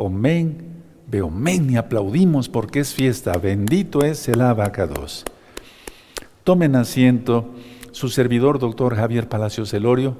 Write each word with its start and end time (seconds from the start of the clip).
Omen, 0.00 0.58
Beomen 1.08 1.70
y 1.70 1.76
aplaudimos 1.76 2.48
porque 2.48 2.78
es 2.78 2.94
fiesta. 2.94 3.32
Bendito 3.32 4.02
es 4.02 4.28
el 4.28 4.40
abacados. 4.42 5.24
Tomen 6.44 6.76
asiento 6.76 7.52
su 7.90 8.08
servidor, 8.08 8.60
doctor 8.60 8.94
Javier 8.94 9.28
Palacios 9.28 9.74
Elorio, 9.74 10.16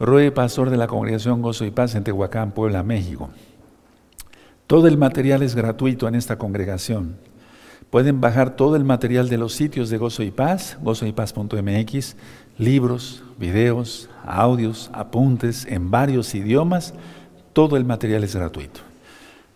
Roe, 0.00 0.32
pastor 0.32 0.68
de 0.68 0.78
la 0.78 0.88
Congregación 0.88 1.42
Gozo 1.42 1.64
y 1.64 1.70
Paz 1.70 1.94
en 1.94 2.02
Tehuacán, 2.02 2.50
Puebla, 2.50 2.82
México. 2.82 3.30
Todo 4.66 4.88
el 4.88 4.98
material 4.98 5.44
es 5.44 5.54
gratuito 5.54 6.08
en 6.08 6.16
esta 6.16 6.36
congregación. 6.36 7.16
Pueden 7.90 8.20
bajar 8.20 8.56
todo 8.56 8.74
el 8.74 8.82
material 8.82 9.28
de 9.28 9.38
los 9.38 9.52
sitios 9.52 9.90
de 9.90 9.98
Gozo 9.98 10.24
y 10.24 10.32
Paz, 10.32 10.76
gozoypaz.mx, 10.82 12.16
libros, 12.58 13.22
videos, 13.38 14.10
audios, 14.26 14.90
apuntes 14.92 15.66
en 15.66 15.92
varios 15.92 16.34
idiomas. 16.34 16.94
Todo 17.52 17.76
el 17.76 17.84
material 17.84 18.24
es 18.24 18.34
gratuito. 18.34 18.80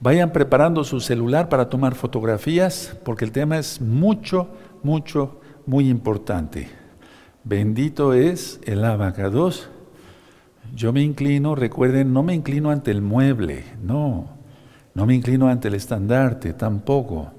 Vayan 0.01 0.33
preparando 0.33 0.85
su 0.85 1.01
celular 1.01 1.49
para 1.49 1.69
tomar 1.69 1.97
fotografías 1.97 2.97
porque 3.05 3.25
el 3.25 3.33
tema 3.33 3.59
es 3.59 3.81
mucho, 3.81 4.49
mucho, 4.85 5.41
muy 5.67 5.89
importante. 5.89 6.69
Bendito 7.43 8.15
es 8.15 8.61
el 8.65 8.85
abacados. 8.85 9.69
Yo 10.73 10.93
me 10.93 11.03
inclino, 11.03 11.57
recuerden, 11.57 12.13
no 12.13 12.23
me 12.23 12.35
inclino 12.35 12.71
ante 12.71 12.93
el 12.93 13.03
mueble, 13.03 13.65
no. 13.83 14.29
No 14.95 15.05
me 15.05 15.17
inclino 15.17 15.49
ante 15.49 15.67
el 15.67 15.75
estandarte, 15.75 16.53
tampoco. 16.53 17.33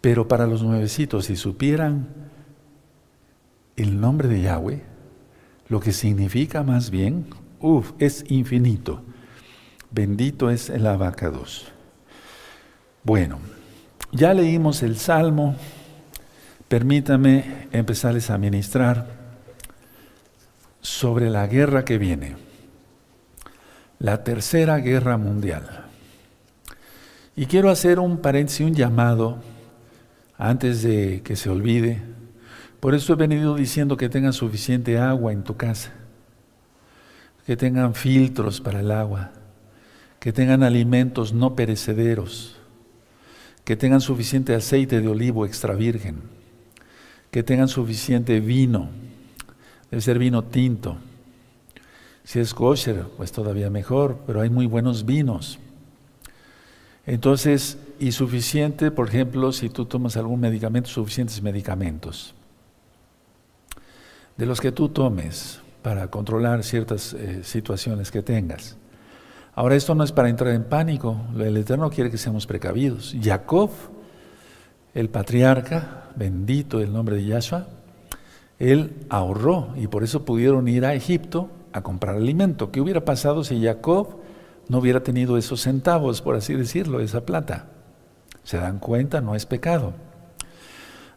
Pero 0.00 0.26
para 0.26 0.46
los 0.46 0.64
nuevecitos, 0.64 1.26
si 1.26 1.36
supieran 1.36 2.08
el 3.76 4.00
nombre 4.00 4.26
de 4.26 4.42
Yahweh, 4.42 4.82
lo 5.68 5.78
que 5.78 5.92
significa 5.92 6.64
más 6.64 6.90
bien, 6.90 7.26
uff, 7.60 7.92
es 8.00 8.24
infinito. 8.28 9.02
Bendito 9.90 10.50
es 10.50 10.70
el 10.70 10.86
abacados. 10.86 11.66
Bueno, 13.02 13.40
ya 14.12 14.34
leímos 14.34 14.82
el 14.82 14.96
Salmo. 14.96 15.56
Permítame 16.68 17.66
empezarles 17.72 18.30
a 18.30 18.38
ministrar 18.38 19.06
sobre 20.80 21.28
la 21.30 21.46
guerra 21.46 21.84
que 21.84 21.98
viene, 21.98 22.36
la 23.98 24.22
tercera 24.22 24.78
guerra 24.78 25.16
mundial. 25.16 25.86
Y 27.34 27.46
quiero 27.46 27.70
hacer 27.70 27.98
un 27.98 28.18
paréntesis, 28.18 28.66
un 28.66 28.74
llamado, 28.74 29.38
antes 30.38 30.82
de 30.82 31.22
que 31.22 31.36
se 31.36 31.50
olvide. 31.50 32.00
Por 32.80 32.94
eso 32.94 33.12
he 33.12 33.16
venido 33.16 33.56
diciendo 33.56 33.96
que 33.96 34.08
tengan 34.08 34.32
suficiente 34.32 34.98
agua 34.98 35.32
en 35.32 35.42
tu 35.42 35.56
casa, 35.56 35.90
que 37.46 37.56
tengan 37.56 37.94
filtros 37.94 38.60
para 38.60 38.80
el 38.80 38.90
agua, 38.90 39.32
que 40.20 40.32
tengan 40.32 40.62
alimentos 40.62 41.32
no 41.32 41.56
perecederos, 41.56 42.56
que 43.64 43.74
tengan 43.74 44.02
suficiente 44.02 44.54
aceite 44.54 45.00
de 45.00 45.08
olivo 45.08 45.46
extra 45.46 45.74
virgen, 45.74 46.20
que 47.30 47.42
tengan 47.42 47.68
suficiente 47.68 48.38
vino, 48.38 48.90
debe 49.90 50.02
ser 50.02 50.18
vino 50.18 50.44
tinto. 50.44 50.98
Si 52.22 52.38
es 52.38 52.52
kosher, 52.52 53.06
pues 53.16 53.32
todavía 53.32 53.70
mejor, 53.70 54.18
pero 54.26 54.42
hay 54.42 54.50
muy 54.50 54.66
buenos 54.66 55.06
vinos. 55.06 55.58
Entonces, 57.06 57.78
y 57.98 58.12
suficiente, 58.12 58.90
por 58.90 59.08
ejemplo, 59.08 59.52
si 59.52 59.70
tú 59.70 59.86
tomas 59.86 60.16
algún 60.18 60.38
medicamento, 60.38 60.90
suficientes 60.90 61.42
medicamentos. 61.42 62.34
De 64.36 64.46
los 64.46 64.60
que 64.60 64.70
tú 64.70 64.90
tomes 64.90 65.60
para 65.82 66.08
controlar 66.08 66.62
ciertas 66.62 67.14
eh, 67.14 67.40
situaciones 67.42 68.10
que 68.10 68.22
tengas. 68.22 68.76
Ahora, 69.54 69.76
esto 69.76 69.94
no 69.94 70.04
es 70.04 70.12
para 70.12 70.28
entrar 70.28 70.54
en 70.54 70.64
pánico, 70.64 71.16
el 71.38 71.56
Eterno 71.56 71.90
quiere 71.90 72.10
que 72.10 72.18
seamos 72.18 72.46
precavidos. 72.46 73.14
Jacob, 73.20 73.70
el 74.94 75.08
patriarca, 75.08 76.04
bendito 76.16 76.80
el 76.80 76.92
nombre 76.92 77.16
de 77.16 77.24
Yahshua, 77.24 77.66
él 78.58 78.94
ahorró 79.08 79.74
y 79.76 79.86
por 79.86 80.04
eso 80.04 80.24
pudieron 80.24 80.68
ir 80.68 80.84
a 80.84 80.94
Egipto 80.94 81.48
a 81.72 81.82
comprar 81.82 82.16
alimento. 82.16 82.70
¿Qué 82.70 82.80
hubiera 82.80 83.04
pasado 83.04 83.42
si 83.42 83.62
Jacob 83.62 84.20
no 84.70 84.78
hubiera 84.78 85.02
tenido 85.02 85.36
esos 85.36 85.62
centavos, 85.62 86.22
por 86.22 86.36
así 86.36 86.54
decirlo, 86.54 87.00
esa 87.00 87.26
plata. 87.26 87.66
¿Se 88.44 88.56
dan 88.56 88.78
cuenta? 88.78 89.20
No 89.20 89.34
es 89.34 89.44
pecado. 89.44 89.94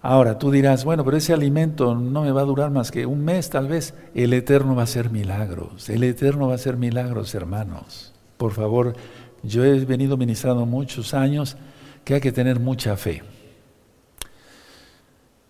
Ahora 0.02 0.40
tú 0.40 0.50
dirás, 0.50 0.84
bueno, 0.84 1.06
pero 1.06 1.18
ese 1.18 1.34
alimento 1.34 1.94
no 1.94 2.24
me 2.24 2.32
va 2.32 2.42
a 2.42 2.46
durar 2.46 2.72
más 2.72 2.90
que 2.90 3.06
un 3.06 3.24
mes 3.24 3.52
tal 3.52 3.68
vez. 3.68 3.94
El 4.16 4.34
Eterno 4.34 4.74
va 4.74 4.82
a 4.82 4.86
hacer 4.86 5.12
milagros. 5.12 5.88
El 5.90 6.04
Eterno 6.04 6.48
va 6.48 6.54
a 6.54 6.56
hacer 6.56 6.78
milagros, 6.78 7.36
hermanos. 7.36 8.13
Por 8.38 8.52
favor, 8.52 8.96
yo 9.44 9.64
he 9.64 9.86
venido 9.86 10.18
ministrando 10.18 10.66
muchos 10.66 11.14
años 11.14 11.58
que 12.04 12.16
hay 12.16 12.22
que 12.22 12.32
tener 12.32 12.60
mucha 12.60 12.96
fe. 12.98 13.24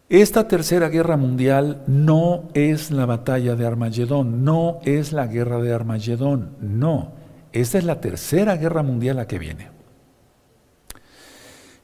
Esta 0.10 0.48
tercera 0.48 0.90
guerra 0.90 1.18
mundial 1.18 1.82
no 1.88 2.50
es 2.54 2.92
la 2.92 3.06
batalla 3.06 3.56
de 3.56 3.66
Armagedón, 3.66 4.44
no 4.44 4.80
es 4.84 5.12
la 5.12 5.26
guerra 5.26 5.60
de 5.60 5.74
Armagedón, 5.74 6.56
no. 6.60 7.14
Esta 7.52 7.78
es 7.78 7.84
la 7.84 8.00
tercera 8.00 8.58
guerra 8.58 8.84
mundial 8.84 9.20
a 9.20 9.28
que 9.28 9.40
viene. 9.40 9.70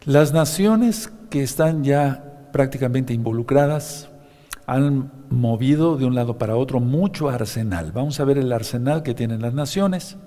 Las 0.06 0.32
naciones 0.34 1.12
que 1.30 1.44
están 1.44 1.84
ya 1.84 2.50
prácticamente 2.52 3.14
involucradas 3.14 4.09
han 4.66 5.12
movido 5.30 5.98
de 5.98 6.06
un 6.06 6.14
lado 6.14 6.38
para 6.38 6.56
otro 6.56 6.80
mucho 6.80 7.30
arsenal. 7.30 7.92
Vamos 7.92 8.20
a 8.20 8.26
ver 8.26 8.38
el 8.38 8.52
arsenal 8.52 9.02
que 9.02 9.16
tienen 9.16 9.42
las 9.42 9.54
naciones. 9.54 10.18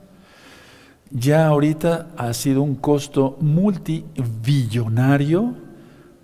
Ya 1.15 1.47
ahorita 1.47 2.09
ha 2.17 2.33
sido 2.33 2.63
un 2.63 2.75
costo 2.75 3.37
multibillonario 3.41 5.55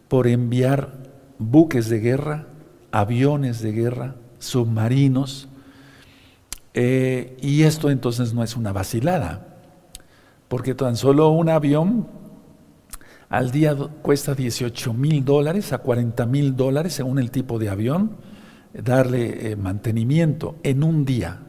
por 0.09 0.27
enviar 0.27 0.95
buques 1.39 1.91
de 1.91 2.01
guerra, 2.01 2.47
aviones 2.91 3.61
de 3.61 3.73
guerra, 3.73 4.15
submarinos, 4.39 5.51
eh, 6.73 7.37
y 7.43 7.65
esto 7.65 7.91
entonces 7.91 8.33
no 8.33 8.43
es 8.43 8.57
una 8.57 8.73
vacilada, 8.73 9.59
porque 10.49 10.75
tan 10.75 10.97
solo 10.97 11.29
un 11.33 11.51
avión 11.51 12.07
al 13.29 13.51
día 13.51 13.77
cuesta 13.77 14.35
18 14.35 14.95
mil 14.95 15.23
dólares 15.23 15.75
a 15.75 15.79
40 15.79 16.25
mil 16.25 16.57
dólares 16.57 16.95
según 16.95 17.19
el 17.19 17.31
tipo 17.31 17.59
de 17.59 17.69
avión, 17.69 18.13
darle 18.73 19.51
eh, 19.51 19.57
mantenimiento 19.57 20.57
en 20.63 20.83
un 20.83 21.05
día. 21.05 21.43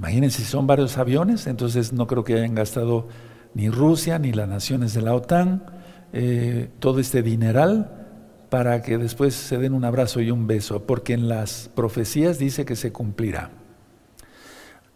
Imagínense 0.00 0.38
si 0.38 0.44
son 0.44 0.66
varios 0.66 0.96
aviones, 0.96 1.46
entonces 1.46 1.92
no 1.92 2.06
creo 2.06 2.24
que 2.24 2.32
hayan 2.32 2.54
gastado 2.54 3.08
ni 3.52 3.68
Rusia 3.68 4.18
ni 4.18 4.32
las 4.32 4.48
naciones 4.48 4.94
de 4.94 5.02
la 5.02 5.14
OTAN 5.14 5.62
eh, 6.14 6.70
todo 6.78 7.00
este 7.00 7.22
dineral 7.22 8.08
para 8.48 8.80
que 8.80 8.96
después 8.96 9.34
se 9.34 9.58
den 9.58 9.74
un 9.74 9.84
abrazo 9.84 10.22
y 10.22 10.30
un 10.30 10.46
beso, 10.46 10.86
porque 10.86 11.12
en 11.12 11.28
las 11.28 11.70
profecías 11.74 12.38
dice 12.38 12.64
que 12.64 12.76
se 12.76 12.92
cumplirá. 12.92 13.50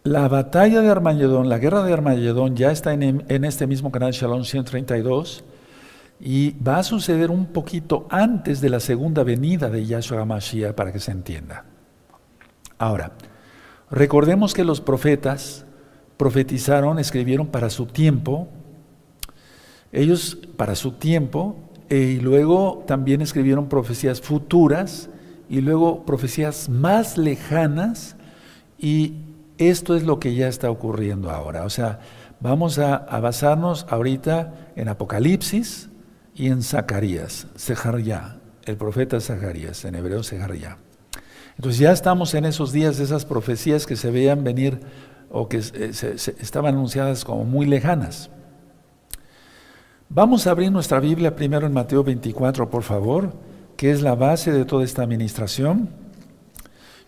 La 0.01 0.27
batalla 0.27 0.81
de 0.81 0.89
Armagedón, 0.89 1.49
la 1.49 1.59
guerra 1.59 1.83
de 1.83 1.93
Armagedón 1.93 2.55
ya 2.55 2.71
está 2.71 2.93
en, 2.93 3.45
este 3.45 3.67
mismo 3.67 3.91
canal 3.91 4.11
Shalom 4.11 4.43
132 4.43 5.43
y 6.19 6.57
va 6.63 6.77
a 6.77 6.83
suceder 6.83 7.29
un 7.29 7.45
poquito 7.45 8.07
antes 8.09 8.59
de 8.59 8.69
la 8.69 8.79
segunda 8.79 9.23
venida 9.23 9.69
de 9.69 9.85
Yahshua 9.85 10.21
HaMashiach 10.21 10.73
para 10.73 10.91
que 10.91 10.99
se 10.99 11.11
entienda. 11.11 11.63
Ahora, 12.79 13.11
recordemos 13.89 14.53
que 14.53 14.63
los 14.63 14.81
profetas 14.81 15.65
profetizaron, 16.17 16.99
escribieron 16.99 17.47
para 17.47 17.69
su 17.69 17.85
tiempo, 17.85 18.47
ellos 19.91 20.37
para 20.57 20.75
su 20.75 20.93
tiempo, 20.93 21.55
eh, 21.89 22.15
y 22.17 22.19
luego 22.19 22.83
también 22.87 23.21
escribieron 23.21 23.69
profecías 23.69 24.21
futuras 24.21 25.09
y 25.49 25.61
luego 25.61 26.05
profecías 26.05 26.69
más 26.69 27.17
lejanas 27.17 28.15
y 28.79 29.13
esto 29.57 29.95
es 29.95 30.03
lo 30.03 30.19
que 30.19 30.35
ya 30.35 30.47
está 30.47 30.69
ocurriendo 30.71 31.29
ahora. 31.29 31.63
O 31.63 31.69
sea, 31.69 31.99
vamos 32.39 32.79
a, 32.79 32.97
basarnos 33.19 33.85
ahorita 33.89 34.71
en 34.75 34.89
Apocalipsis 34.89 35.89
y 36.35 36.47
en 36.47 36.63
Zacarías, 36.63 37.47
Sejaría, 37.55 38.37
el 38.65 38.77
profeta 38.77 39.21
Zacarías, 39.21 39.85
en 39.85 39.95
hebreo 39.95 40.23
Sejaría. 40.23 40.77
Entonces 41.57 41.79
ya 41.79 41.91
estamos 41.91 42.33
en 42.33 42.45
esos 42.45 42.71
días 42.71 42.97
de 42.97 43.05
esas 43.05 43.25
profecías 43.25 43.85
que 43.85 43.95
se 43.95 44.11
veían 44.11 44.43
venir 44.43 44.79
o 45.29 45.47
que 45.47 45.57
estaban 45.57 46.75
anunciadas 46.75 47.23
como 47.23 47.45
muy 47.45 47.65
lejanas. 47.65 48.29
Vamos 50.09 50.47
a 50.47 50.51
abrir 50.51 50.71
nuestra 50.71 50.99
Biblia 50.99 51.35
primero 51.35 51.65
en 51.65 51.73
Mateo 51.73 52.03
24, 52.03 52.69
por 52.69 52.83
favor, 52.83 53.33
que 53.75 53.91
es 53.91 54.01
la 54.01 54.15
base 54.15 54.51
de 54.51 54.65
toda 54.65 54.83
esta 54.83 55.03
administración 55.03 55.89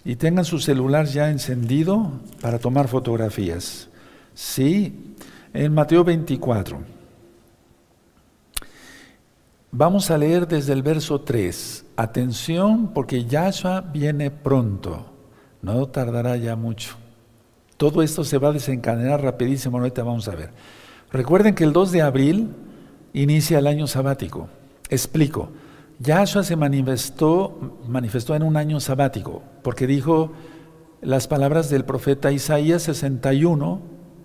y 0.03 0.15
tengan 0.15 0.45
su 0.45 0.59
celular 0.59 1.05
ya 1.05 1.29
encendido 1.29 2.11
para 2.41 2.59
tomar 2.59 2.87
fotografías. 2.87 3.89
Sí, 4.33 5.15
en 5.53 5.73
Mateo 5.73 6.03
24. 6.03 6.79
Vamos 9.71 10.09
a 10.09 10.17
leer 10.17 10.47
desde 10.47 10.73
el 10.73 10.81
verso 10.81 11.19
3. 11.21 11.83
Atención 11.97 12.91
porque 12.93 13.25
Yahshua 13.25 13.81
viene 13.81 14.29
pronto. 14.29 15.07
No 15.63 15.87
tardará 15.87 16.37
ya 16.37 16.55
mucho. 16.55 16.95
Todo 17.75 18.03
esto 18.03 18.23
se 18.23 18.37
va 18.37 18.49
a 18.49 18.53
desencadenar 18.53 19.23
rapidísimo, 19.23 19.79
ahorita 19.79 20.03
vamos 20.03 20.27
a 20.27 20.35
ver. 20.35 20.51
Recuerden 21.11 21.55
que 21.55 21.63
el 21.63 21.73
2 21.73 21.91
de 21.91 22.01
abril 22.03 22.49
inicia 23.13 23.57
el 23.57 23.65
año 23.65 23.87
sabático. 23.87 24.47
Explico. 24.91 25.49
Yahshua 25.99 26.43
se 26.43 26.55
manifestó, 26.55 27.79
manifestó 27.87 28.35
en 28.35 28.43
un 28.43 28.57
año 28.57 28.79
sabático, 28.79 29.41
porque 29.63 29.87
dijo 29.87 30.33
las 31.01 31.27
palabras 31.27 31.71
del 31.71 31.83
profeta 31.83 32.31
Isaías 32.31 32.83
61, 32.83 33.81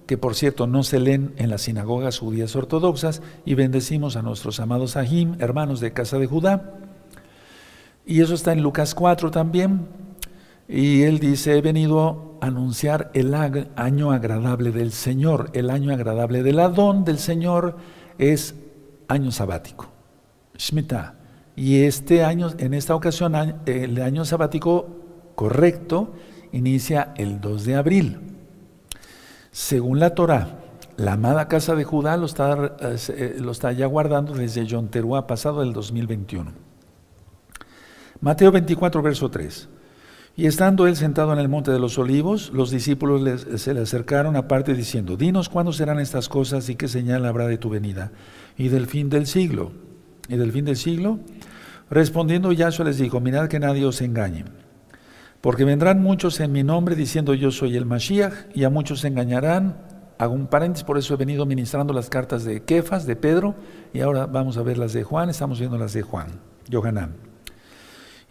que 0.07 0.19
por 0.19 0.35
cierto 0.35 0.67
no 0.67 0.83
se 0.83 1.01
leen 1.01 1.33
en 1.39 1.49
las 1.49 1.63
sinagogas 1.63 2.19
judías 2.19 2.55
ortodoxas, 2.55 3.23
y 3.47 3.55
bendecimos 3.55 4.17
a 4.17 4.23
nuestros 4.23 4.61
amados 4.61 4.99
Ahim, 4.99 5.37
hermanos 5.39 5.81
de 5.81 5.95
casa 5.95 6.19
de 6.19 6.27
Judá. 6.27 6.82
Y 8.05 8.21
eso 8.21 8.35
está 8.35 8.53
en 8.53 8.63
Lucas 8.63 8.95
4 8.95 9.31
también. 9.31 9.87
Y 10.69 11.03
él 11.03 11.19
dice, 11.19 11.57
he 11.57 11.61
venido 11.61 12.39
a 12.41 12.47
anunciar 12.47 13.11
el 13.15 13.35
año 13.35 14.11
agradable 14.11 14.73
del 14.73 14.93
Señor. 14.93 15.51
El 15.53 15.71
año 15.71 15.93
agradable 15.93 16.43
del 16.43 16.59
Adón 16.61 17.05
del 17.05 17.19
Señor 17.19 17.77
es 18.19 18.55
año 19.09 19.31
sabático. 19.31 19.89
Shemitah. 20.57 21.15
Y 21.55 21.83
este 21.83 22.25
año, 22.25 22.49
en 22.59 22.75
esta 22.75 22.95
ocasión, 22.95 23.35
el 23.67 24.01
año 24.01 24.25
sabático 24.25 24.87
correcto 25.35 26.15
inicia 26.53 27.13
el 27.17 27.41
2 27.41 27.65
de 27.65 27.75
abril. 27.75 28.21
Según 29.51 30.01
la 30.01 30.15
Torah, 30.15 30.61
la 30.97 31.13
amada 31.13 31.49
casa 31.49 31.75
de 31.75 31.85
Judá 31.85 32.17
lo 32.17 32.27
está, 32.27 32.77
eh, 32.81 33.37
lo 33.39 33.53
está 33.53 33.73
ya 33.73 33.87
guardando 33.87 34.33
desde 34.33 34.65
Yom 34.65 34.89
Teruah 34.89 35.27
pasado 35.27 35.63
el 35.63 35.73
2021. 35.73 36.72
Mateo 38.23 38.53
24, 38.53 39.03
verso 39.03 39.31
3. 39.31 39.69
Y 40.37 40.47
estando 40.47 40.87
él 40.87 40.95
sentado 40.95 41.33
en 41.33 41.41
el 41.41 41.49
monte 41.49 41.73
de 41.73 41.81
los 41.81 41.99
olivos, 41.99 42.53
los 42.55 42.71
discípulos 42.71 43.47
se 43.57 43.75
le 43.75 43.81
acercaron 43.81 44.37
aparte 44.37 44.75
diciendo, 44.75 45.17
Dinos 45.17 45.49
cuándo 45.49 45.73
serán 45.73 45.99
estas 45.99 46.29
cosas 46.29 46.69
y 46.69 46.77
qué 46.77 46.87
señal 46.87 47.27
habrá 47.27 47.49
de 47.49 47.59
tu 47.59 47.69
venida 47.69 48.13
y 48.57 48.69
del 48.69 48.87
fin 48.87 49.11
del 49.11 49.27
siglo. 49.27 49.73
Y 50.29 50.37
del 50.37 50.53
fin 50.53 50.65
del 50.65 50.77
siglo, 50.77 51.19
respondiendo 51.91 52.53
Yahshua 52.53 52.85
les 52.85 52.99
dijo, 52.99 53.19
mirad 53.19 53.49
que 53.49 53.59
nadie 53.59 53.85
os 53.85 54.01
engañe, 54.01 54.45
porque 55.41 55.65
vendrán 55.65 56.01
muchos 56.01 56.39
en 56.39 56.53
mi 56.53 56.63
nombre 56.63 56.95
diciendo 56.95 57.35
yo 57.35 57.51
soy 57.51 57.77
el 57.77 57.87
Mashiach, 57.87 58.55
y 58.55 58.63
a 58.63 58.71
muchos 58.71 59.01
se 59.01 59.09
engañarán. 59.09 59.77
Hago 60.17 60.35
un 60.35 60.47
paréntesis, 60.47 60.85
por 60.85 60.97
eso 60.97 61.15
he 61.15 61.17
venido 61.17 61.45
ministrando 61.45 61.93
las 61.93 62.09
cartas 62.09 62.45
de 62.45 62.63
Kefas, 62.63 63.05
de 63.05 63.17
Pedro, 63.17 63.57
y 63.93 63.99
ahora 63.99 64.27
vamos 64.27 64.57
a 64.59 64.63
ver 64.63 64.79
las 64.79 64.93
de 64.93 65.03
Juan, 65.03 65.29
estamos 65.29 65.59
viendo 65.59 65.77
las 65.77 65.93
de 65.93 66.03
Juan, 66.03 66.29
Yohanan. 66.69 67.32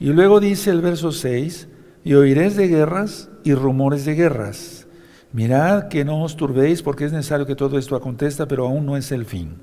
Y 0.01 0.13
luego 0.13 0.39
dice 0.39 0.71
el 0.71 0.81
verso 0.81 1.11
6, 1.11 1.67
y 2.03 2.15
oiréis 2.15 2.55
de 2.55 2.67
guerras 2.67 3.29
y 3.43 3.53
rumores 3.53 4.03
de 4.03 4.15
guerras. 4.15 4.87
Mirad 5.31 5.89
que 5.89 6.03
no 6.03 6.23
os 6.23 6.35
turbéis 6.35 6.81
porque 6.81 7.05
es 7.05 7.11
necesario 7.11 7.45
que 7.45 7.53
todo 7.53 7.77
esto 7.77 7.95
acontezca, 7.95 8.47
pero 8.47 8.65
aún 8.65 8.83
no 8.83 8.97
es 8.97 9.11
el 9.11 9.25
fin. 9.25 9.57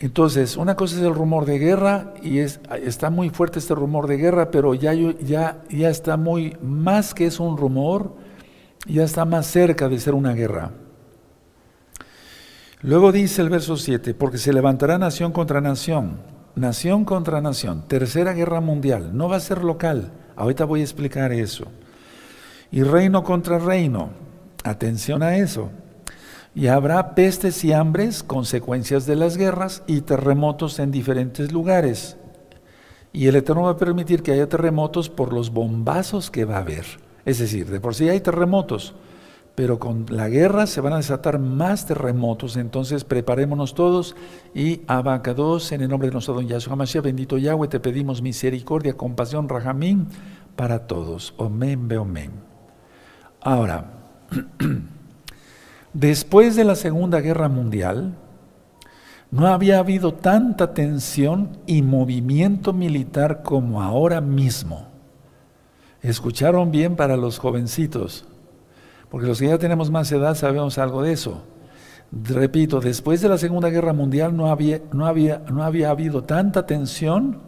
Entonces, 0.00 0.56
una 0.56 0.74
cosa 0.74 0.96
es 0.96 1.02
el 1.02 1.14
rumor 1.14 1.46
de 1.46 1.60
guerra 1.60 2.14
y 2.20 2.38
es, 2.38 2.58
está 2.82 3.10
muy 3.10 3.30
fuerte 3.30 3.60
este 3.60 3.76
rumor 3.76 4.08
de 4.08 4.16
guerra, 4.16 4.50
pero 4.50 4.74
ya, 4.74 4.92
ya, 4.92 5.62
ya 5.70 5.88
está 5.88 6.16
muy, 6.16 6.56
más 6.60 7.14
que 7.14 7.26
es 7.26 7.38
un 7.38 7.56
rumor, 7.56 8.16
ya 8.88 9.04
está 9.04 9.24
más 9.24 9.46
cerca 9.46 9.88
de 9.88 10.00
ser 10.00 10.14
una 10.14 10.32
guerra. 10.32 10.72
Luego 12.82 13.12
dice 13.12 13.40
el 13.40 13.50
verso 13.50 13.76
7, 13.76 14.14
porque 14.14 14.38
se 14.38 14.52
levantará 14.52 14.98
nación 14.98 15.30
contra 15.30 15.60
nación, 15.60 16.33
nación 16.56 17.04
contra 17.04 17.40
nación, 17.40 17.84
tercera 17.88 18.32
guerra 18.32 18.60
mundial, 18.60 19.16
no 19.16 19.28
va 19.28 19.36
a 19.36 19.40
ser 19.40 19.64
local, 19.64 20.12
ahorita 20.36 20.64
voy 20.64 20.80
a 20.80 20.84
explicar 20.84 21.32
eso. 21.32 21.66
Y 22.70 22.82
reino 22.82 23.22
contra 23.24 23.58
reino, 23.58 24.10
atención 24.64 25.22
a 25.22 25.36
eso. 25.36 25.70
Y 26.54 26.68
habrá 26.68 27.14
pestes 27.14 27.64
y 27.64 27.72
hambres, 27.72 28.22
consecuencias 28.22 29.06
de 29.06 29.16
las 29.16 29.36
guerras 29.36 29.82
y 29.86 30.02
terremotos 30.02 30.78
en 30.78 30.90
diferentes 30.90 31.52
lugares. 31.52 32.16
Y 33.12 33.26
el 33.26 33.36
Eterno 33.36 33.62
va 33.62 33.70
a 33.70 33.76
permitir 33.76 34.22
que 34.22 34.32
haya 34.32 34.48
terremotos 34.48 35.08
por 35.08 35.32
los 35.32 35.50
bombazos 35.50 36.30
que 36.30 36.44
va 36.44 36.56
a 36.56 36.60
haber. 36.60 36.84
Es 37.24 37.38
decir, 37.38 37.70
de 37.70 37.80
por 37.80 37.94
sí 37.94 38.08
hay 38.08 38.20
terremotos, 38.20 38.94
pero 39.54 39.78
con 39.78 40.06
la 40.08 40.28
guerra 40.28 40.66
se 40.66 40.80
van 40.80 40.94
a 40.94 40.98
desatar 40.98 41.38
más 41.38 41.86
terremotos. 41.86 42.56
Entonces 42.56 43.04
preparémonos 43.04 43.74
todos 43.74 44.16
y 44.54 44.82
abacados 44.86 45.72
en 45.72 45.82
el 45.82 45.88
nombre 45.88 46.08
de 46.08 46.12
nuestro 46.12 46.34
don 46.34 46.48
Yahshua 46.48 46.76
Mashiach, 46.76 47.04
bendito 47.04 47.38
Yahweh, 47.38 47.68
te 47.68 47.80
pedimos 47.80 48.22
misericordia, 48.22 48.96
compasión, 48.96 49.48
rajamín 49.48 50.08
para 50.56 50.86
todos. 50.86 51.34
Omen, 51.36 51.88
be 51.88 51.98
omen. 51.98 52.32
Ahora, 53.40 53.92
Después 55.94 56.56
de 56.56 56.64
la 56.64 56.74
Segunda 56.74 57.20
Guerra 57.20 57.48
Mundial, 57.48 58.16
no 59.30 59.46
había 59.46 59.78
habido 59.78 60.12
tanta 60.12 60.74
tensión 60.74 61.56
y 61.66 61.82
movimiento 61.82 62.72
militar 62.72 63.44
como 63.44 63.80
ahora 63.80 64.20
mismo. 64.20 64.88
Escucharon 66.02 66.72
bien 66.72 66.96
para 66.96 67.16
los 67.16 67.38
jovencitos, 67.38 68.26
porque 69.14 69.28
los 69.28 69.38
que 69.38 69.46
ya 69.46 69.58
tenemos 69.58 69.92
más 69.92 70.10
edad 70.10 70.34
sabemos 70.34 70.76
algo 70.76 71.00
de 71.00 71.12
eso. 71.12 71.44
Repito, 72.10 72.80
después 72.80 73.20
de 73.20 73.28
la 73.28 73.38
Segunda 73.38 73.70
Guerra 73.70 73.92
Mundial 73.92 74.36
no 74.36 74.48
había, 74.48 74.80
no 74.92 75.06
había, 75.06 75.40
no 75.52 75.62
había 75.62 75.90
habido 75.90 76.24
tanta 76.24 76.66
tensión 76.66 77.38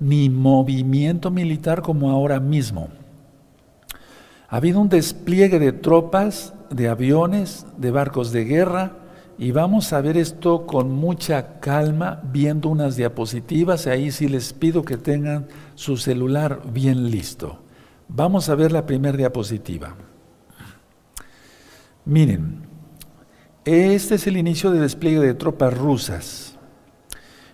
ni 0.00 0.28
movimiento 0.28 1.30
militar 1.30 1.82
como 1.82 2.10
ahora 2.10 2.40
mismo. 2.40 2.88
Ha 4.48 4.56
habido 4.56 4.80
un 4.80 4.88
despliegue 4.88 5.60
de 5.60 5.70
tropas 5.70 6.52
de 6.68 6.88
aviones, 6.88 7.64
de 7.76 7.92
barcos 7.92 8.32
de 8.32 8.44
guerra, 8.44 8.96
y 9.38 9.52
vamos 9.52 9.92
a 9.92 10.00
ver 10.00 10.16
esto 10.16 10.66
con 10.66 10.90
mucha 10.90 11.60
calma, 11.60 12.20
viendo 12.32 12.70
unas 12.70 12.96
diapositivas, 12.96 13.86
y 13.86 13.90
ahí 13.90 14.10
sí 14.10 14.26
les 14.26 14.52
pido 14.52 14.84
que 14.84 14.96
tengan 14.96 15.46
su 15.76 15.96
celular 15.96 16.60
bien 16.72 17.08
listo. 17.12 17.60
Vamos 18.08 18.48
a 18.48 18.56
ver 18.56 18.72
la 18.72 18.84
primera 18.84 19.16
diapositiva. 19.16 19.94
Miren, 22.06 22.62
este 23.66 24.14
es 24.14 24.26
el 24.26 24.38
inicio 24.38 24.70
de 24.70 24.80
despliegue 24.80 25.20
de 25.20 25.34
tropas 25.34 25.76
rusas. 25.76 26.58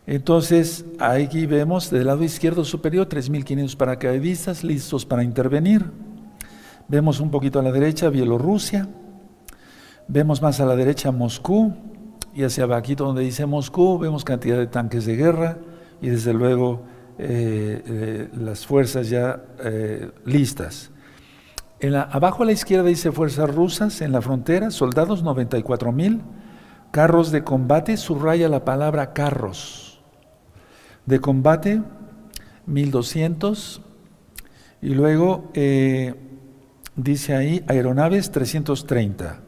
Entonces, 0.07 0.85
aquí 1.01 1.47
vemos 1.47 1.91
del 1.91 2.07
lado 2.07 2.23
izquierdo 2.23 2.65
superior 2.65 3.09
3.500 3.09 3.77
paracaidistas 3.77 4.63
listos 4.63 5.05
para 5.05 5.25
intervenir. 5.25 5.91
Vemos 6.87 7.19
un 7.19 7.31
poquito 7.31 7.59
a 7.59 7.63
la 7.63 7.73
derecha 7.73 8.09
Bielorrusia, 8.11 8.89
Vemos 10.09 10.43
más 10.43 10.61
a 10.61 10.67
la 10.67 10.77
derecha 10.77 11.11
Moscú 11.11 11.73
y 12.35 12.43
hacia 12.43 12.65
abajo 12.65 12.95
donde 12.97 13.23
dice 13.23 13.47
Moscú 13.47 13.99
vemos 13.99 14.25
cantidad 14.25 14.59
de 14.59 14.67
tanques 14.67 15.07
de 15.07 15.17
guerra 15.17 15.59
y 16.01 16.09
desde 16.09 16.35
luego 16.35 16.83
eh, 17.19 17.83
eh, 17.87 18.29
las 18.37 18.67
fuerzas 18.67 19.09
ya 19.09 19.43
eh, 19.65 20.11
listas. 20.27 20.91
En 21.83 21.93
la, 21.93 22.03
abajo 22.03 22.45
a 22.45 22.47
la 22.47 22.53
izquierda 22.53 22.85
dice 22.85 23.11
fuerzas 23.11 23.53
rusas 23.53 24.01
en 24.03 24.13
la 24.13 24.23
frontera, 24.23 24.71
soldados 24.71 25.25
94 25.25 25.91
mil, 25.91 26.23
carros 26.93 27.33
de 27.33 27.43
combate, 27.43 27.97
subraya 27.97 28.49
la 28.49 28.65
palabra 28.65 29.13
carros. 29.13 30.01
De 31.07 31.21
combate 31.21 31.83
1200 32.67 33.83
y 34.81 34.91
luego 34.91 35.51
dice 36.95 37.35
ahí 37.35 37.65
aeronaves 37.67 38.31
330. 38.31 39.41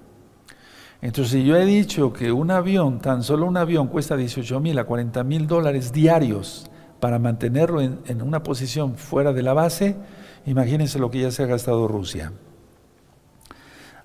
Entonces, 1.00 1.32
si 1.32 1.44
yo 1.44 1.56
he 1.56 1.66
dicho 1.66 2.12
que 2.12 2.32
un 2.32 2.50
avión, 2.50 2.98
tan 2.98 3.22
solo 3.22 3.46
un 3.46 3.58
avión, 3.58 3.86
cuesta 3.86 4.16
18 4.16 4.58
mil 4.58 4.76
a 4.80 4.84
40 4.84 5.22
mil 5.22 5.46
dólares 5.46 5.92
diarios 5.92 6.68
para 6.98 7.20
mantenerlo 7.20 7.80
en, 7.80 8.22
una 8.22 8.42
posición 8.42 8.96
fuera 8.96 9.32
de 9.32 9.42
la 9.42 9.52
base, 9.52 9.96
imagínense 10.46 10.98
lo 10.98 11.10
que 11.10 11.20
ya 11.20 11.30
se 11.30 11.42
ha 11.42 11.46
gastado 11.46 11.88
Rusia. 11.88 12.32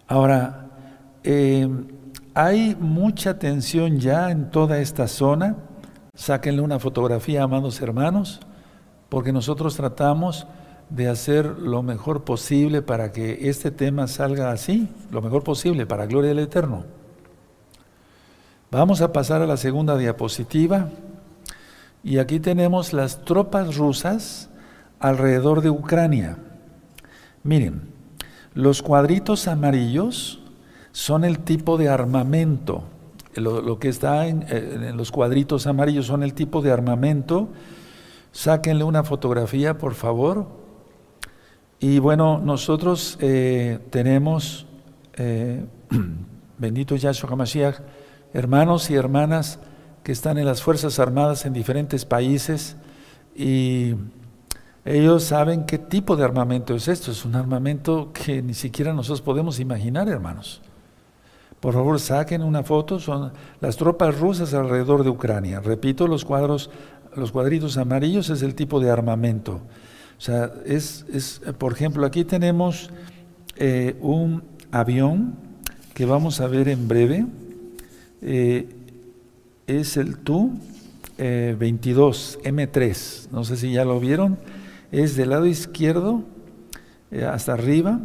Ahora, 0.07 0.69
eh, 1.23 1.67
hay 2.33 2.75
mucha 2.79 3.37
tensión 3.37 3.99
ya 3.99 4.31
en 4.31 4.49
toda 4.49 4.79
esta 4.79 5.07
zona. 5.07 5.57
Sáquenle 6.13 6.61
una 6.61 6.79
fotografía, 6.79 7.43
amados 7.43 7.81
hermanos, 7.81 8.39
porque 9.09 9.31
nosotros 9.31 9.75
tratamos 9.75 10.47
de 10.89 11.07
hacer 11.07 11.45
lo 11.45 11.83
mejor 11.83 12.23
posible 12.23 12.81
para 12.81 13.11
que 13.11 13.49
este 13.49 13.71
tema 13.71 14.07
salga 14.07 14.51
así, 14.51 14.89
lo 15.11 15.21
mejor 15.21 15.43
posible, 15.43 15.85
para 15.85 16.07
gloria 16.07 16.29
del 16.29 16.39
Eterno. 16.39 16.85
Vamos 18.71 19.01
a 19.01 19.11
pasar 19.11 19.41
a 19.41 19.47
la 19.47 19.57
segunda 19.57 19.97
diapositiva. 19.97 20.89
Y 22.03 22.17
aquí 22.17 22.39
tenemos 22.39 22.93
las 22.93 23.25
tropas 23.25 23.75
rusas 23.75 24.48
alrededor 24.99 25.61
de 25.61 25.69
Ucrania. 25.69 26.37
Miren, 27.43 27.81
los 28.53 28.81
cuadritos 28.81 29.47
amarillos 29.47 30.41
son 30.91 31.23
el 31.23 31.39
tipo 31.39 31.77
de 31.77 31.89
armamento. 31.89 32.83
Lo, 33.35 33.79
que 33.79 33.87
está 33.87 34.27
en, 34.27 34.45
en, 34.49 34.97
los 34.97 35.11
cuadritos 35.11 35.67
amarillos 35.67 36.07
son 36.07 36.23
el 36.23 36.33
tipo 36.33 36.61
de 36.61 36.71
armamento. 36.71 37.49
Sáquenle 38.31 38.83
una 38.83 39.03
fotografía, 39.03 39.77
por 39.77 39.93
favor. 39.93 40.47
Y 41.79 41.99
bueno, 41.99 42.39
nosotros 42.39 43.17
eh, 43.21 43.79
tenemos, 43.89 44.65
eh, 45.13 45.63
Bendito 46.57 46.95
Yahshua 46.95 47.29
HaMashiach. 47.31 47.75
Hermanos 48.33 48.89
y 48.89 48.95
hermanas 48.95 49.59
que 50.03 50.11
están 50.11 50.37
en 50.37 50.45
las 50.45 50.61
Fuerzas 50.61 50.99
Armadas 50.99 51.45
en 51.45 51.53
diferentes 51.53 52.03
países 52.05 52.75
y 53.35 53.95
ellos 54.89 55.23
saben 55.23 55.65
qué 55.65 55.77
tipo 55.77 56.15
de 56.15 56.23
armamento 56.23 56.75
es 56.75 56.87
esto. 56.87 57.11
Es 57.11 57.23
un 57.23 57.35
armamento 57.35 58.09
que 58.11 58.41
ni 58.41 58.55
siquiera 58.55 58.91
nosotros 58.91 59.21
podemos 59.21 59.59
imaginar, 59.59 60.09
hermanos. 60.09 60.61
Por 61.59 61.75
favor, 61.75 61.99
saquen 61.99 62.41
una 62.41 62.63
foto. 62.63 62.99
Son 62.99 63.31
las 63.61 63.77
tropas 63.77 64.19
rusas 64.19 64.55
alrededor 64.55 65.03
de 65.03 65.11
Ucrania. 65.11 65.59
Repito, 65.59 66.07
los 66.07 66.25
cuadros, 66.25 66.71
los 67.15 67.31
cuadritos 67.31 67.77
amarillos 67.77 68.31
es 68.31 68.41
el 68.41 68.55
tipo 68.55 68.79
de 68.79 68.89
armamento. 68.89 69.61
O 70.17 70.21
sea, 70.21 70.51
es, 70.65 71.05
es 71.13 71.39
por 71.59 71.73
ejemplo, 71.73 72.03
aquí 72.03 72.25
tenemos 72.25 72.89
eh, 73.57 73.95
un 74.01 74.41
avión 74.71 75.35
que 75.93 76.05
vamos 76.05 76.41
a 76.41 76.47
ver 76.47 76.67
en 76.67 76.87
breve. 76.87 77.27
Eh, 78.23 78.67
es 79.67 79.97
el 79.97 80.17
Tu-22 80.17 82.41
M3. 82.41 83.27
No 83.29 83.43
sé 83.43 83.55
si 83.55 83.71
ya 83.71 83.85
lo 83.85 83.99
vieron. 83.99 84.39
Es 84.91 85.15
del 85.15 85.29
lado 85.29 85.45
izquierdo 85.45 86.23
eh, 87.11 87.25
hasta 87.25 87.53
arriba. 87.53 87.99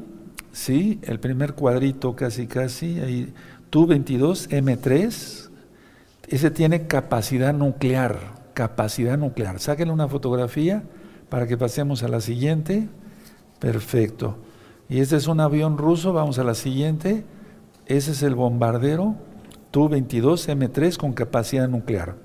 Sí, 0.52 1.00
el 1.02 1.18
primer 1.18 1.54
cuadrito 1.54 2.14
casi 2.14 2.46
casi. 2.46 3.00
Ahí, 3.00 3.32
Tu-22 3.70 4.48
M3. 4.50 5.50
Ese 6.28 6.50
tiene 6.50 6.86
capacidad 6.86 7.54
nuclear. 7.54 8.34
Capacidad 8.54 9.18
nuclear. 9.18 9.58
Sáquenle 9.60 9.92
una 9.92 10.08
fotografía 10.08 10.84
para 11.28 11.46
que 11.46 11.56
pasemos 11.56 12.02
a 12.02 12.08
la 12.08 12.20
siguiente. 12.20 12.88
Perfecto. 13.58 14.36
Y 14.88 15.00
este 15.00 15.16
es 15.16 15.26
un 15.26 15.40
avión 15.40 15.78
ruso. 15.78 16.12
Vamos 16.12 16.38
a 16.38 16.44
la 16.44 16.54
siguiente. 16.54 17.24
Ese 17.86 18.12
es 18.12 18.22
el 18.22 18.34
bombardero 18.34 19.16
Tu-22M3 19.70 20.96
con 20.96 21.12
capacidad 21.12 21.68
nuclear. 21.68 22.23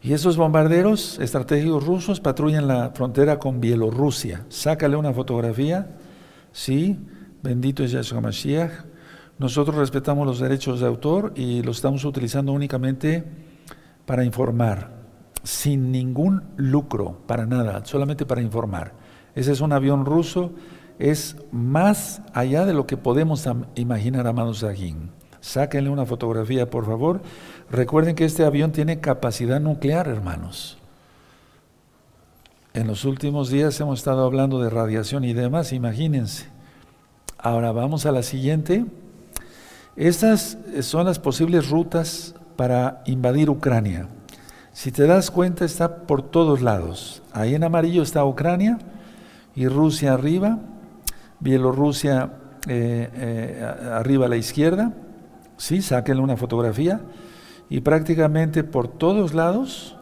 Y 0.00 0.12
esos 0.12 0.36
bombarderos 0.36 1.18
estratégicos 1.18 1.84
rusos 1.84 2.20
patrullan 2.20 2.68
la 2.68 2.90
frontera 2.90 3.38
con 3.38 3.60
Bielorrusia. 3.60 4.44
Sácale 4.48 4.96
una 4.96 5.12
fotografía. 5.12 5.96
Sí, 6.52 6.98
bendito 7.42 7.82
es 7.82 7.90
Yahshua 7.90 8.20
Mashiach. 8.20 8.72
Nosotros 9.38 9.76
respetamos 9.76 10.26
los 10.26 10.40
derechos 10.40 10.80
de 10.80 10.86
autor 10.86 11.32
y 11.36 11.62
los 11.62 11.76
estamos 11.76 12.04
utilizando 12.04 12.52
únicamente 12.52 13.24
para 14.06 14.24
informar, 14.24 14.90
sin 15.42 15.92
ningún 15.92 16.42
lucro, 16.56 17.20
para 17.26 17.46
nada, 17.46 17.84
solamente 17.84 18.26
para 18.26 18.42
informar. 18.42 18.94
Ese 19.34 19.52
es 19.52 19.60
un 19.60 19.72
avión 19.72 20.04
ruso 20.04 20.52
es 20.98 21.36
más 21.52 22.22
allá 22.34 22.64
de 22.64 22.74
lo 22.74 22.86
que 22.86 22.96
podemos 22.96 23.48
imaginar, 23.76 24.26
amados 24.26 24.58
Sajín. 24.58 25.10
Sáquenle 25.40 25.90
una 25.90 26.04
fotografía, 26.04 26.68
por 26.68 26.84
favor. 26.84 27.22
Recuerden 27.70 28.14
que 28.14 28.24
este 28.24 28.44
avión 28.44 28.72
tiene 28.72 29.00
capacidad 29.00 29.60
nuclear, 29.60 30.08
hermanos. 30.08 30.78
En 32.74 32.86
los 32.86 33.04
últimos 33.04 33.50
días 33.50 33.78
hemos 33.80 33.98
estado 33.98 34.24
hablando 34.24 34.60
de 34.60 34.70
radiación 34.70 35.24
y 35.24 35.32
demás, 35.32 35.72
imagínense. 35.72 36.46
Ahora 37.38 37.72
vamos 37.72 38.06
a 38.06 38.12
la 38.12 38.22
siguiente. 38.22 38.84
Estas 39.96 40.58
son 40.80 41.06
las 41.06 41.18
posibles 41.18 41.68
rutas 41.70 42.34
para 42.56 43.02
invadir 43.06 43.50
Ucrania. 43.50 44.08
Si 44.72 44.92
te 44.92 45.06
das 45.06 45.30
cuenta, 45.30 45.64
está 45.64 46.06
por 46.06 46.22
todos 46.22 46.62
lados. 46.62 47.22
Ahí 47.32 47.54
en 47.54 47.64
amarillo 47.64 48.02
está 48.02 48.24
Ucrania 48.24 48.78
y 49.54 49.66
Rusia 49.66 50.14
arriba 50.14 50.58
Bielorrusia 51.40 52.32
eh, 52.66 53.08
eh, 53.14 53.92
arriba 53.92 54.26
a 54.26 54.28
la 54.28 54.36
izquierda, 54.36 54.92
sí, 55.56 55.82
sáquenle 55.82 56.22
una 56.22 56.36
fotografía, 56.36 57.00
y 57.68 57.80
prácticamente 57.80 58.64
por 58.64 58.88
todos 58.88 59.34
lados 59.34 59.96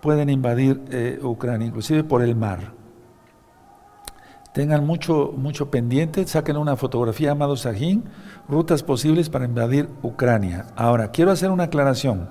pueden 0.00 0.30
invadir 0.30 0.82
eh, 0.90 1.18
Ucrania, 1.22 1.66
inclusive 1.66 2.04
por 2.04 2.22
el 2.22 2.36
mar. 2.36 2.72
Tengan 4.52 4.86
mucho, 4.86 5.32
mucho 5.36 5.70
pendiente, 5.70 6.26
saquen 6.26 6.56
una 6.56 6.76
fotografía, 6.76 7.32
amado 7.32 7.56
Sajín, 7.56 8.04
rutas 8.48 8.82
posibles 8.82 9.28
para 9.28 9.46
invadir 9.46 9.88
Ucrania. 10.02 10.66
Ahora, 10.76 11.10
quiero 11.10 11.32
hacer 11.32 11.50
una 11.50 11.64
aclaración. 11.64 12.28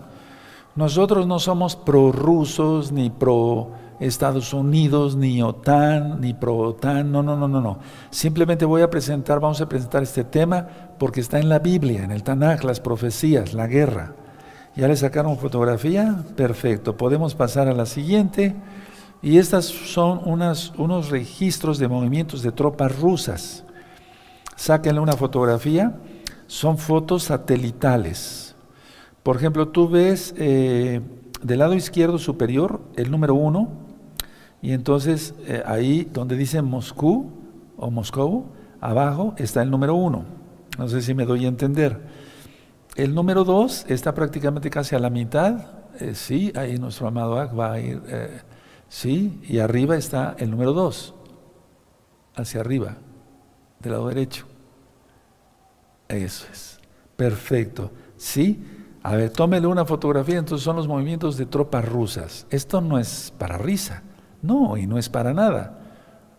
Nosotros 0.76 1.28
no 1.28 1.40
somos 1.40 1.76
prorrusos 1.76 2.92
ni 2.92 3.10
pro 3.10 3.72
Estados 4.00 4.54
Unidos, 4.54 5.16
ni 5.16 5.42
OTAN, 5.42 6.20
ni 6.20 6.34
pro-OTAN, 6.34 7.12
no, 7.12 7.24
no, 7.24 7.36
no, 7.38 7.48
no, 7.48 7.62
no. 7.62 7.80
Simplemente 8.10 8.66
voy 8.66 8.82
a 8.82 8.90
presentar, 8.90 9.40
vamos 9.40 9.62
a 9.62 9.70
presentar 9.70 10.04
este 10.04 10.24
tema 10.24 10.68
porque 10.98 11.22
está 11.22 11.40
en 11.40 11.50
la 11.50 11.60
Biblia, 11.60 12.04
en 12.04 12.12
el 12.12 12.24
Tanaj, 12.24 12.64
las 12.64 12.80
profecías, 12.80 13.54
la 13.54 13.68
guerra. 13.68 14.16
¿Ya 14.76 14.88
le 14.88 14.96
sacaron 14.96 15.38
fotografía? 15.38 16.24
Perfecto. 16.36 16.98
Podemos 16.98 17.36
pasar 17.36 17.68
a 17.68 17.74
la 17.74 17.86
siguiente. 17.86 18.56
Y 19.22 19.38
estas 19.38 19.66
son 19.66 20.22
unos 20.26 21.10
registros 21.10 21.78
de 21.78 21.88
movimientos 21.88 22.42
de 22.42 22.52
tropas 22.52 23.00
rusas. 23.00 23.64
Sáquenle 24.56 25.00
una 25.00 25.14
fotografía. 25.14 25.96
Son 26.48 26.78
fotos 26.78 27.24
satelitales. 27.24 28.56
Por 29.24 29.38
ejemplo, 29.38 29.70
tú 29.70 29.88
ves 29.88 30.34
eh, 30.38 31.02
del 31.42 31.60
lado 31.60 31.74
izquierdo 31.74 32.18
superior 32.20 32.82
el 32.96 33.10
número 33.10 33.36
uno, 33.36 33.70
y 34.62 34.72
entonces 34.72 35.34
eh, 35.46 35.64
ahí 35.66 36.08
donde 36.12 36.36
dice 36.36 36.62
Moscú 36.62 37.32
o 37.78 37.90
Moscú, 37.90 38.46
abajo 38.82 39.34
está 39.38 39.62
el 39.62 39.70
número 39.70 39.96
uno. 39.96 40.26
No 40.78 40.88
sé 40.88 41.02
si 41.02 41.14
me 41.14 41.26
doy 41.26 41.46
a 41.46 41.48
entender. 41.48 42.02
El 42.96 43.16
número 43.16 43.44
dos 43.44 43.86
está 43.88 44.14
prácticamente 44.14 44.70
casi 44.70 44.96
a 44.96 45.00
la 45.00 45.10
mitad. 45.10 45.66
Eh, 46.00 46.14
sí, 46.14 46.54
ahí 46.56 46.78
nuestro 46.78 47.08
amado 47.08 47.40
Ak 47.40 47.58
va 47.58 47.74
a 47.74 47.80
ir. 47.80 48.02
Eh, 48.08 48.42
sí, 48.88 49.42
y 49.44 49.60
arriba 49.60 49.96
está 49.96 50.36
el 50.38 50.52
número 50.52 50.74
dos. 50.74 51.16
Hacia 52.36 52.62
arriba, 52.62 52.98
del 53.80 53.94
lado 53.94 54.08
derecho. 54.08 54.46
Eso 56.08 56.46
es. 56.52 56.80
Perfecto. 57.16 57.92
Sí. 58.16 58.64
A 59.02 59.16
ver, 59.16 59.32
tómele 59.32 59.68
una 59.68 59.86
fotografía. 59.86 60.38
Entonces 60.38 60.64
son 60.64 60.76
los 60.76 60.88
movimientos 60.88 61.38
de 61.38 61.46
tropas 61.46 61.88
rusas. 61.88 62.46
Esto 62.50 62.80
no 62.80 63.00
es 63.00 63.34
para 63.38 63.58
risa. 63.58 64.04
No, 64.42 64.78
y 64.78 64.86
no 64.86 64.98
es 64.98 65.10
para 65.10 65.34
nada. 65.34 65.80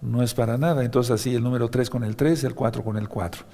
No 0.00 0.22
es 0.22 0.34
para 0.34 0.56
nada. 0.56 0.84
Entonces 0.84 1.10
así 1.10 1.34
el 1.34 1.42
número 1.42 1.68
3 1.68 1.90
con 1.90 2.04
el 2.04 2.14
3, 2.16 2.44
el 2.44 2.54
4 2.54 2.84
con 2.84 2.96
el 2.96 3.08
4. 3.08 3.44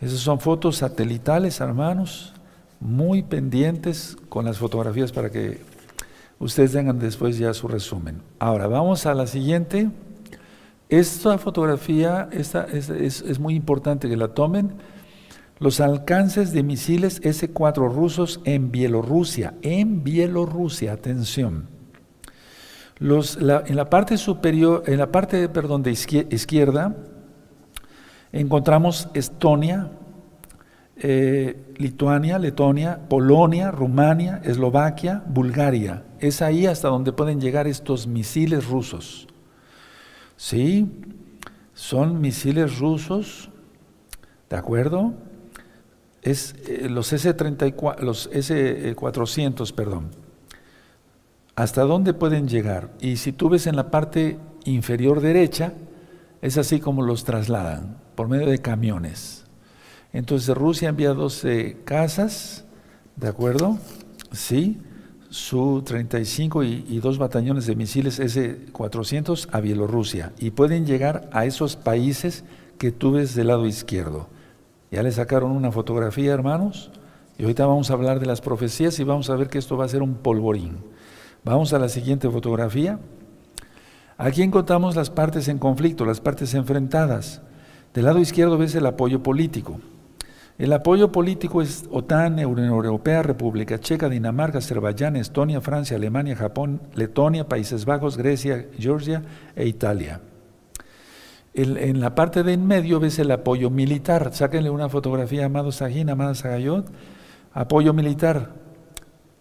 Esas 0.00 0.20
son 0.20 0.40
fotos 0.40 0.76
satelitales, 0.76 1.60
hermanos, 1.60 2.32
muy 2.80 3.22
pendientes 3.22 4.16
con 4.28 4.44
las 4.46 4.58
fotografías 4.58 5.12
para 5.12 5.30
que 5.30 5.60
ustedes 6.38 6.72
tengan 6.72 6.98
después 6.98 7.38
ya 7.38 7.54
su 7.54 7.68
resumen. 7.68 8.22
Ahora, 8.38 8.66
vamos 8.66 9.06
a 9.06 9.14
la 9.14 9.26
siguiente. 9.26 9.90
Esta 10.88 11.38
fotografía 11.38 12.28
es, 12.32 13.38
muy 13.38 13.54
importante 13.54 14.08
que 14.08 14.16
la 14.16 14.28
tomen. 14.28 14.72
Los 15.58 15.80
alcances 15.80 16.52
de 16.52 16.62
misiles 16.62 17.20
S-4 17.22 17.92
rusos 17.92 18.40
en 18.44 18.72
Bielorrusia. 18.72 19.54
En 19.62 20.02
Bielorrusia, 20.02 20.94
atención 20.94 21.68
en 23.00 23.76
la 23.76 23.88
parte 23.88 24.18
superior, 24.18 24.82
en 24.86 24.98
la 24.98 25.10
parte, 25.10 25.48
perdón, 25.48 25.82
de 25.82 25.92
izquierda, 25.92 26.94
encontramos 28.30 29.08
Estonia, 29.14 29.90
eh, 31.00 31.74
Lituania, 31.76 32.38
Letonia, 32.38 33.00
Polonia, 33.08 33.70
Rumania, 33.70 34.40
Eslovaquia, 34.44 35.22
Bulgaria. 35.26 36.04
Es 36.18 36.42
ahí 36.42 36.66
hasta 36.66 36.88
donde 36.88 37.12
pueden 37.12 37.40
llegar 37.40 37.66
estos 37.66 38.06
misiles 38.06 38.66
rusos. 38.66 39.26
¿Sí? 40.36 40.90
Son 41.74 42.20
misiles 42.20 42.78
rusos, 42.78 43.50
¿de 44.48 44.56
acuerdo? 44.56 45.14
Es 46.22 46.54
eh, 46.68 46.88
los 46.88 47.12
S-34, 47.12 48.00
los 48.00 48.28
S-400, 48.32 49.74
perdón 49.74 50.10
hasta 51.60 51.82
dónde 51.82 52.14
pueden 52.14 52.48
llegar. 52.48 52.90
Y 53.00 53.16
si 53.16 53.32
tú 53.32 53.50
ves 53.50 53.66
en 53.66 53.76
la 53.76 53.90
parte 53.90 54.38
inferior 54.64 55.20
derecha, 55.20 55.74
es 56.40 56.56
así 56.56 56.80
como 56.80 57.02
los 57.02 57.24
trasladan, 57.24 57.98
por 58.14 58.28
medio 58.28 58.46
de 58.46 58.58
camiones. 58.58 59.39
Entonces 60.12 60.54
Rusia 60.56 60.88
envía 60.88 61.14
12 61.14 61.78
casas, 61.84 62.64
¿de 63.16 63.28
acuerdo? 63.28 63.78
Sí, 64.32 64.78
su 65.28 65.82
35 65.84 66.64
y, 66.64 66.84
y 66.88 67.00
dos 67.00 67.18
batallones 67.18 67.66
de 67.66 67.76
misiles 67.76 68.18
S-400 68.18 69.48
a 69.52 69.60
Bielorrusia. 69.60 70.32
Y 70.38 70.50
pueden 70.50 70.86
llegar 70.86 71.28
a 71.32 71.44
esos 71.44 71.76
países 71.76 72.44
que 72.78 72.90
tú 72.90 73.12
ves 73.12 73.34
del 73.34 73.48
lado 73.48 73.66
izquierdo. 73.66 74.28
Ya 74.90 75.02
le 75.02 75.12
sacaron 75.12 75.52
una 75.52 75.70
fotografía, 75.70 76.32
hermanos. 76.32 76.90
Y 77.38 77.42
ahorita 77.42 77.64
vamos 77.66 77.90
a 77.90 77.94
hablar 77.94 78.20
de 78.20 78.26
las 78.26 78.40
profecías 78.40 78.98
y 78.98 79.04
vamos 79.04 79.30
a 79.30 79.36
ver 79.36 79.48
que 79.48 79.58
esto 79.58 79.76
va 79.76 79.84
a 79.84 79.88
ser 79.88 80.02
un 80.02 80.14
polvorín. 80.14 80.78
Vamos 81.44 81.72
a 81.72 81.78
la 81.78 81.88
siguiente 81.88 82.28
fotografía. 82.28 82.98
Aquí 84.18 84.42
encontramos 84.42 84.96
las 84.96 85.08
partes 85.08 85.48
en 85.48 85.58
conflicto, 85.58 86.04
las 86.04 86.20
partes 86.20 86.52
enfrentadas. 86.54 87.40
Del 87.94 88.04
lado 88.04 88.18
izquierdo 88.18 88.58
ves 88.58 88.74
el 88.74 88.84
apoyo 88.84 89.22
político. 89.22 89.80
El 90.60 90.74
apoyo 90.74 91.10
político 91.10 91.62
es 91.62 91.86
OTAN, 91.90 92.34
Unión 92.44 92.66
Europea, 92.66 93.22
República 93.22 93.80
Checa, 93.80 94.10
Dinamarca, 94.10 94.58
Azerbaiyán, 94.58 95.16
Estonia, 95.16 95.62
Francia, 95.62 95.96
Alemania, 95.96 96.36
Japón, 96.36 96.82
Letonia, 96.94 97.48
Países 97.48 97.86
Bajos, 97.86 98.18
Grecia, 98.18 98.66
Georgia 98.78 99.22
e 99.56 99.66
Italia. 99.66 100.20
en 101.54 101.98
la 102.02 102.14
parte 102.14 102.42
de 102.42 102.52
en 102.52 102.66
medio 102.66 103.00
ves 103.00 103.18
el 103.18 103.30
apoyo 103.30 103.70
militar. 103.70 104.34
Sáquenle 104.34 104.68
una 104.68 104.90
fotografía 104.90 105.44
a 105.44 105.46
Amado 105.46 105.72
Sajín, 105.72 106.10
Amado 106.10 106.34
Sagayot. 106.34 106.92
Apoyo 107.54 107.94
militar. 107.94 108.50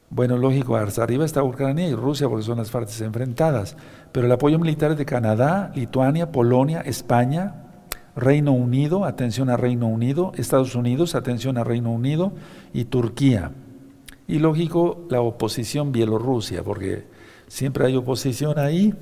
Bueno, 0.09 0.37
lógico, 0.37 0.77
arriba 0.77 1.25
está 1.25 1.43
Ucrania 1.43 1.89
y 1.89 1.95
Rusia 1.95 2.29
porque 2.29 2.45
son 2.45 2.59
las 2.59 2.71
partes 2.71 3.01
enfrentadas. 3.01 3.75
Pero 4.13 4.27
el 4.27 4.31
apoyo 4.31 4.57
militar 4.57 4.91
es 4.91 4.97
de 4.97 5.05
Canadá, 5.05 5.73
Lituania, 5.75 6.31
Polonia, 6.31 6.79
España, 6.79 7.68
Reino 8.15 8.51
Unido, 8.51 9.05
atención 9.05 9.49
a 9.49 9.57
Reino 9.57 9.87
Unido, 9.87 10.31
Estados 10.35 10.75
Unidos, 10.75 11.15
atención 11.15 11.57
a 11.57 11.63
Reino 11.63 11.91
Unido 11.91 12.33
y 12.73 12.85
Turquía. 12.85 13.51
Y 14.27 14.39
lógico, 14.39 15.07
la 15.09 15.21
oposición 15.21 15.91
Bielorrusia, 15.91 16.63
porque 16.63 17.05
siempre 17.47 17.85
hay 17.85 17.95
oposición 17.95 18.59
ahí. 18.59 18.93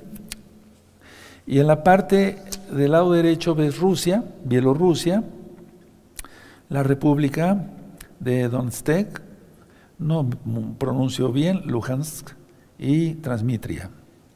Y 1.46 1.60
en 1.60 1.66
la 1.66 1.82
parte 1.82 2.38
del 2.70 2.92
lado 2.92 3.12
derecho 3.12 3.54
ves 3.54 3.78
Rusia, 3.78 4.24
Bielorrusia, 4.44 5.24
la 6.68 6.82
República 6.82 7.66
de 8.20 8.48
Donetsk, 8.48 9.20
no 9.98 10.28
pronuncio 10.78 11.32
bien, 11.32 11.62
Luhansk 11.64 12.30
y 12.78 13.14
Transmitria. 13.14 13.90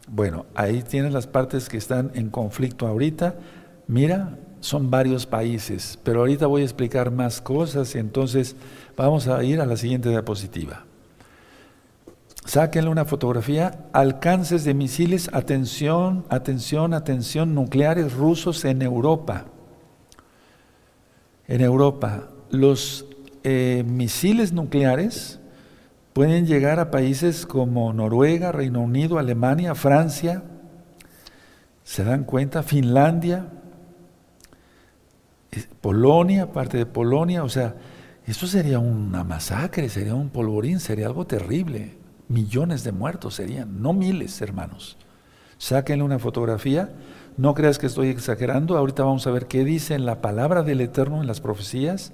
Bueno, 0.09 0.47
ahí 0.55 0.83
tienes 0.83 1.13
las 1.13 1.27
partes 1.27 1.69
que 1.69 1.77
están 1.77 2.11
en 2.15 2.29
conflicto 2.29 2.87
ahorita. 2.87 3.37
Mira, 3.87 4.37
son 4.63 4.91
varios 4.91 5.27
países, 5.27 5.99
pero 6.05 6.21
ahorita 6.21 6.47
voy 6.47 6.63
a 6.63 6.65
explicar 6.65 7.11
más 7.11 7.41
cosas 7.41 7.97
entonces 7.97 8.55
vamos 8.97 9.27
a 9.27 9.43
ir 9.43 9.61
a 9.61 9.67
la 9.67 9.77
siguiente 9.77 10.09
diapositiva. 10.09 10.85
Sáquenle 12.45 12.89
una 12.89 13.05
fotografía, 13.05 13.87
alcances 13.93 14.65
de 14.65 14.75
misiles, 14.75 15.31
atención, 15.33 16.25
atención, 16.29 16.95
atención, 16.95 17.55
nucleares 17.55 18.13
rusos 18.13 18.65
en 18.65 18.83
Europa. 18.83 19.47
En 21.49 21.61
Europa, 21.61 22.29
los 22.51 23.05
eh, 23.43 23.85
misiles 23.85 24.53
nucleares 24.53 25.41
pueden 26.13 26.47
llegar 26.47 26.79
a 26.79 26.93
países 26.93 27.47
como 27.47 27.93
Noruega, 27.93 28.53
Reino 28.53 28.81
Unido, 28.81 29.19
Alemania, 29.19 29.75
Francia, 29.75 30.45
¿se 31.83 32.05
dan 32.05 32.25
cuenta? 32.25 32.63
Finlandia, 32.63 33.49
Polonia, 35.81 36.53
parte 36.53 36.79
de 36.79 36.87
Polonia, 36.87 37.45
o 37.45 37.49
sea, 37.49 37.75
esto 38.27 38.47
sería 38.47 38.79
una 38.79 39.25
masacre, 39.25 39.89
sería 39.89 40.15
un 40.15 40.31
polvorín, 40.31 40.81
sería 40.81 41.07
algo 41.07 41.27
terrible. 41.27 41.97
Millones 42.29 42.85
de 42.85 42.93
muertos 42.93 43.35
serían, 43.35 43.83
no 43.83 43.93
miles, 43.93 44.41
hermanos. 44.41 44.97
Sáquenle 45.59 46.05
una 46.05 46.19
fotografía, 46.19 46.93
no 47.37 47.55
creas 47.55 47.79
que 47.79 47.87
estoy 47.87 48.09
exagerando, 48.09 48.79
ahorita 48.79 49.05
vamos 49.05 49.27
a 49.27 49.31
ver 49.31 49.47
qué 49.47 49.65
dice 49.65 49.95
en 49.95 50.07
la 50.07 50.21
palabra 50.23 50.63
del 50.63 50.81
Eterno 50.81 51.21
en 51.21 51.27
las 51.27 51.41
profecías. 51.41 52.13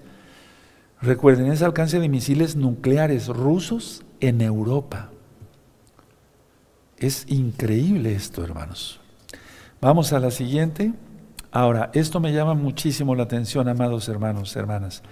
Recuerden, 1.00 1.52
ese 1.52 1.64
alcance 1.64 2.00
de 2.00 2.08
misiles 2.08 2.56
nucleares 2.56 3.28
rusos 3.28 4.04
en 4.20 4.40
Europa. 4.40 5.10
Es 6.98 7.24
increíble 7.28 8.14
esto, 8.14 8.42
hermanos. 8.42 9.00
Vamos 9.80 10.12
a 10.12 10.18
la 10.18 10.32
siguiente. 10.32 10.92
Ahora, 11.50 11.90
esto 11.94 12.20
me 12.20 12.32
llama 12.32 12.54
muchísimo 12.54 13.14
la 13.14 13.22
atención, 13.22 13.68
amados 13.68 14.08
hermanos, 14.08 14.54
hermanas, 14.54 15.02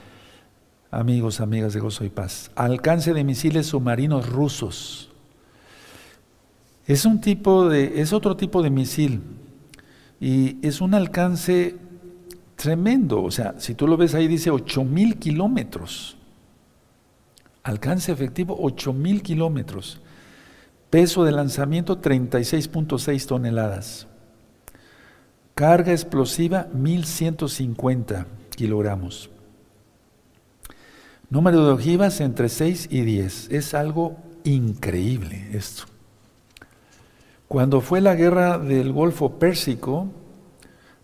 amigos, 0.91 1.41
amigas 1.41 1.73
de 1.73 1.81
Gozo 1.81 2.05
y 2.05 2.11
Paz. 2.11 2.51
Alcance 2.55 3.15
de 3.15 3.25
misiles 3.25 3.69
submarinos 3.69 4.29
rusos. 4.29 5.11
Es 6.87 7.05
un 7.05 7.21
tipo 7.21 7.69
de, 7.69 8.01
es 8.01 8.13
otro 8.13 8.37
tipo 8.37 8.63
de 8.63 8.71
misil 8.71 9.23
y 10.21 10.65
es 10.67 10.81
un 10.81 10.95
alcance 10.95 11.77
tremendo. 12.55 13.23
O 13.23 13.31
sea, 13.31 13.55
si 13.59 13.75
tú 13.75 13.89
lo 13.89 13.97
ves 13.97 14.15
ahí 14.15 14.29
dice 14.29 14.51
8000 14.51 15.19
kilómetros. 15.19 16.17
Alcance 17.63 18.13
efectivo 18.13 18.57
8000 18.61 19.23
kilómetros. 19.23 20.01
Peso 20.91 21.25
de 21.25 21.33
lanzamiento 21.33 22.01
36.6 22.01 23.27
toneladas. 23.27 24.07
Carga 25.57 25.93
explosiva 25.93 26.69
1150 26.75 28.27
kilogramos. 28.55 29.31
Número 31.31 31.65
de 31.65 31.73
ojivas 31.73 32.21
entre 32.21 32.51
6 32.51 32.89
y 32.91 33.01
10. 33.01 33.51
Es 33.51 33.73
algo 33.73 34.19
increíble 34.45 35.49
esto. 35.55 35.85
Cuando 37.49 37.81
fue 37.81 38.03
la 38.03 38.15
guerra 38.15 38.59
del 38.59 38.93
Golfo 38.93 39.39
Pérsico, 39.39 40.09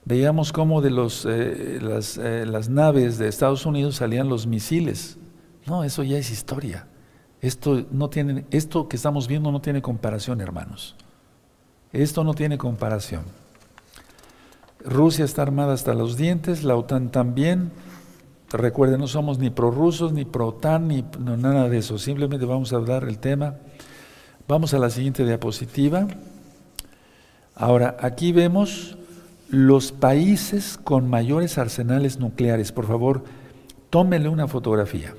veíamos 0.05 0.53
cómo 0.53 0.83
de 0.83 0.91
los, 0.91 1.25
eh, 1.25 1.79
las, 1.81 2.19
eh, 2.19 2.45
las, 2.45 2.69
naves 2.69 3.17
de 3.17 3.29
Estados 3.29 3.65
Unidos 3.65 3.97
salían 3.97 4.29
los 4.29 4.47
misiles. 4.47 5.17
No, 5.65 5.83
eso 5.83 6.03
ya 6.03 6.19
es 6.19 6.31
historia. 6.31 6.87
Esto, 7.41 7.87
no 7.91 8.11
tiene, 8.11 8.45
esto 8.51 8.87
que 8.87 8.97
estamos 8.97 9.29
viendo 9.29 9.51
no 9.51 9.63
tiene 9.63 9.81
comparación, 9.81 10.43
hermanos. 10.43 10.95
Esto 11.91 12.23
no 12.23 12.35
tiene 12.35 12.59
comparación. 12.59 13.25
Rusia 14.85 15.25
está 15.25 15.43
armada 15.43 15.75
hasta 15.75 15.95
los 15.95 16.17
dientes, 16.17 16.65
la 16.65 16.77
OTAN 16.77 17.11
también. 17.11 17.73
Recuerden, 18.51 19.01
no 19.01 19.07
somos 19.07 19.39
ni 19.39 19.49
prorrusos, 19.49 20.13
ni 20.13 20.25
pro-OTAN, 20.27 20.89
ni 20.89 21.03
nada 21.39 21.69
de 21.71 21.79
eso. 21.79 21.99
Simplemente 21.99 22.45
vamos 22.45 22.73
a 22.73 22.77
hablar 22.77 23.05
el 23.05 23.19
tema. 23.19 23.57
Vamos 24.47 24.75
a 24.75 24.79
la 24.79 24.91
siguiente 24.91 25.25
diapositiva. 25.25 26.07
Ahora, 27.55 27.97
aquí 28.01 28.33
vemos 28.33 28.99
los 29.49 29.93
países 29.93 30.79
con 30.83 31.09
mayores 31.09 31.57
arsenales 31.57 32.19
nucleares. 32.19 32.73
Por 32.73 32.87
favor, 32.87 33.25
tómenle 33.89 34.29
una 34.29 34.49
fotografía. 34.49 35.15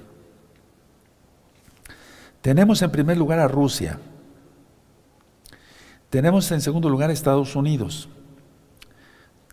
Tenemos 2.41 2.81
en 2.81 2.91
primer 2.91 3.17
lugar 3.17 3.39
a 3.39 3.47
Rusia. 3.47 3.99
Tenemos 6.11 6.51
en 6.51 6.61
segundo 6.61 6.89
lugar 6.89 7.09
a 7.09 7.13
Estados 7.13 7.55
Unidos. 7.55 8.09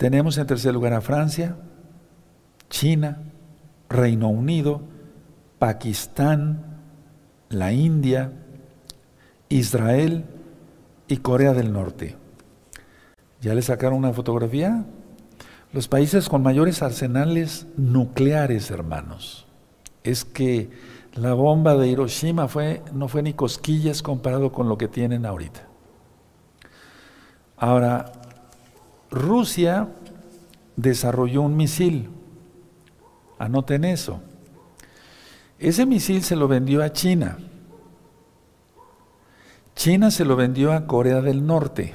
Tenemos 0.01 0.39
en 0.39 0.47
tercer 0.47 0.73
lugar 0.73 0.95
a 0.95 1.03
Francia, 1.03 1.57
China, 2.71 3.19
Reino 3.91 4.31
Unido, 4.31 4.81
Pakistán, 5.59 6.79
la 7.51 7.75
India, 7.75 8.33
Israel 9.51 10.25
y 11.07 11.19
Corea 11.19 11.53
del 11.53 11.75
Norte. 11.75 12.17
¿Ya 13.43 13.53
le 13.53 13.61
sacaron 13.61 13.99
una 13.99 14.15
fotografía? 14.15 14.87
Los 15.75 15.87
países 15.87 16.31
con 16.31 16.43
mayores 16.43 16.81
arsenales 16.81 17.67
nucleares, 17.77 18.71
hermanos. 18.71 19.47
Es 20.03 20.25
que 20.25 20.71
la 21.13 21.35
bomba 21.35 21.77
de 21.77 21.89
Hiroshima 21.89 22.49
no 22.95 23.09
fue 23.09 23.23
ni 23.23 23.35
cosquillas 23.35 24.03
comparado 24.03 24.51
con 24.51 24.67
lo 24.67 24.79
que 24.79 24.89
tienen 24.89 25.27
ahorita. 25.27 25.69
Ahora, 27.59 28.13
Rusia 29.11 29.89
desarrolló 30.77 31.43
un 31.43 31.57
misil. 31.57 32.11
Anoten 33.39 33.85
eso. 33.85 34.21
Ese 35.59 35.87
misil 35.87 36.23
se 36.23 36.37
lo 36.37 36.49
vendió 36.49 36.83
a 36.83 36.93
China. 36.93 37.39
China 39.75 40.11
se 40.11 40.25
lo 40.25 40.37
vendió 40.37 40.73
a 40.73 40.87
Corea 40.87 41.21
del 41.21 41.47
Norte. 41.47 41.95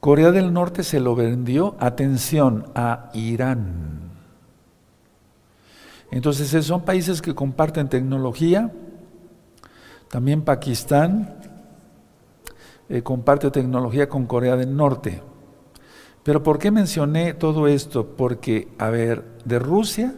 Corea 0.00 0.30
del 0.30 0.52
Norte 0.52 0.82
se 0.82 0.98
lo 0.98 1.14
vendió, 1.14 1.76
atención, 1.78 2.66
a 2.74 3.10
Irán. 3.12 4.12
Entonces 6.10 6.64
son 6.64 6.84
países 6.84 7.20
que 7.20 7.34
comparten 7.34 7.88
tecnología. 7.88 8.72
También 10.08 10.42
Pakistán, 10.42 11.36
eh, 12.90 13.02
comparte 13.02 13.52
tecnología 13.52 14.08
con 14.08 14.26
Corea 14.26 14.56
del 14.56 14.76
Norte. 14.76 15.22
Pero 16.24 16.42
¿por 16.42 16.58
qué 16.58 16.72
mencioné 16.72 17.34
todo 17.34 17.68
esto? 17.68 18.16
Porque, 18.16 18.66
a 18.78 18.90
ver, 18.90 19.24
de 19.44 19.60
Rusia, 19.60 20.16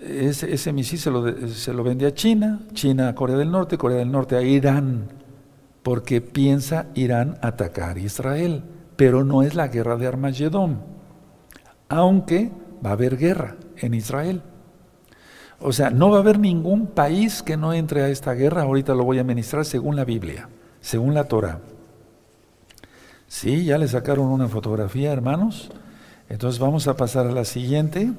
ese, 0.00 0.54
ese 0.54 0.72
misil 0.72 0.98
se 0.98 1.10
lo, 1.10 1.48
se 1.48 1.74
lo 1.74 1.84
vende 1.84 2.06
a 2.06 2.14
China, 2.14 2.62
China 2.72 3.08
a 3.08 3.14
Corea 3.14 3.36
del 3.36 3.50
Norte, 3.50 3.76
Corea 3.76 3.98
del 3.98 4.10
Norte 4.10 4.36
a 4.36 4.42
Irán, 4.42 5.08
porque 5.82 6.22
piensa 6.22 6.86
Irán 6.94 7.36
atacar 7.42 7.98
a 7.98 8.00
Israel, 8.00 8.64
pero 8.96 9.22
no 9.22 9.42
es 9.42 9.54
la 9.54 9.68
guerra 9.68 9.96
de 9.96 10.06
Armagedón, 10.06 10.80
aunque 11.90 12.50
va 12.84 12.90
a 12.90 12.94
haber 12.94 13.18
guerra 13.18 13.56
en 13.76 13.92
Israel. 13.92 14.40
O 15.60 15.72
sea, 15.72 15.90
no 15.90 16.08
va 16.08 16.16
a 16.16 16.20
haber 16.20 16.38
ningún 16.38 16.86
país 16.86 17.42
que 17.42 17.58
no 17.58 17.74
entre 17.74 18.02
a 18.02 18.08
esta 18.08 18.32
guerra, 18.32 18.62
ahorita 18.62 18.94
lo 18.94 19.04
voy 19.04 19.18
a 19.18 19.24
ministrar 19.24 19.66
según 19.66 19.94
la 19.94 20.06
Biblia 20.06 20.48
según 20.86 21.14
la 21.14 21.24
Torah. 21.24 21.58
Sí, 23.26 23.64
ya 23.64 23.76
le 23.76 23.88
sacaron 23.88 24.26
una 24.26 24.46
fotografía, 24.46 25.12
hermanos. 25.12 25.72
Entonces 26.28 26.60
vamos 26.60 26.86
a 26.86 26.96
pasar 26.96 27.26
a 27.26 27.32
la 27.32 27.44
siguiente. 27.44 28.12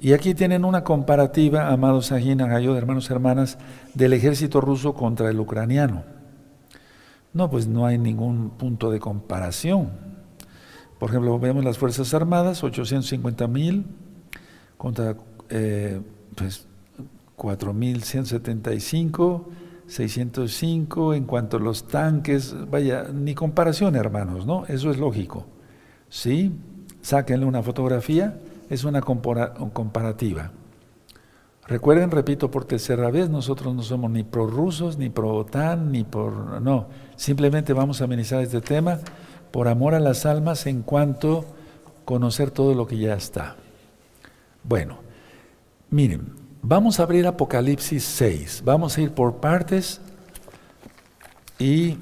Y 0.00 0.14
aquí 0.14 0.34
tienen 0.34 0.64
una 0.64 0.82
comparativa, 0.82 1.68
amados 1.68 2.10
Agina, 2.10 2.46
Gayo, 2.46 2.74
hermanos, 2.74 3.10
hermanas, 3.10 3.58
del 3.92 4.14
ejército 4.14 4.62
ruso 4.62 4.94
contra 4.94 5.28
el 5.28 5.38
ucraniano. 5.38 6.04
No, 7.34 7.50
pues 7.50 7.66
no 7.66 7.84
hay 7.84 7.98
ningún 7.98 8.48
punto 8.48 8.90
de 8.90 8.98
comparación. 8.98 9.90
Por 10.98 11.10
ejemplo, 11.10 11.38
vemos 11.38 11.64
las 11.64 11.76
Fuerzas 11.76 12.14
Armadas, 12.14 12.64
850 12.64 13.46
mil 13.46 13.84
contra 14.78 15.16
eh, 15.50 16.00
pues, 16.34 16.66
4.175, 17.36 19.65
605 19.86 21.14
en 21.14 21.24
cuanto 21.24 21.56
a 21.58 21.60
los 21.60 21.86
tanques, 21.86 22.54
vaya, 22.70 23.04
ni 23.12 23.34
comparación, 23.34 23.96
hermanos, 23.96 24.46
¿no? 24.46 24.66
Eso 24.66 24.90
es 24.90 24.98
lógico. 24.98 25.46
¿Sí? 26.08 26.52
Sáquenle 27.02 27.46
una 27.46 27.62
fotografía 27.62 28.38
es 28.68 28.84
una 28.84 29.00
comparativa. 29.00 30.50
Recuerden, 31.66 32.10
repito 32.10 32.50
por 32.50 32.64
tercera 32.64 33.10
vez, 33.10 33.28
nosotros 33.28 33.74
no 33.74 33.82
somos 33.82 34.10
ni 34.10 34.22
prorrusos, 34.22 34.98
ni 34.98 35.10
pro 35.10 35.34
OTAN, 35.34 35.90
ni 35.90 36.04
por... 36.04 36.60
No, 36.62 36.86
simplemente 37.16 37.72
vamos 37.72 38.00
a 38.00 38.04
amenizar 38.04 38.40
este 38.42 38.60
tema 38.60 39.00
por 39.50 39.66
amor 39.66 39.94
a 39.94 40.00
las 40.00 40.26
almas 40.26 40.66
en 40.66 40.82
cuanto 40.82 41.44
conocer 42.04 42.52
todo 42.52 42.74
lo 42.74 42.86
que 42.86 42.98
ya 42.98 43.14
está. 43.14 43.56
Bueno, 44.62 44.98
miren, 45.90 46.34
vamos 46.68 46.98
a 46.98 47.04
abrir 47.04 47.26
Apocalipsis 47.26 48.02
6, 48.02 48.62
vamos 48.64 48.98
a 48.98 49.00
ir 49.00 49.12
por 49.12 49.36
partes 49.36 50.00
y 51.58 51.96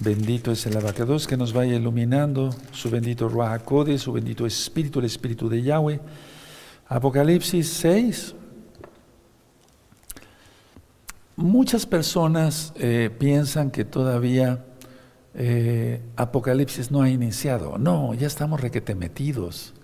Bendito 0.00 0.52
es 0.52 0.66
el 0.66 0.76
abacados 0.76 1.26
que 1.26 1.36
nos 1.36 1.52
vaya 1.52 1.76
iluminando, 1.76 2.50
su 2.72 2.90
bendito 2.90 3.28
Ruach 3.28 3.62
su 3.96 4.12
bendito 4.12 4.44
Espíritu, 4.44 4.98
el 4.98 5.06
Espíritu 5.06 5.48
de 5.48 5.62
Yahweh. 5.62 6.00
Apocalipsis 6.88 7.70
6. 7.70 8.34
Muchas 11.36 11.86
personas 11.86 12.74
eh, 12.76 13.08
piensan 13.18 13.70
que 13.70 13.84
todavía 13.86 14.64
eh, 15.32 16.02
Apocalipsis 16.16 16.90
no 16.90 17.00
ha 17.00 17.08
iniciado. 17.08 17.78
No, 17.78 18.12
ya 18.12 18.26
estamos 18.26 18.60
requete 18.60 18.94
metidos. 18.94 19.74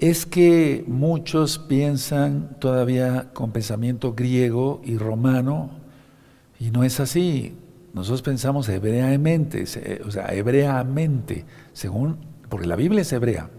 Es 0.00 0.24
que 0.24 0.82
muchos 0.86 1.58
piensan 1.58 2.56
todavía 2.58 3.28
con 3.34 3.52
pensamiento 3.52 4.14
griego 4.14 4.80
y 4.82 4.96
romano, 4.96 5.72
y 6.58 6.70
no 6.70 6.84
es 6.84 7.00
así. 7.00 7.54
Nosotros 7.92 8.22
pensamos 8.22 8.66
hebreamente, 8.70 9.64
o 10.02 10.10
sea, 10.10 10.32
hebreamente, 10.32 11.44
según, 11.74 12.16
porque 12.48 12.66
la 12.66 12.76
Biblia 12.76 13.02
es 13.02 13.12
hebrea. 13.12 13.50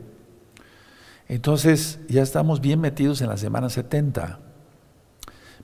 Entonces 1.27 1.99
ya 2.10 2.23
estamos 2.23 2.60
bien 2.60 2.82
metidos 2.82 3.21
en 3.21 3.30
la 3.30 3.38
semana 3.38 3.69
70. 3.69 4.39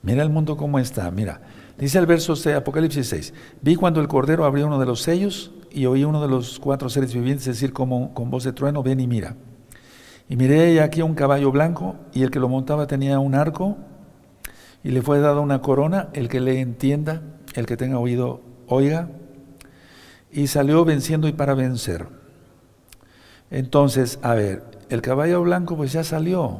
Mira 0.03 0.21
el 0.21 0.29
mundo 0.29 0.57
cómo 0.57 0.77
está, 0.77 1.09
mira. 1.09 1.41
Dice 1.79 1.97
el 1.97 2.05
verso 2.05 2.35
de 2.35 2.53
Apocalipsis 2.53 3.07
6, 3.07 3.33
vi 3.63 3.75
cuando 3.75 3.99
el 3.99 4.07
Cordero 4.07 4.45
abrió 4.45 4.67
uno 4.67 4.79
de 4.79 4.85
los 4.85 5.01
sellos 5.01 5.51
y 5.71 5.87
oí 5.87 6.03
uno 6.03 6.21
de 6.21 6.27
los 6.27 6.59
cuatro 6.59 6.87
seres 6.87 7.15
vivientes 7.15 7.45
decir 7.45 7.73
con 7.73 8.29
voz 8.29 8.43
de 8.43 8.53
trueno, 8.53 8.83
ven 8.83 8.99
y 8.99 9.07
mira. 9.07 9.35
Y 10.29 10.35
miré 10.35 10.81
aquí 10.81 11.01
un 11.01 11.15
caballo 11.15 11.51
blanco 11.51 11.95
y 12.13 12.23
el 12.23 12.31
que 12.31 12.39
lo 12.39 12.49
montaba 12.49 12.87
tenía 12.87 13.19
un 13.19 13.35
arco 13.35 13.77
y 14.83 14.91
le 14.91 15.01
fue 15.01 15.19
dada 15.19 15.39
una 15.39 15.61
corona, 15.61 16.09
el 16.13 16.29
que 16.29 16.39
le 16.39 16.59
entienda, 16.59 17.21
el 17.55 17.65
que 17.65 17.77
tenga 17.77 17.99
oído, 17.99 18.41
oiga, 18.67 19.09
y 20.31 20.47
salió 20.47 20.83
venciendo 20.85 21.27
y 21.27 21.33
para 21.33 21.53
vencer. 21.53 22.07
Entonces, 23.49 24.19
a 24.21 24.33
ver, 24.33 24.63
el 24.89 25.01
caballo 25.01 25.41
blanco 25.41 25.77
pues 25.77 25.93
ya 25.93 26.03
salió 26.03 26.59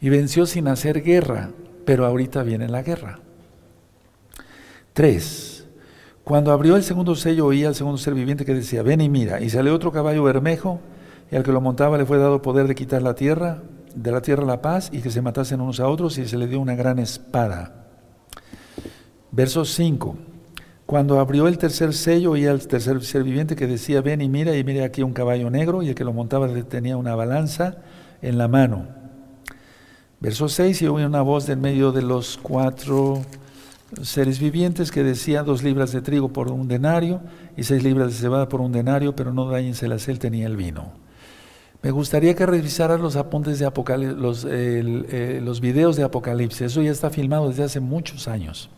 y 0.00 0.10
venció 0.10 0.46
sin 0.46 0.68
hacer 0.68 1.02
guerra, 1.02 1.50
pero 1.86 2.06
ahorita 2.06 2.42
viene 2.42 2.68
la 2.68 2.82
guerra. 2.82 3.20
Tres, 4.92 5.66
cuando 6.22 6.52
abrió 6.52 6.76
el 6.76 6.82
segundo 6.82 7.14
sello 7.14 7.46
oía 7.46 7.68
al 7.68 7.74
segundo 7.74 7.98
ser 7.98 8.14
viviente 8.14 8.44
que 8.44 8.54
decía, 8.54 8.82
ven 8.82 9.00
y 9.00 9.08
mira, 9.08 9.40
y 9.40 9.50
salió 9.50 9.74
otro 9.74 9.92
caballo 9.92 10.22
bermejo, 10.22 10.80
y 11.30 11.36
al 11.36 11.42
que 11.42 11.52
lo 11.52 11.60
montaba 11.60 11.98
le 11.98 12.06
fue 12.06 12.18
dado 12.18 12.42
poder 12.42 12.68
de 12.68 12.74
quitar 12.74 13.02
la 13.02 13.14
tierra, 13.14 13.62
de 13.94 14.12
la 14.12 14.20
tierra 14.20 14.44
la 14.44 14.60
paz, 14.60 14.90
y 14.92 15.00
que 15.00 15.10
se 15.10 15.22
matasen 15.22 15.60
unos 15.60 15.80
a 15.80 15.88
otros, 15.88 16.18
y 16.18 16.26
se 16.26 16.36
le 16.36 16.46
dio 16.46 16.60
una 16.60 16.74
gran 16.74 16.98
espada. 16.98 17.86
Verso 19.30 19.64
5. 19.64 20.16
Cuando 20.86 21.18
abrió 21.18 21.48
el 21.48 21.58
tercer 21.58 21.94
sello, 21.94 22.32
oía 22.32 22.50
al 22.50 22.66
tercer 22.66 23.02
ser 23.02 23.24
viviente 23.24 23.56
que 23.56 23.66
decía, 23.66 24.02
ven 24.02 24.20
y 24.20 24.28
mira, 24.28 24.54
y 24.56 24.64
mire 24.64 24.84
aquí 24.84 25.02
un 25.02 25.12
caballo 25.12 25.50
negro, 25.50 25.82
y 25.82 25.88
el 25.88 25.94
que 25.94 26.04
lo 26.04 26.12
montaba 26.12 26.48
tenía 26.64 26.96
una 26.96 27.14
balanza 27.14 27.78
en 28.20 28.38
la 28.38 28.48
mano. 28.48 28.86
Verso 30.20 30.48
6, 30.48 30.82
y 30.82 30.86
oí 30.86 31.04
una 31.04 31.22
voz 31.22 31.46
de 31.46 31.54
en 31.54 31.60
medio 31.60 31.90
de 31.90 32.02
los 32.02 32.38
cuatro 32.38 33.22
seres 34.02 34.38
vivientes 34.40 34.90
que 34.90 35.02
decía, 35.02 35.42
dos 35.42 35.62
libras 35.62 35.92
de 35.92 36.02
trigo 36.02 36.32
por 36.32 36.50
un 36.50 36.68
denario, 36.68 37.20
y 37.56 37.64
seis 37.64 37.82
libras 37.82 38.08
de 38.08 38.18
cebada 38.18 38.48
por 38.48 38.60
un 38.60 38.72
denario, 38.72 39.16
pero 39.16 39.32
no 39.32 39.48
dañense 39.48 39.88
la 39.88 39.98
celta 39.98 40.28
ni 40.30 40.42
el 40.42 40.56
vino. 40.56 41.03
Me 41.84 41.90
gustaría 41.90 42.34
que 42.34 42.46
revisaras 42.46 42.98
los 42.98 43.14
apuntes 43.14 43.58
de 43.58 43.66
eh, 43.66 45.40
los 45.42 45.60
videos 45.60 45.96
de 45.96 46.02
Apocalipsis, 46.02 46.62
eso 46.62 46.80
ya 46.80 46.90
está 46.90 47.10
filmado 47.10 47.50
desde 47.50 47.64
hace 47.64 47.78
muchos 47.78 48.26
años. 48.26 48.70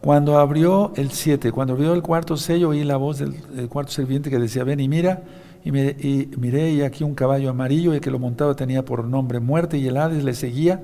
Cuando 0.00 0.38
abrió 0.38 0.94
el 0.96 1.10
7, 1.10 1.52
cuando 1.52 1.74
abrió 1.74 1.92
el 1.92 2.00
cuarto 2.00 2.38
sello, 2.38 2.70
oí 2.70 2.82
la 2.82 2.96
voz 2.96 3.18
del, 3.18 3.34
cuarto 3.68 3.92
serviente 3.92 4.30
que 4.30 4.38
decía, 4.38 4.64
ven 4.64 4.80
y 4.80 4.88
mira, 4.88 5.22
y, 5.62 5.70
miré 5.70 6.70
y 6.70 6.80
aquí 6.80 7.04
un 7.04 7.14
caballo 7.14 7.50
amarillo, 7.50 7.94
y 7.94 8.00
que 8.00 8.10
lo 8.10 8.18
montaba 8.18 8.56
tenía 8.56 8.82
por 8.82 9.04
nombre 9.04 9.38
muerte, 9.38 9.76
y 9.76 9.86
el 9.86 9.98
Hades 9.98 10.24
le 10.24 10.32
seguía, 10.32 10.80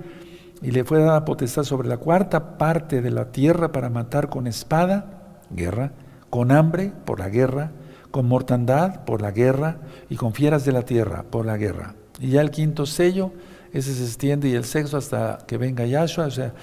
y 0.60 0.72
le 0.72 0.84
fue 0.84 0.98
dada 0.98 1.24
potestad 1.24 1.62
sobre 1.64 1.88
la 1.88 1.96
cuarta 1.96 2.58
parte 2.58 3.00
de 3.00 3.10
la 3.10 3.32
tierra 3.32 3.72
para 3.72 3.88
matar 3.88 4.28
con 4.28 4.46
espada, 4.46 5.38
guerra, 5.50 5.92
con 6.28 6.52
hambre, 6.52 6.92
por 7.06 7.18
la 7.18 7.30
guerra, 7.30 7.72
con 8.16 8.28
mortandad, 8.28 9.04
por 9.04 9.20
la 9.20 9.30
guerra, 9.30 9.76
y 10.08 10.16
con 10.16 10.32
fieras 10.32 10.64
de 10.64 10.72
la 10.72 10.80
tierra, 10.86 11.26
por 11.28 11.44
la 11.44 11.58
guerra. 11.58 11.96
Y 12.18 12.30
ya 12.30 12.40
el 12.40 12.50
quinto 12.50 12.86
sello, 12.86 13.30
ese 13.74 13.92
se 13.92 14.02
extiende 14.02 14.48
y 14.48 14.54
el 14.54 14.64
sexo 14.64 14.96
hasta 14.96 15.36
que 15.46 15.58
venga 15.58 15.84
Yahshua, 15.84 16.24
o 16.24 16.30
sea, 16.30 16.54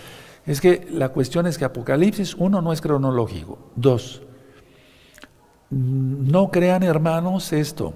es 0.47 0.59
que 0.59 0.87
la 0.89 1.09
cuestión 1.09 1.45
es 1.45 1.59
que 1.59 1.65
Apocalipsis, 1.65 2.33
uno, 2.39 2.59
no 2.63 2.73
es 2.73 2.81
cronológico. 2.81 3.59
Dos, 3.75 4.23
no 5.69 6.49
crean 6.49 6.81
hermanos 6.81 7.53
esto, 7.53 7.93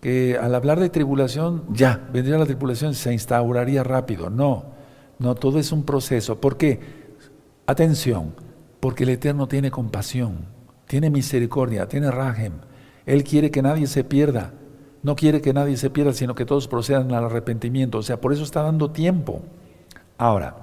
que 0.00 0.38
al 0.40 0.54
hablar 0.54 0.78
de 0.78 0.88
tribulación, 0.88 1.64
ya, 1.72 2.08
vendría 2.12 2.38
la 2.38 2.46
tribulación, 2.46 2.94
se 2.94 3.12
instauraría 3.12 3.82
rápido. 3.82 4.30
No, 4.30 4.66
no, 5.18 5.34
todo 5.34 5.58
es 5.58 5.72
un 5.72 5.82
proceso. 5.82 6.40
¿Por 6.40 6.56
qué? 6.56 6.78
Atención, 7.66 8.36
porque 8.78 9.02
el 9.02 9.10
Eterno 9.10 9.48
tiene 9.48 9.72
compasión, 9.72 10.46
tiene 10.86 11.10
misericordia, 11.10 11.88
tiene 11.88 12.12
rajem. 12.12 12.52
Él 13.06 13.24
quiere 13.24 13.50
que 13.50 13.62
nadie 13.62 13.86
se 13.86 14.04
pierda. 14.04 14.52
No 15.02 15.16
quiere 15.16 15.42
que 15.42 15.52
nadie 15.52 15.76
se 15.76 15.90
pierda, 15.90 16.14
sino 16.14 16.34
que 16.34 16.46
todos 16.46 16.66
procedan 16.66 17.12
al 17.12 17.24
arrepentimiento. 17.24 17.98
O 17.98 18.02
sea, 18.02 18.20
por 18.20 18.32
eso 18.32 18.42
está 18.42 18.62
dando 18.62 18.90
tiempo. 18.90 19.42
Ahora, 20.16 20.56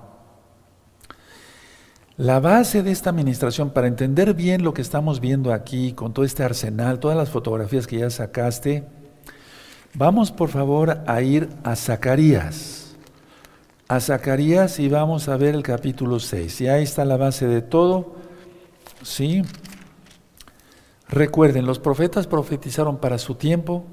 la 2.17 2.39
base 2.39 2.83
de 2.83 2.91
esta 2.91 3.09
administración, 3.09 3.71
para 3.71 3.87
entender 3.87 4.33
bien 4.33 4.63
lo 4.63 4.73
que 4.73 4.81
estamos 4.81 5.19
viendo 5.19 5.53
aquí, 5.53 5.93
con 5.93 6.13
todo 6.13 6.25
este 6.25 6.43
arsenal, 6.43 6.99
todas 6.99 7.17
las 7.17 7.29
fotografías 7.29 7.87
que 7.87 7.99
ya 7.99 8.09
sacaste, 8.09 8.83
vamos 9.93 10.31
por 10.31 10.49
favor 10.49 11.01
a 11.07 11.21
ir 11.21 11.49
a 11.63 11.75
Zacarías. 11.75 12.95
A 13.87 13.99
Zacarías 13.99 14.79
y 14.79 14.87
vamos 14.87 15.29
a 15.29 15.37
ver 15.37 15.55
el 15.55 15.63
capítulo 15.63 16.19
6. 16.19 16.61
Y 16.61 16.67
ahí 16.67 16.83
está 16.83 17.05
la 17.05 17.17
base 17.17 17.47
de 17.47 17.61
todo. 17.61 18.15
¿Sí? 19.03 19.43
Recuerden, 21.11 21.65
los 21.65 21.77
profetas 21.77 22.25
profetizaron 22.25 22.97
para 22.97 23.17
su 23.17 23.35
tiempo, 23.35 23.83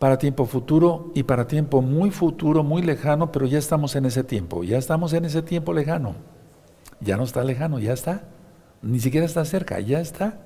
para 0.00 0.18
tiempo 0.18 0.44
futuro 0.44 1.12
y 1.14 1.22
para 1.22 1.46
tiempo 1.46 1.82
muy 1.82 2.10
futuro, 2.10 2.64
muy 2.64 2.82
lejano, 2.82 3.30
pero 3.30 3.46
ya 3.46 3.60
estamos 3.60 3.94
en 3.94 4.06
ese 4.06 4.24
tiempo, 4.24 4.64
ya 4.64 4.76
estamos 4.76 5.12
en 5.12 5.24
ese 5.24 5.42
tiempo 5.42 5.72
lejano. 5.72 6.16
Ya 6.98 7.16
no 7.16 7.22
está 7.22 7.44
lejano, 7.44 7.78
ya 7.78 7.92
está. 7.92 8.24
Ni 8.82 8.98
siquiera 8.98 9.24
está 9.24 9.44
cerca, 9.44 9.78
ya 9.78 10.00
está. 10.00 10.40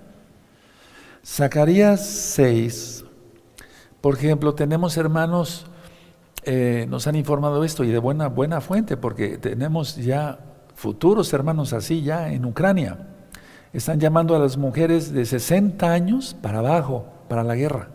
Zacarías 1.25 2.05
6, 2.07 3.07
por 4.03 4.17
ejemplo, 4.17 4.55
tenemos 4.55 4.99
hermanos, 4.99 5.67
eh, 6.45 6.87
nos 6.91 7.07
han 7.07 7.17
informado 7.17 7.65
esto 7.65 7.85
y 7.85 7.89
de 7.89 7.99
buena, 7.99 8.29
buena 8.29 8.61
fuente, 8.61 8.99
porque 8.99 9.39
tenemos 9.39 9.97
ya 9.97 10.41
futuros 10.75 11.33
hermanos 11.33 11.73
así 11.73 12.03
ya 12.03 12.31
en 12.31 12.45
Ucrania. 12.45 13.16
Están 13.73 14.01
llamando 14.01 14.35
a 14.35 14.39
las 14.39 14.57
mujeres 14.57 15.13
de 15.13 15.27
60 15.27 15.91
años 15.91 16.37
para 16.41 16.59
abajo, 16.59 17.07
para 17.29 17.45
la 17.45 17.55
guerra. 17.55 17.89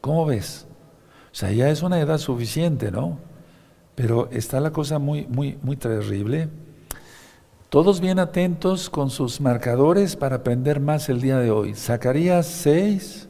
¿Cómo 0.00 0.24
ves? 0.26 0.66
O 1.32 1.34
sea, 1.34 1.52
ya 1.52 1.68
es 1.68 1.82
una 1.82 2.00
edad 2.00 2.18
suficiente, 2.18 2.90
¿no? 2.90 3.18
Pero 3.94 4.28
está 4.30 4.60
la 4.60 4.70
cosa 4.70 4.98
muy, 4.98 5.26
muy, 5.26 5.58
muy 5.62 5.76
terrible. 5.76 6.48
Todos 7.68 8.00
bien 8.00 8.18
atentos 8.18 8.90
con 8.90 9.10
sus 9.10 9.40
marcadores 9.40 10.16
para 10.16 10.36
aprender 10.36 10.80
más 10.80 11.08
el 11.08 11.20
día 11.20 11.38
de 11.38 11.50
hoy. 11.50 11.74
Zacarías 11.74 12.46
6, 12.46 13.28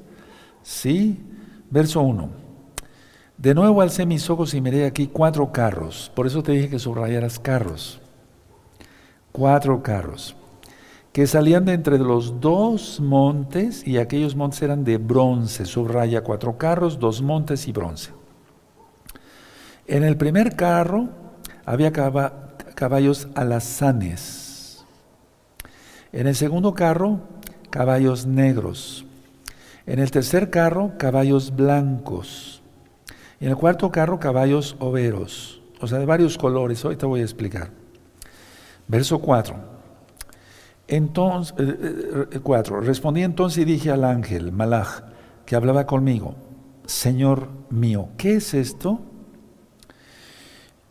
sí, 0.63 1.21
verso 1.71 2.01
1. 2.01 2.31
De 3.37 3.55
nuevo 3.55 3.83
alcé 3.83 4.07
mis 4.07 4.31
ojos 4.31 4.55
y 4.55 4.61
miré 4.61 4.87
aquí 4.87 5.09
cuatro 5.09 5.51
carros. 5.51 6.13
Por 6.15 6.27
eso 6.27 6.43
te 6.43 6.53
dije 6.53 6.71
que 6.71 6.79
subrayaras 6.79 7.39
carros. 7.39 8.01
Cuatro 9.33 9.83
carros. 9.83 10.37
Que 11.13 11.27
salían 11.27 11.65
de 11.65 11.73
entre 11.73 11.99
los 11.99 12.41
dos 12.41 13.01
montes 13.01 13.87
y 13.87 13.99
aquellos 13.99 14.37
montes 14.37 14.63
eran 14.63 14.85
de 14.85 14.99
bronce. 14.99 15.65
Subraya 15.67 16.23
cuatro 16.23 16.57
carros, 16.57 16.99
dos 16.99 17.21
montes 17.21 17.67
y 17.67 17.73
bronce. 17.73 18.13
En 19.87 20.05
el 20.05 20.17
primer 20.17 20.55
carro 20.55 21.09
había 21.65 21.93
caballos 21.93 23.29
alazanes. 23.35 24.85
En 26.13 26.29
el 26.29 26.37
segundo 26.37 26.75
carro, 26.75 27.21
caballos 27.71 28.27
negros. 28.27 29.05
En 29.87 29.99
el 29.99 30.11
tercer 30.11 30.51
carro, 30.51 30.93
caballos 30.97 31.55
blancos 31.57 32.61
y 33.41 33.47
en 33.47 33.51
el 33.51 33.57
cuarto 33.57 33.91
carro, 33.91 34.21
caballos 34.21 34.77
overos, 34.79 35.63
o 35.81 35.87
sea, 35.87 35.99
de 35.99 36.05
varios 36.05 36.37
colores. 36.37 36.85
Hoy 36.85 36.97
te 36.97 37.07
voy 37.07 37.21
a 37.21 37.25
explicar. 37.25 37.71
Verso 38.87 39.19
4. 39.19 39.70
Entonces, 40.91 41.55
4. 42.43 42.77
Eh, 42.77 42.83
eh, 42.83 42.87
Respondí 42.87 43.23
entonces 43.23 43.63
y 43.63 43.65
dije 43.65 43.91
al 43.91 44.05
ángel, 44.05 44.53
Malach, 44.53 45.03
que 45.47 45.57
hablaba 45.57 45.87
conmigo, 45.87 46.35
Señor 46.85 47.49
mío, 47.71 48.09
¿qué 48.17 48.35
es 48.35 48.53
esto? 48.53 49.01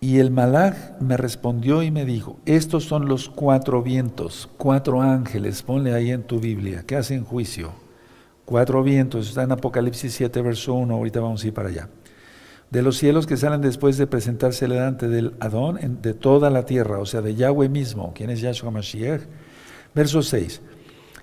Y 0.01 0.19
el 0.19 0.31
Malach 0.31 0.99
me 1.01 1.17
respondió 1.17 1.83
y 1.83 1.91
me 1.91 2.05
dijo, 2.05 2.39
estos 2.45 2.85
son 2.85 3.07
los 3.07 3.29
cuatro 3.29 3.83
vientos, 3.83 4.49
cuatro 4.57 5.01
ángeles, 5.01 5.61
ponle 5.61 5.93
ahí 5.93 6.11
en 6.11 6.23
tu 6.23 6.39
Biblia, 6.39 6.83
que 6.87 6.95
hacen 6.95 7.25
juicio. 7.25 7.73
Cuatro 8.45 8.81
vientos, 8.81 9.27
está 9.27 9.43
en 9.43 9.51
Apocalipsis 9.51 10.13
7, 10.13 10.41
verso 10.41 10.73
1, 10.73 10.93
ahorita 10.93 11.19
vamos 11.19 11.43
a 11.43 11.47
ir 11.47 11.53
para 11.53 11.69
allá 11.69 11.89
de 12.69 12.81
los 12.83 12.97
cielos 12.97 13.25
que 13.25 13.37
salen 13.37 13.61
después 13.61 13.97
de 13.97 14.07
presentarse 14.07 14.67
delante 14.67 15.07
del 15.07 15.33
Adón 15.39 15.79
de 16.01 16.13
toda 16.13 16.49
la 16.49 16.65
tierra, 16.65 16.99
o 16.99 17.05
sea, 17.05 17.21
de 17.21 17.35
Yahweh 17.35 17.69
mismo, 17.69 18.13
quien 18.13 18.29
es 18.29 18.41
Yahshua 18.41 18.71
Mashiach. 18.71 19.21
Verso 19.93 20.21
6. 20.21 20.61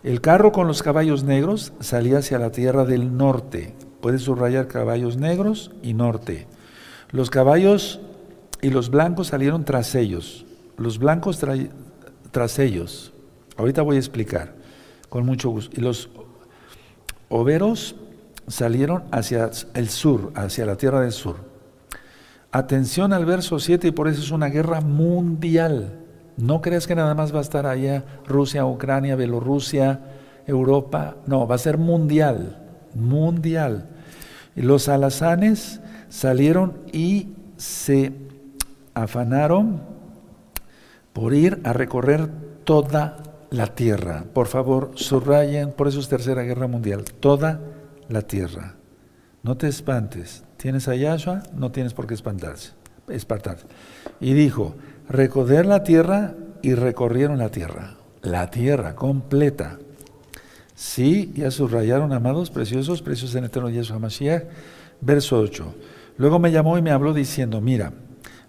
El 0.02 0.20
carro 0.20 0.52
con 0.52 0.66
los 0.68 0.82
caballos 0.82 1.24
negros 1.24 1.72
salía 1.80 2.18
hacia 2.18 2.38
la 2.38 2.50
tierra 2.50 2.84
del 2.84 3.16
norte. 3.16 3.74
Puedes 4.00 4.22
subrayar 4.22 4.68
caballos 4.68 5.16
negros 5.16 5.72
y 5.82 5.94
norte. 5.94 6.46
Los 7.10 7.30
caballos 7.30 8.00
y 8.62 8.70
los 8.70 8.90
blancos 8.90 9.28
salieron 9.28 9.64
tras 9.64 9.94
ellos. 9.94 10.46
Los 10.76 10.98
blancos 10.98 11.42
tras 12.30 12.58
ellos. 12.58 13.12
Ahorita 13.56 13.82
voy 13.82 13.96
a 13.96 14.00
explicar, 14.00 14.54
con 15.08 15.24
mucho 15.24 15.50
gusto. 15.50 15.74
Y 15.76 15.82
los 15.82 16.10
overos 17.28 17.96
salieron 18.46 19.04
hacia 19.10 19.50
el 19.74 19.88
sur, 19.88 20.32
hacia 20.34 20.66
la 20.66 20.76
tierra 20.76 21.00
del 21.00 21.12
sur. 21.12 21.36
Atención 22.52 23.12
al 23.12 23.24
verso 23.24 23.58
7 23.58 23.88
y 23.88 23.90
por 23.90 24.08
eso 24.08 24.20
es 24.20 24.30
una 24.30 24.46
guerra 24.46 24.80
mundial. 24.80 26.05
No 26.36 26.60
creas 26.60 26.86
que 26.86 26.94
nada 26.94 27.14
más 27.14 27.34
va 27.34 27.38
a 27.38 27.42
estar 27.42 27.66
allá 27.66 28.04
Rusia, 28.26 28.66
Ucrania, 28.66 29.16
Bielorrusia, 29.16 30.00
Europa. 30.46 31.16
No, 31.26 31.46
va 31.46 31.54
a 31.54 31.58
ser 31.58 31.78
mundial, 31.78 32.58
mundial. 32.94 33.88
Los 34.54 34.88
alazanes 34.88 35.80
salieron 36.08 36.78
y 36.92 37.28
se 37.56 38.12
afanaron 38.94 39.82
por 41.12 41.34
ir 41.34 41.60
a 41.64 41.72
recorrer 41.72 42.28
toda 42.64 43.16
la 43.50 43.68
tierra. 43.68 44.24
Por 44.32 44.46
favor, 44.46 44.92
subrayen, 44.94 45.72
por 45.72 45.88
eso 45.88 46.00
es 46.00 46.08
Tercera 46.08 46.42
Guerra 46.42 46.66
Mundial, 46.66 47.04
toda 47.04 47.60
la 48.08 48.22
tierra. 48.22 48.74
No 49.42 49.56
te 49.56 49.68
espantes. 49.68 50.44
¿Tienes 50.56 50.88
a 50.88 50.94
Yahshua? 50.94 51.42
No 51.54 51.70
tienes 51.70 51.94
por 51.94 52.06
qué 52.06 52.14
espantarse, 52.14 52.72
espantarse. 53.08 53.66
Y 54.20 54.32
dijo, 54.32 54.74
recoger 55.08 55.66
la 55.66 55.82
tierra 55.82 56.34
y 56.62 56.74
recorrieron 56.74 57.38
la 57.38 57.50
tierra. 57.50 57.94
La 58.22 58.50
tierra 58.50 58.94
completa. 58.94 59.78
Sí, 60.74 61.32
ya 61.34 61.50
subrayaron, 61.50 62.12
amados, 62.12 62.50
preciosos, 62.50 63.02
preciosos 63.02 63.34
en 63.36 63.44
eterno 63.44 63.70
Yahshua 63.70 63.98
Mashiach. 63.98 64.44
Verso 65.00 65.38
8. 65.38 65.74
Luego 66.18 66.38
me 66.38 66.50
llamó 66.50 66.78
y 66.78 66.82
me 66.82 66.90
habló 66.90 67.12
diciendo, 67.12 67.60
mira, 67.60 67.92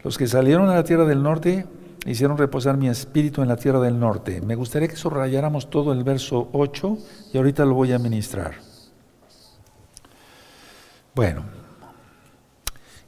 los 0.03 0.17
que 0.17 0.27
salieron 0.27 0.69
a 0.69 0.75
la 0.75 0.83
tierra 0.83 1.05
del 1.05 1.21
norte 1.21 1.65
hicieron 2.05 2.37
reposar 2.37 2.77
mi 2.77 2.87
espíritu 2.87 3.41
en 3.41 3.49
la 3.49 3.57
tierra 3.57 3.79
del 3.79 3.99
norte. 3.99 4.41
Me 4.41 4.55
gustaría 4.55 4.87
que 4.87 4.95
subrayáramos 4.95 5.69
todo 5.69 5.91
el 5.91 6.03
verso 6.03 6.49
8 6.53 6.97
y 7.33 7.37
ahorita 7.37 7.65
lo 7.65 7.73
voy 7.73 7.91
a 7.91 7.99
ministrar. 7.99 8.55
Bueno, 11.13 11.43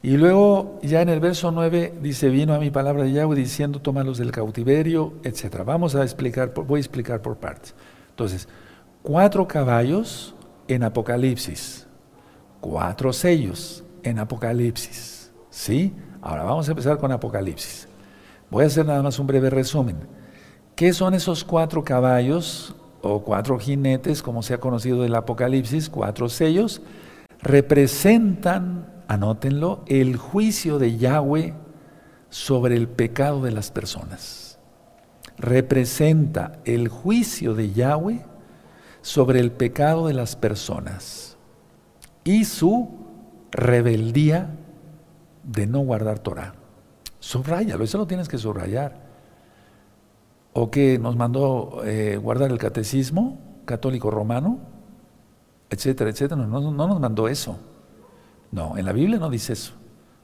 y 0.02 0.18
luego 0.18 0.80
ya 0.82 1.02
en 1.02 1.10
el 1.10 1.20
verso 1.20 1.52
9 1.52 1.96
dice, 2.02 2.30
vino 2.30 2.54
a 2.54 2.60
mi 2.60 2.72
palabra 2.72 3.04
de 3.04 3.12
Yahweh 3.12 3.36
diciendo, 3.36 3.82
tómalos 3.82 4.18
del 4.18 4.32
cautiverio, 4.32 5.14
etc. 5.24 5.64
Vamos 5.66 5.96
a 5.96 6.04
explicar, 6.04 6.54
voy 6.54 6.78
a 6.78 6.82
explicar 6.82 7.22
por 7.22 7.38
partes. 7.38 7.76
Entonces, 8.12 8.48
cuatro 9.02 9.48
caballos 9.48 10.36
en 10.68 10.84
Apocalipsis, 10.84 11.88
cuatro 12.62 13.12
sellos 13.12 13.84
en 14.04 14.20
Apocalipsis. 14.20 15.32
¿Sí? 15.50 15.94
Ahora 16.22 16.44
vamos 16.44 16.68
a 16.68 16.72
empezar 16.72 16.98
con 16.98 17.12
Apocalipsis. 17.12 17.88
Voy 18.50 18.64
a 18.64 18.68
hacer 18.68 18.86
nada 18.86 19.04
más 19.04 19.20
un 19.20 19.28
breve 19.28 19.50
resumen. 19.50 19.98
¿Qué 20.76 20.94
son 20.94 21.14
esos 21.14 21.44
cuatro 21.44 21.84
caballos 21.84 22.74
o 23.02 23.22
cuatro 23.22 23.60
jinetes, 23.60 24.22
como 24.22 24.44
se 24.44 24.54
ha 24.54 24.60
conocido 24.60 25.02
del 25.02 25.16
Apocalipsis, 25.16 25.90
cuatro 25.90 26.30
sellos? 26.30 26.82
representan, 27.42 28.86
anótenlo, 29.10 29.84
el 29.88 30.16
juicio 30.16 30.80
de 30.80 30.98
Yahweh 30.98 31.56
sobre 32.30 32.78
el 32.78 32.88
pecado 32.88 33.42
de 33.42 33.52
las 33.52 33.72
personas. 33.72 34.60
Representa 35.38 36.60
el 36.64 36.88
juicio 36.88 37.56
de 37.56 37.72
Yahweh 37.72 38.24
sobre 39.02 39.40
el 39.40 39.52
pecado 39.52 40.08
de 40.08 40.14
las 40.14 40.36
personas 40.36 41.38
y 42.24 42.46
su 42.46 42.90
rebeldía 43.52 44.56
de 45.44 45.66
no 45.66 45.80
guardar 45.80 46.20
Torah. 46.20 46.54
Subrayalo, 47.20 47.84
eso 47.84 47.98
lo 47.98 48.06
tienes 48.06 48.30
que 48.30 48.38
subrayar. 48.38 49.10
O 50.54 50.70
que 50.70 51.00
nos 51.00 51.16
mandó 51.16 51.82
eh, 51.84 52.18
guardar 52.18 52.52
el 52.52 52.60
catecismo 52.60 53.40
católico 53.66 54.12
romano, 54.12 54.60
etcétera, 55.70 56.12
etcétera. 56.12 56.46
No, 56.46 56.72
nos 56.72 57.00
mandó 57.00 57.28
eso. 57.28 57.58
No, 58.52 58.78
en 58.78 58.86
la 58.86 58.94
Biblia 58.94 59.20
no 59.20 59.30
dice 59.30 59.54
eso. 59.54 59.74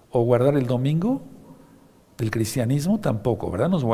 O 0.09 0.23
guardar 0.23 0.55
el 0.55 0.65
domingo 0.65 1.21
del 2.17 2.31
cristianismo 2.31 2.99
tampoco, 2.99 3.51
¿verdad? 3.51 3.69
Nos 3.69 3.85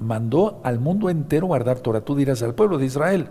mandó 0.00 0.60
al 0.64 0.78
mundo 0.78 1.10
entero 1.10 1.46
guardar 1.46 1.80
Torah. 1.80 2.00
Tú 2.00 2.16
dirás 2.16 2.42
al 2.42 2.54
pueblo 2.54 2.78
de 2.78 2.86
Israel. 2.86 3.28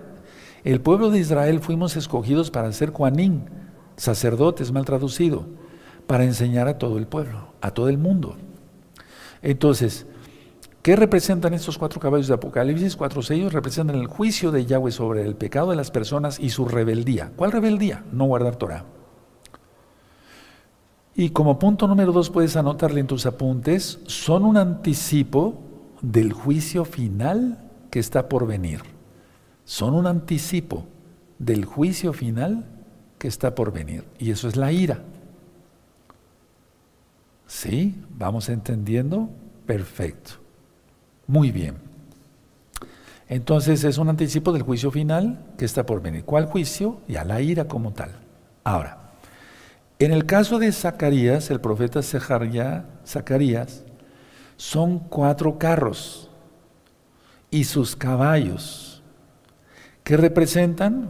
El 0.63 0.81
pueblo 0.81 1.09
de 1.09 1.19
Israel 1.19 1.59
fuimos 1.59 1.95
escogidos 1.95 2.51
para 2.51 2.71
ser 2.71 2.91
Juanín, 2.91 3.45
sacerdotes 3.95 4.71
mal 4.71 4.85
traducido, 4.85 5.47
para 6.05 6.23
enseñar 6.23 6.67
a 6.67 6.77
todo 6.77 6.97
el 6.97 7.07
pueblo, 7.07 7.53
a 7.61 7.71
todo 7.71 7.89
el 7.89 7.97
mundo. 7.97 8.37
Entonces, 9.41 10.05
¿Qué 10.81 10.95
representan 10.95 11.53
estos 11.53 11.77
cuatro 11.77 11.99
caballos 11.99 12.27
de 12.27 12.33
Apocalipsis? 12.33 12.95
Cuatro 12.95 13.21
sellos 13.21 13.53
representan 13.53 13.97
el 13.97 14.07
juicio 14.07 14.49
de 14.49 14.65
Yahweh 14.65 14.91
sobre 14.91 15.21
el 15.21 15.35
pecado 15.35 15.69
de 15.69 15.75
las 15.75 15.91
personas 15.91 16.39
y 16.39 16.49
su 16.49 16.65
rebeldía. 16.65 17.31
¿Cuál 17.35 17.51
rebeldía? 17.51 18.03
No 18.11 18.25
guardar 18.25 18.55
Torah. 18.55 18.85
Y 21.15 21.31
como 21.31 21.59
punto 21.59 21.87
número 21.87 22.11
dos 22.11 22.29
puedes 22.29 22.55
anotarle 22.55 23.01
en 23.01 23.07
tus 23.07 23.25
apuntes, 23.25 23.99
son 24.07 24.43
un 24.43 24.57
anticipo 24.57 25.59
del 26.01 26.33
juicio 26.33 26.85
final 26.85 27.59
que 27.89 27.99
está 27.99 28.29
por 28.29 28.47
venir. 28.47 28.81
Son 29.65 29.93
un 29.93 30.07
anticipo 30.07 30.85
del 31.37 31.65
juicio 31.65 32.13
final 32.13 32.65
que 33.17 33.27
está 33.27 33.53
por 33.53 33.71
venir. 33.71 34.05
Y 34.19 34.31
eso 34.31 34.47
es 34.47 34.55
la 34.55 34.71
ira. 34.71 35.03
¿Sí? 37.45 37.95
¿Vamos 38.17 38.47
entendiendo? 38.49 39.29
Perfecto. 39.65 40.31
Muy 41.27 41.51
bien. 41.51 41.75
Entonces 43.27 43.83
es 43.83 43.97
un 43.97 44.09
anticipo 44.09 44.51
del 44.51 44.63
juicio 44.63 44.91
final 44.91 45.53
que 45.57 45.65
está 45.65 45.85
por 45.85 46.01
venir. 46.01 46.23
¿Cuál 46.25 46.45
juicio? 46.45 46.99
Y 47.07 47.15
a 47.15 47.23
la 47.23 47.41
ira 47.41 47.67
como 47.67 47.91
tal. 47.91 48.11
Ahora, 48.63 49.00
en 50.05 50.11
el 50.11 50.25
caso 50.25 50.59
de 50.59 50.71
Zacarías, 50.71 51.51
el 51.51 51.61
profeta 51.61 52.01
Zacarías, 52.01 53.83
son 54.57 54.99
cuatro 54.99 55.57
carros 55.57 56.29
y 57.49 57.65
sus 57.65 57.95
caballos, 57.95 59.03
que 60.03 60.17
representan 60.17 61.07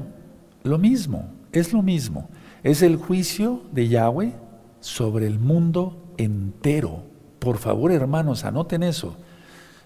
lo 0.64 0.78
mismo, 0.78 1.30
es 1.52 1.74
lo 1.74 1.82
mismo. 1.82 2.30
Es 2.64 2.82
el 2.82 2.98
juicio 2.98 3.64
de 3.72 3.88
Yahweh 3.88 4.34
sobre 4.80 5.28
el 5.28 5.40
mundo 5.40 5.98
entero. 6.18 7.04
Por 7.40 7.58
favor, 7.58 7.92
hermanos, 7.92 8.46
anoten 8.46 8.84
eso. 8.84 9.16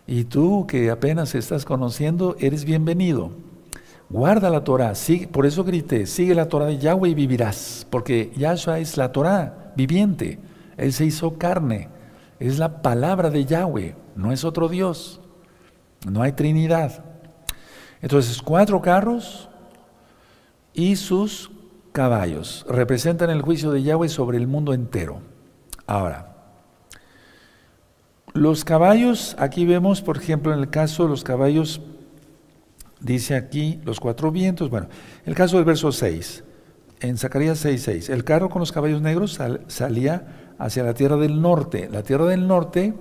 Y 0.08 0.26
tú 0.26 0.68
que 0.68 0.92
apenas 0.92 1.36
estás 1.36 1.66
conociendo, 1.66 2.36
eres 2.40 2.66
bienvenido. 2.66 3.32
Guarda 4.10 4.50
la 4.50 4.64
Torah, 4.64 4.94
por 5.32 5.46
eso 5.46 5.64
grité, 5.64 6.06
sigue 6.06 6.36
la 6.36 6.48
Torah 6.48 6.68
de 6.68 6.78
Yahweh 6.78 7.10
y 7.10 7.16
vivirás, 7.16 7.88
porque 7.90 8.32
Yahshua 8.36 8.80
es 8.80 8.98
la 8.98 9.12
Torah 9.12 9.74
viviente, 9.76 10.40
Él 10.78 10.94
se 10.94 11.06
hizo 11.06 11.38
carne, 11.40 11.90
es 12.40 12.60
la 12.60 12.84
palabra 12.84 13.32
de 13.32 13.46
Yahweh, 13.46 13.96
no 14.16 14.32
es 14.32 14.44
otro 14.44 14.70
Dios, 14.70 15.22
no 16.08 16.22
hay 16.22 16.34
Trinidad. 16.34 17.04
Entonces, 18.02 18.42
cuatro 18.44 18.80
carros 18.82 19.50
y 20.74 20.98
sus 20.98 21.50
caballos 21.92 22.64
representan 22.70 23.32
el 23.32 23.42
juicio 23.42 23.72
de 23.72 23.82
Yahweh 23.82 24.10
sobre 24.10 24.38
el 24.38 24.46
mundo 24.46 24.74
entero. 24.74 25.22
Ahora, 25.88 26.36
los 28.34 28.66
caballos, 28.66 29.36
aquí 29.40 29.66
vemos, 29.66 30.02
por 30.02 30.18
ejemplo, 30.18 30.54
en 30.54 30.60
el 30.60 30.70
caso 30.70 31.04
de 31.04 31.10
los 31.10 31.24
caballos 31.24 31.82
Dice 33.00 33.36
aquí 33.36 33.80
los 33.84 34.00
cuatro 34.00 34.32
vientos. 34.32 34.70
Bueno, 34.70 34.88
el 35.26 35.36
caso 35.36 35.58
del 35.58 35.66
verso 35.66 35.92
6, 35.92 36.44
en 37.02 37.18
Zacarías 37.18 37.60
6, 37.60 37.82
6, 37.82 38.10
el 38.10 38.24
carro 38.24 38.50
con 38.50 38.60
los 38.60 38.72
caballos 38.72 39.02
negros 39.02 39.40
salía 39.68 40.54
hacia 40.58 40.84
la 40.84 40.94
tierra 40.94 41.18
del 41.18 41.42
norte. 41.42 41.90
La 41.92 42.04
tierra 42.04 42.26
del 42.26 42.48
norte, 42.48 42.94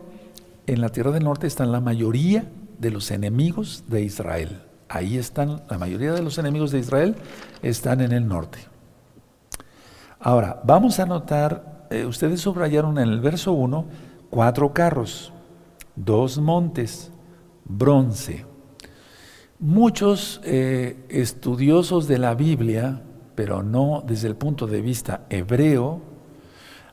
en 0.67 0.81
la 0.81 0.89
tierra 0.89 1.13
del 1.13 1.25
norte 1.25 1.47
están 1.47 1.73
la 1.73 1.81
mayoría 1.81 2.47
de 2.79 2.91
los 2.91 3.11
enemigos 3.11 3.85
de 3.89 4.03
Israel. 4.03 4.63
Ahí 4.89 5.17
están, 5.17 5.63
la 5.71 5.79
mayoría 5.79 6.13
de 6.13 6.23
los 6.23 6.39
enemigos 6.39 6.71
de 6.71 6.81
Israel 6.81 7.17
están 7.63 8.01
en 8.01 8.13
el 8.13 8.27
norte. 8.27 8.59
Ahora, 10.21 10.61
vamos 10.65 10.99
a 11.01 11.07
notar, 11.07 11.87
eh, 11.91 12.07
ustedes 12.07 12.41
subrayaron 12.41 12.99
en 12.99 13.09
el 13.09 13.21
verso 13.21 13.53
1, 13.53 13.87
cuatro 14.31 14.73
carros, 14.73 15.33
dos 15.97 16.39
montes, 16.39 17.13
bronce. 17.65 18.45
Muchos 19.59 20.41
eh, 20.45 21.05
estudiosos 21.09 22.09
de 22.09 22.19
la 22.19 22.35
Biblia, 22.35 23.03
pero 23.35 23.63
no 23.63 24.03
desde 24.07 24.29
el 24.29 24.37
punto 24.37 24.67
de 24.67 24.81
vista 24.81 25.27
hebreo, 25.31 26.03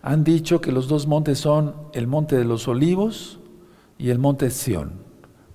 han 0.01 0.23
dicho 0.23 0.61
que 0.61 0.71
los 0.71 0.87
dos 0.87 1.07
montes 1.07 1.39
son 1.39 1.75
el 1.93 2.07
monte 2.07 2.37
de 2.37 2.45
los 2.45 2.67
olivos 2.67 3.39
y 3.97 4.09
el 4.09 4.19
monte 4.19 4.49
Sión. 4.49 4.93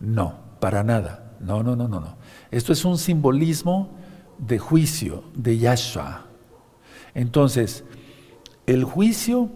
No, 0.01 0.39
para 0.61 0.85
nada. 0.85 1.37
No, 1.41 1.63
no, 1.63 1.77
no, 1.77 1.89
no, 1.89 2.01
no. 2.01 2.17
Esto 2.51 2.73
es 2.73 2.85
un 2.85 2.99
simbolismo 2.99 3.91
de 4.39 4.59
juicio 4.59 5.25
de 5.35 5.59
Yahshua. 5.59 6.27
Entonces, 7.15 7.85
el 8.67 8.85
juicio 8.85 9.51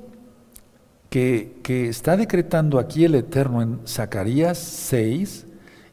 que, 1.08 1.58
que 1.62 1.88
está 1.88 2.16
decretando 2.16 2.78
aquí 2.78 3.04
el 3.04 3.14
Eterno 3.14 3.62
en 3.62 3.80
Zacarías 3.86 4.58
6 4.58 5.46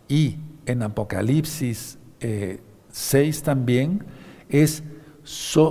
y 0.08 0.38
en 0.68 0.84
Apocalipsis 0.84 1.98
6 2.20 2.22
eh, 2.22 3.42
también, 3.44 4.06
es, 4.50 4.84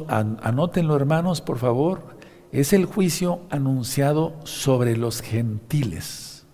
anótenlo 0.09 0.97
hermanos 0.97 1.41
por 1.41 1.59
favor, 1.59 2.17
es 2.53 2.73
el 2.73 2.87
juicio 2.87 3.41
anunciado 3.51 4.35
sobre 4.45 4.97
los 4.97 5.23
gentiles. 5.23 6.47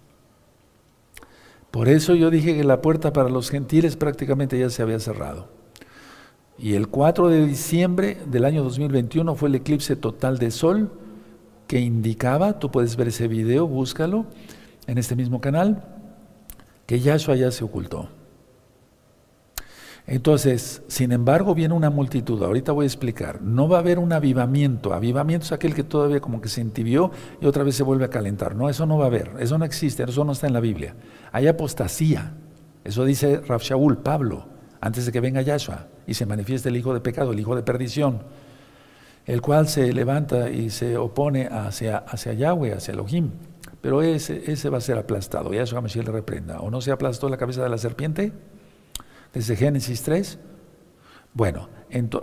Por 1.70 1.88
eso 1.88 2.14
yo 2.14 2.30
dije 2.30 2.54
que 2.54 2.64
la 2.64 2.82
puerta 2.82 3.12
para 3.12 3.30
los 3.30 3.50
gentiles 3.50 3.96
prácticamente 3.96 4.58
ya 4.58 4.68
se 4.68 4.82
había 4.82 4.98
cerrado. 4.98 5.48
Y 6.58 6.74
el 6.74 6.88
4 6.88 7.28
de 7.28 7.46
diciembre 7.46 8.18
del 8.26 8.44
año 8.44 8.62
2021 8.62 9.34
fue 9.36 9.48
el 9.48 9.54
eclipse 9.54 9.96
total 9.96 10.38
de 10.38 10.50
sol 10.50 10.92
que 11.66 11.80
indicaba, 11.80 12.58
tú 12.58 12.70
puedes 12.70 12.96
ver 12.96 13.08
ese 13.08 13.26
video, 13.26 13.66
búscalo 13.66 14.26
en 14.86 14.98
este 14.98 15.16
mismo 15.16 15.40
canal, 15.40 15.82
que 16.86 17.00
Yahshua 17.00 17.36
ya 17.36 17.50
se 17.50 17.64
ocultó. 17.64 18.08
Entonces, 20.06 20.82
sin 20.88 21.12
embargo, 21.12 21.54
viene 21.54 21.74
una 21.74 21.90
multitud. 21.90 22.42
Ahorita 22.42 22.72
voy 22.72 22.84
a 22.84 22.86
explicar. 22.86 23.40
No 23.40 23.68
va 23.68 23.76
a 23.76 23.80
haber 23.80 23.98
un 23.98 24.12
avivamiento. 24.12 24.92
Avivamiento 24.92 25.46
es 25.46 25.52
aquel 25.52 25.74
que 25.74 25.84
todavía 25.84 26.20
como 26.20 26.40
que 26.40 26.48
se 26.48 26.60
entibió 26.60 27.12
y 27.40 27.46
otra 27.46 27.62
vez 27.62 27.76
se 27.76 27.84
vuelve 27.84 28.04
a 28.04 28.10
calentar. 28.10 28.56
No, 28.56 28.68
eso 28.68 28.84
no 28.84 28.98
va 28.98 29.04
a 29.04 29.06
haber. 29.06 29.32
Eso 29.38 29.58
no 29.58 29.64
existe. 29.64 30.02
Eso 30.02 30.24
no 30.24 30.32
está 30.32 30.48
en 30.48 30.54
la 30.54 30.60
Biblia. 30.60 30.96
Hay 31.30 31.46
apostasía. 31.46 32.34
Eso 32.84 33.04
dice 33.04 33.40
Rav 33.46 33.60
Shaul, 33.60 33.98
Pablo, 33.98 34.46
antes 34.80 35.06
de 35.06 35.12
que 35.12 35.20
venga 35.20 35.40
Yahshua 35.40 35.86
y 36.06 36.14
se 36.14 36.26
manifieste 36.26 36.68
el 36.68 36.76
hijo 36.76 36.92
de 36.94 37.00
pecado, 37.00 37.32
el 37.32 37.38
hijo 37.38 37.54
de 37.54 37.62
perdición, 37.62 38.24
el 39.24 39.40
cual 39.40 39.68
se 39.68 39.92
levanta 39.92 40.50
y 40.50 40.70
se 40.70 40.96
opone 40.96 41.46
hacia, 41.46 41.98
hacia 41.98 42.32
Yahweh, 42.32 42.74
hacia 42.74 42.92
Elohim. 42.92 43.30
Pero 43.80 44.02
ese, 44.02 44.50
ese 44.50 44.68
va 44.68 44.78
a 44.78 44.80
ser 44.80 44.98
aplastado. 44.98 45.52
Yahshua 45.52 45.80
Mashiach 45.80 46.06
le 46.06 46.12
reprenda. 46.12 46.60
¿O 46.60 46.70
no 46.70 46.80
se 46.80 46.90
aplastó 46.90 47.28
la 47.28 47.36
cabeza 47.36 47.62
de 47.62 47.68
la 47.68 47.78
serpiente? 47.78 48.32
Desde 49.32 49.56
Génesis 49.56 50.02
3? 50.02 50.38
Bueno, 51.34 51.68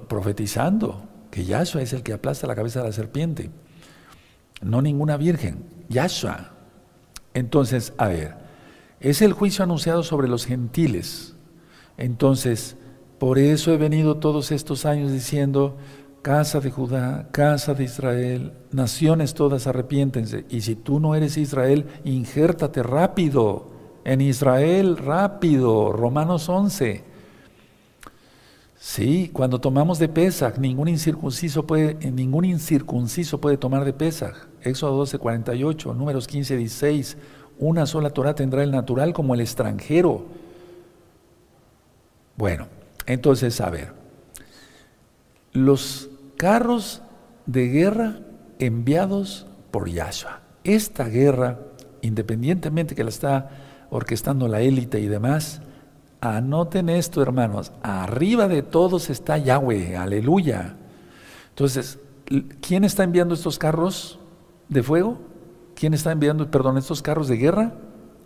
profetizando 0.08 1.04
que 1.32 1.46
Yahshua 1.46 1.82
es 1.82 1.94
el 1.94 2.04
que 2.04 2.14
aplasta 2.14 2.48
la 2.48 2.56
cabeza 2.56 2.80
de 2.80 2.88
la 2.88 2.92
serpiente, 2.92 3.50
no 4.62 4.82
ninguna 4.82 5.18
virgen, 5.18 5.64
Yahshua. 5.90 6.52
Entonces, 7.34 7.94
a 7.98 8.08
ver, 8.08 8.36
es 9.00 9.22
el 9.22 9.34
juicio 9.34 9.64
anunciado 9.64 10.04
sobre 10.04 10.28
los 10.28 10.46
gentiles. 10.46 11.36
Entonces, 11.98 12.76
por 13.18 13.40
eso 13.40 13.74
he 13.74 13.78
venido 13.78 14.18
todos 14.18 14.52
estos 14.52 14.86
años 14.86 15.12
diciendo, 15.12 15.78
casa 16.22 16.60
de 16.60 16.72
Judá, 16.72 17.30
casa 17.32 17.74
de 17.74 17.86
Israel, 17.86 18.54
naciones 18.72 19.34
todas 19.34 19.68
arrepiéntense. 19.68 20.46
Y 20.50 20.62
si 20.62 20.76
tú 20.76 21.00
no 21.00 21.16
eres 21.16 21.38
Israel, 21.38 21.86
injértate 22.04 22.84
rápido 22.84 23.79
en 24.04 24.22
Israel, 24.22 24.98
rápido, 24.98 25.92
Romanos 25.92 26.50
11. 26.50 27.04
Sí, 28.80 29.30
cuando 29.34 29.60
tomamos 29.60 30.00
de 30.00 30.08
Pesach, 30.08 30.58
ningún 30.58 30.88
incircunciso 30.88 31.68
puede, 31.68 31.96
ningún 32.12 32.46
incircunciso 32.46 33.42
puede 33.42 33.58
tomar 33.58 33.84
de 33.84 33.92
Pesach. 33.92 34.36
Éxodo 34.62 34.96
12, 34.98 35.18
48, 35.18 35.94
números 35.94 36.28
15, 36.28 36.56
16. 36.56 37.18
Una 37.60 37.86
sola 37.86 38.12
Torah 38.12 38.36
tendrá 38.36 38.64
el 38.64 38.72
natural 38.72 39.12
como 39.12 39.34
el 39.34 39.42
extranjero. 39.42 40.26
Bueno, 42.38 42.68
entonces, 43.06 43.60
a 43.60 43.70
ver, 43.70 43.92
los 45.52 46.10
carros 46.38 47.02
de 47.46 47.68
guerra 47.68 48.20
enviados 48.60 49.46
por 49.72 49.90
Yahshua. 49.90 50.40
Esta 50.64 51.06
guerra, 51.06 51.60
independientemente 52.02 52.96
que 52.96 53.04
la 53.04 53.10
está 53.10 53.50
orquestando 53.90 54.48
la 54.48 54.62
élite 54.62 55.00
y 55.00 55.08
demás. 55.08 55.62
Anoten 56.22 56.90
esto, 56.90 57.22
hermanos. 57.22 57.72
Arriba 57.82 58.48
de 58.48 58.62
todos 58.62 59.10
está 59.10 59.38
Yahweh. 59.38 59.96
Aleluya. 59.98 60.76
Entonces, 61.50 62.00
¿quién 62.62 62.84
está 62.84 63.04
enviando 63.04 63.34
estos 63.34 63.58
carros 63.58 64.20
de 64.68 64.84
fuego? 64.84 65.20
¿Quién 65.76 65.94
está 65.94 66.12
enviando, 66.12 66.50
perdón, 66.52 66.78
estos 66.78 67.02
carros 67.02 67.28
de 67.28 67.38
guerra? 67.38 67.74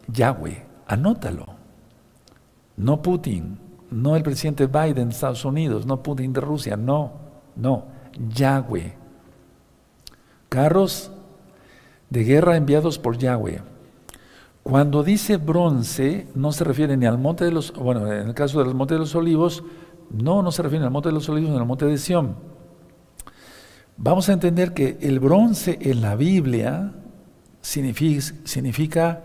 Yahweh. 0.07 0.65
Anótalo. 0.87 1.45
No 2.75 3.01
Putin, 3.01 3.59
no 3.91 4.15
el 4.15 4.23
presidente 4.23 4.65
Biden 4.65 5.09
de 5.09 5.13
Estados 5.13 5.45
Unidos, 5.45 5.85
no 5.85 6.01
Putin 6.01 6.33
de 6.33 6.41
Rusia, 6.41 6.75
no, 6.75 7.13
no, 7.55 7.85
Yahweh. 8.29 8.95
Carros 10.49 11.11
de 12.09 12.23
guerra 12.23 12.57
enviados 12.57 12.97
por 12.97 13.17
Yahweh. 13.17 13.61
Cuando 14.63 15.03
dice 15.03 15.35
bronce, 15.35 16.27
no 16.35 16.53
se 16.53 16.63
refiere 16.63 16.95
ni 16.95 17.05
al 17.05 17.17
monte 17.17 17.43
de 17.43 17.51
los, 17.51 17.73
bueno, 17.73 18.09
en 18.11 18.29
el 18.29 18.33
caso 18.33 18.63
del 18.63 18.73
monte 18.73 18.93
de 18.93 19.01
los 19.01 19.13
olivos, 19.13 19.61
no, 20.09 20.41
no 20.41 20.51
se 20.53 20.63
refiere 20.63 20.85
al 20.85 20.91
monte 20.91 21.09
de 21.09 21.13
los 21.13 21.27
olivos, 21.27 21.51
ni 21.51 21.57
al 21.57 21.65
monte 21.65 21.85
de 21.85 21.97
Sión. 21.97 22.37
Vamos 23.97 24.29
a 24.29 24.33
entender 24.33 24.73
que 24.73 24.97
el 25.01 25.19
bronce 25.19 25.77
en 25.81 26.01
la 26.01 26.15
Biblia 26.15 26.93
significa, 27.61 28.35
significa 28.45 29.23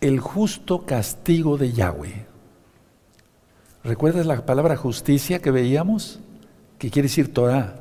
el 0.00 0.20
justo 0.20 0.86
castigo 0.86 1.58
de 1.58 1.72
Yahweh. 1.72 2.26
¿Recuerdas 3.82 4.26
la 4.26 4.46
palabra 4.46 4.76
justicia 4.76 5.40
que 5.40 5.50
veíamos? 5.50 6.20
Que 6.78 6.90
quiere 6.90 7.08
decir 7.08 7.34
Torah, 7.34 7.80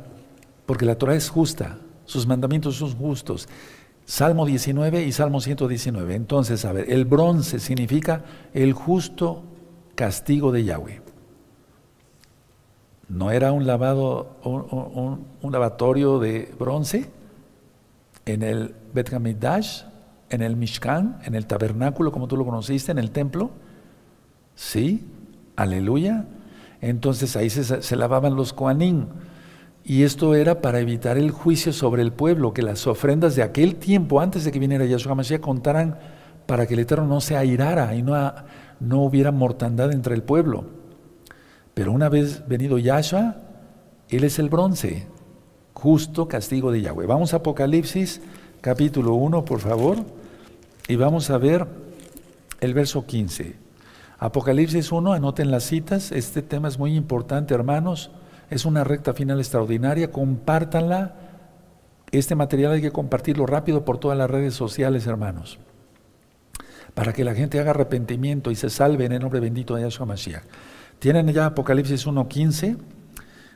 porque 0.66 0.86
la 0.86 0.96
Torah 0.96 1.16
es 1.16 1.30
justa, 1.30 1.78
sus 2.06 2.26
mandamientos 2.26 2.78
son 2.78 2.96
justos. 2.96 3.48
Salmo 4.12 4.46
19 4.46 5.06
y 5.06 5.14
Salmo 5.14 5.40
119. 5.40 6.16
Entonces, 6.16 6.66
a 6.66 6.74
ver, 6.74 6.92
el 6.92 7.06
bronce 7.06 7.62
significa 7.62 8.26
el 8.54 8.74
justo 8.74 9.42
castigo 9.96 10.52
de 10.52 10.66
Yahweh. 10.66 11.02
¿No 13.08 13.32
era 13.32 13.54
un 13.54 13.66
lavado, 13.66 14.36
un, 14.44 15.50
lavatorio 15.50 16.20
de 16.20 16.54
bronce 16.60 17.10
en 18.26 18.44
el 18.44 18.76
Bet 18.94 19.14
Hamidash, 19.14 19.84
en 20.30 20.42
el 20.42 20.58
Mishkan, 20.58 21.22
en 21.24 21.34
el 21.34 21.48
tabernáculo, 21.48 22.12
como 22.12 22.28
tú 22.28 22.36
lo 22.36 22.44
conociste, 22.44 22.92
en 22.92 23.00
el 23.00 23.12
templo? 23.12 23.52
Sí, 24.56 25.08
aleluya. 25.56 26.26
Entonces 26.82 27.38
ahí 27.38 27.50
se, 27.50 27.82
se 27.82 27.96
lavaban 27.96 28.36
los 28.36 28.52
Koanim. 28.52 29.06
Y 29.84 30.04
esto 30.04 30.36
era 30.36 30.62
para 30.62 30.80
evitar 30.80 31.18
el 31.18 31.32
juicio 31.32 31.74
sobre 31.74 32.02
el 32.02 32.12
pueblo, 32.12 32.54
que 32.54 32.62
las 32.62 32.86
ofrendas 32.86 33.36
de 33.36 33.44
aquel 33.44 33.76
tiempo, 33.76 34.22
antes 34.22 34.44
de 34.44 34.52
que 34.52 34.60
viniera 34.60 34.86
Yahshua 34.86 35.16
Mashiach, 35.16 35.42
contaran 35.42 35.98
para 36.46 36.68
que 36.68 36.76
el 36.76 36.82
Eterno 36.82 37.08
no 37.08 37.22
se 37.22 37.36
airara 37.36 37.96
y 37.96 38.04
no, 38.04 38.34
no 38.80 39.02
hubiera 39.02 39.32
mortandad 39.32 39.92
entre 39.92 40.14
el 40.14 40.24
pueblo. 40.24 40.66
Pero 41.74 41.92
una 41.92 42.10
vez 42.10 42.48
venido 42.48 42.78
Yahshua, 42.78 43.38
Él 44.10 44.24
es 44.24 44.38
el 44.38 44.50
bronce, 44.50 45.08
justo 45.74 46.28
castigo 46.28 46.72
de 46.72 46.82
Yahweh. 46.82 47.08
Vamos 47.08 47.34
a 47.34 47.38
Apocalipsis 47.38 48.22
capítulo 48.62 49.16
1, 49.16 49.44
por 49.46 49.60
favor, 49.60 49.98
y 50.88 50.96
vamos 50.96 51.32
a 51.32 51.38
ver 51.40 51.66
el 52.60 52.76
verso 52.76 53.08
15. 53.08 53.56
Apocalipsis 54.20 54.92
1, 54.92 55.14
anoten 55.14 55.50
las 55.50 55.64
citas, 55.64 56.12
este 56.12 56.44
tema 56.44 56.68
es 56.68 56.78
muy 56.78 56.96
importante, 56.96 57.56
hermanos, 57.56 58.12
es 58.52 58.66
una 58.66 58.84
recta 58.84 59.14
final 59.14 59.40
extraordinaria, 59.40 60.12
compártanla. 60.12 61.16
Este 62.12 62.36
material 62.36 62.74
hay 62.74 62.82
que 62.82 62.92
compartirlo 62.92 63.46
rápido 63.46 63.86
por 63.86 63.98
todas 63.98 64.18
las 64.18 64.30
redes 64.30 64.54
sociales, 64.54 65.08
hermanos, 65.08 65.58
para 66.94 67.14
que 67.14 67.24
la 67.24 67.34
gente 67.34 67.62
haga 67.62 67.72
arrepentimiento 67.72 68.52
y 68.52 68.56
se 68.56 68.70
salve 68.70 69.06
en 69.06 69.14
el 69.14 69.22
nombre 69.22 69.40
bendito 69.40 69.76
de 69.76 69.84
Yahshua 69.84 70.06
Mashiach. 70.06 70.44
Tienen 71.00 71.30
ya 71.30 71.46
Apocalipsis 71.46 72.06
1.15, 72.06 72.78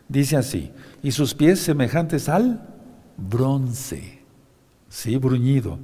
dice 0.07 0.37
así, 0.37 0.71
y 1.03 1.11
sus 1.11 1.35
pies 1.35 1.59
semejantes 1.59 2.29
al 2.29 2.65
bronce, 3.17 4.23
sí, 4.87 5.17
bruñido, 5.17 5.77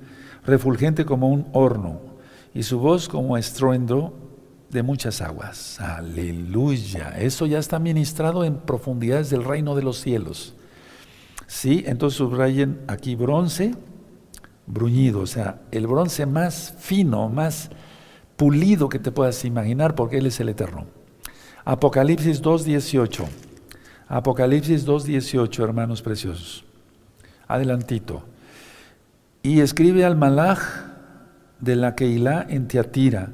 refulgente 0.45 1.03
como 1.03 1.27
un 1.27 1.47
horno, 1.51 1.99
y 2.53 2.63
su 2.63 2.79
voz 2.79 3.09
como 3.09 3.37
estruendo 3.37 4.30
de 4.71 4.83
muchas 4.83 5.21
aguas. 5.21 5.79
Aleluya. 5.79 7.17
Eso 7.17 7.45
ya 7.45 7.59
está 7.59 7.79
ministrado 7.79 8.43
en 8.43 8.57
profundidades 8.57 9.29
del 9.29 9.43
reino 9.43 9.75
de 9.75 9.83
los 9.83 9.97
cielos. 9.99 10.55
Sí, 11.47 11.83
entonces 11.85 12.17
subrayen 12.17 12.79
aquí 12.87 13.15
bronce, 13.15 13.75
bruñido, 14.65 15.19
o 15.19 15.27
sea, 15.27 15.61
el 15.71 15.85
bronce 15.85 16.25
más 16.25 16.73
fino, 16.79 17.27
más 17.27 17.69
pulido 18.37 18.87
que 18.87 18.99
te 18.99 19.11
puedas 19.11 19.43
imaginar, 19.43 19.93
porque 19.93 20.17
Él 20.17 20.25
es 20.25 20.39
el 20.39 20.49
eterno. 20.49 20.85
Apocalipsis 21.65 22.41
2.18. 22.41 23.27
Apocalipsis 24.07 24.87
2.18, 24.87 25.63
hermanos 25.63 26.01
preciosos. 26.01 26.63
Adelantito. 27.47 28.23
Y 29.43 29.59
escribe 29.59 30.05
al 30.05 30.15
malaj 30.15 30.59
de 31.59 31.75
la 31.75 31.95
Keilah 31.95 32.45
en 32.49 32.67
Teatira, 32.67 33.31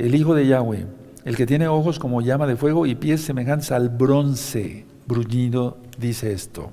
el 0.00 0.14
hijo 0.14 0.34
de 0.34 0.46
Yahweh, 0.46 0.86
el 1.26 1.36
que 1.36 1.46
tiene 1.46 1.68
ojos 1.68 1.98
como 1.98 2.22
llama 2.22 2.46
de 2.46 2.56
fuego 2.56 2.86
y 2.86 2.94
pies 2.94 3.20
semejantes 3.20 3.70
al 3.70 3.90
bronce. 3.90 4.86
Bruñido 5.06 5.76
dice 5.98 6.32
esto. 6.32 6.70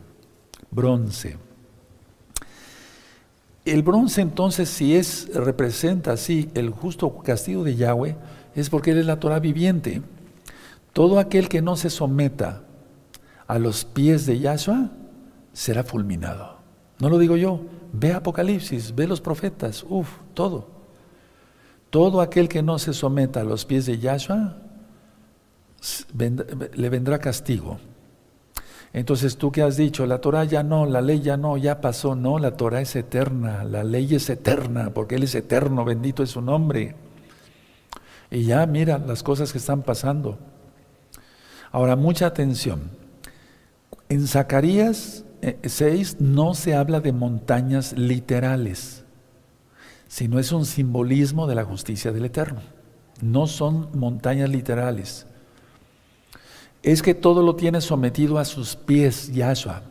Bronce. 0.72 1.38
El 3.66 3.84
bronce 3.84 4.22
entonces, 4.22 4.70
si 4.70 4.96
es, 4.96 5.30
representa 5.34 6.14
así 6.14 6.50
el 6.54 6.70
justo 6.70 7.18
castigo 7.18 7.66
de 7.66 7.76
Yahweh, 7.76 8.16
es 8.56 8.70
porque 8.70 8.92
él 8.92 9.00
es 9.00 9.06
la 9.06 9.20
Torah 9.20 9.40
viviente. 9.40 10.02
Todo 10.94 11.20
aquel 11.20 11.50
que 11.50 11.62
no 11.62 11.76
se 11.76 11.90
someta 11.90 12.64
a 13.46 13.60
los 13.60 13.84
pies 13.84 14.26
de 14.26 14.40
Yahshua 14.40 14.92
será 15.52 15.84
fulminado. 15.84 16.60
No 17.00 17.10
lo 17.10 17.18
digo 17.18 17.36
yo, 17.36 17.60
ve 17.92 18.14
Apocalipsis, 18.14 18.96
ve 18.96 19.06
los 19.06 19.20
profetas, 19.20 19.86
uff, 19.90 20.08
todo. 20.34 20.77
Todo 21.90 22.22
aquel 22.22 22.50
que 22.50 22.62
no 22.62 22.80
se 22.80 22.94
someta 22.94 23.42
a 23.42 23.44
los 23.44 23.66
pies 23.66 23.86
de 23.86 23.98
Yahshua 23.98 24.58
le 26.76 26.90
vendrá 26.90 27.20
castigo. 27.20 27.80
Entonces 28.94 29.38
tú 29.38 29.52
que 29.52 29.62
has 29.62 29.78
dicho, 29.78 30.06
la 30.06 30.20
Torah 30.22 30.46
ya 30.46 30.64
no, 30.64 30.86
la 30.86 31.02
ley 31.02 31.22
ya 31.22 31.38
no, 31.38 31.58
ya 31.58 31.82
pasó, 31.82 32.16
no, 32.16 32.40
la 32.40 32.58
Torah 32.58 32.82
es 32.82 32.96
eterna, 32.96 33.64
la 33.64 33.84
ley 33.84 34.16
es 34.16 34.30
eterna, 34.30 34.92
porque 34.94 35.16
Él 35.16 35.24
es 35.24 35.36
eterno, 35.36 35.86
bendito 35.86 36.24
es 36.24 36.32
su 36.32 36.42
nombre. 36.42 36.96
Y 38.32 38.44
ya 38.44 38.66
mira 38.66 38.98
las 38.98 39.24
cosas 39.24 39.52
que 39.52 39.58
están 39.58 39.84
pasando. 39.84 40.38
Ahora, 41.72 41.96
mucha 41.96 42.26
atención. 42.26 42.90
En 44.10 44.28
Zacarías 44.28 45.26
6 45.64 46.14
eh, 46.14 46.18
no 46.20 46.54
se 46.54 46.74
habla 46.74 47.00
de 47.00 47.12
montañas 47.12 47.94
literales, 47.94 49.04
sino 50.08 50.40
es 50.40 50.52
un 50.52 50.66
simbolismo 50.66 51.48
de 51.48 51.56
la 51.56 51.66
justicia 51.66 52.12
del 52.12 52.26
Eterno. 52.26 52.62
No 53.22 53.48
son 53.48 53.90
montañas 53.94 54.50
literales. 54.50 55.26
Es 56.84 57.02
que 57.02 57.16
todo 57.16 57.42
lo 57.44 57.56
tiene 57.56 57.82
sometido 57.82 58.38
a 58.38 58.46
sus 58.46 58.76
pies, 58.76 59.34
Yahshua. 59.34 59.82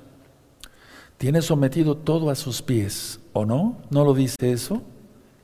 Tiene 1.18 1.42
sometido 1.42 1.96
todo 1.96 2.30
a 2.30 2.34
sus 2.34 2.62
pies, 2.62 3.20
¿o 3.32 3.44
no? 3.44 3.78
¿No 3.90 4.04
lo 4.04 4.14
dice 4.14 4.52
eso? 4.52 4.82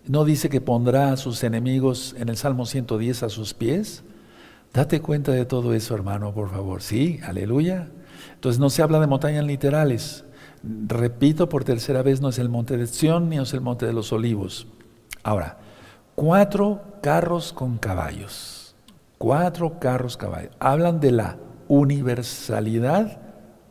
¿No 0.06 0.24
dice 0.24 0.48
que 0.48 0.60
pondrá 0.60 1.12
a 1.12 1.16
sus 1.16 1.42
enemigos 1.44 2.14
en 2.18 2.28
el 2.28 2.36
Salmo 2.36 2.66
110 2.66 3.22
a 3.22 3.28
sus 3.28 3.54
pies? 3.54 4.02
Date 4.72 5.00
cuenta 5.00 5.32
de 5.32 5.44
todo 5.44 5.74
eso, 5.74 5.94
hermano, 5.94 6.32
por 6.32 6.50
favor. 6.50 6.82
Sí, 6.82 7.20
aleluya. 7.24 7.88
Entonces 8.34 8.58
no 8.58 8.70
se 8.70 8.82
habla 8.82 9.00
de 9.00 9.06
montañas 9.06 9.44
literales. 9.44 10.24
Repito 10.62 11.48
por 11.48 11.64
tercera 11.64 12.02
vez, 12.02 12.20
no 12.20 12.28
es 12.28 12.38
el 12.38 12.48
monte 12.48 12.76
de 12.76 12.86
Sión 12.86 13.28
ni 13.28 13.38
es 13.38 13.52
el 13.52 13.60
monte 13.60 13.86
de 13.86 13.92
los 13.92 14.12
olivos. 14.12 14.66
Ahora, 15.22 15.58
cuatro 16.14 16.80
carros 17.02 17.52
con 17.52 17.78
caballos. 17.78 18.74
Cuatro 19.18 19.78
carros 19.78 20.16
caballos. 20.16 20.52
Hablan 20.60 21.00
de 21.00 21.12
la 21.12 21.36
universalidad 21.68 23.20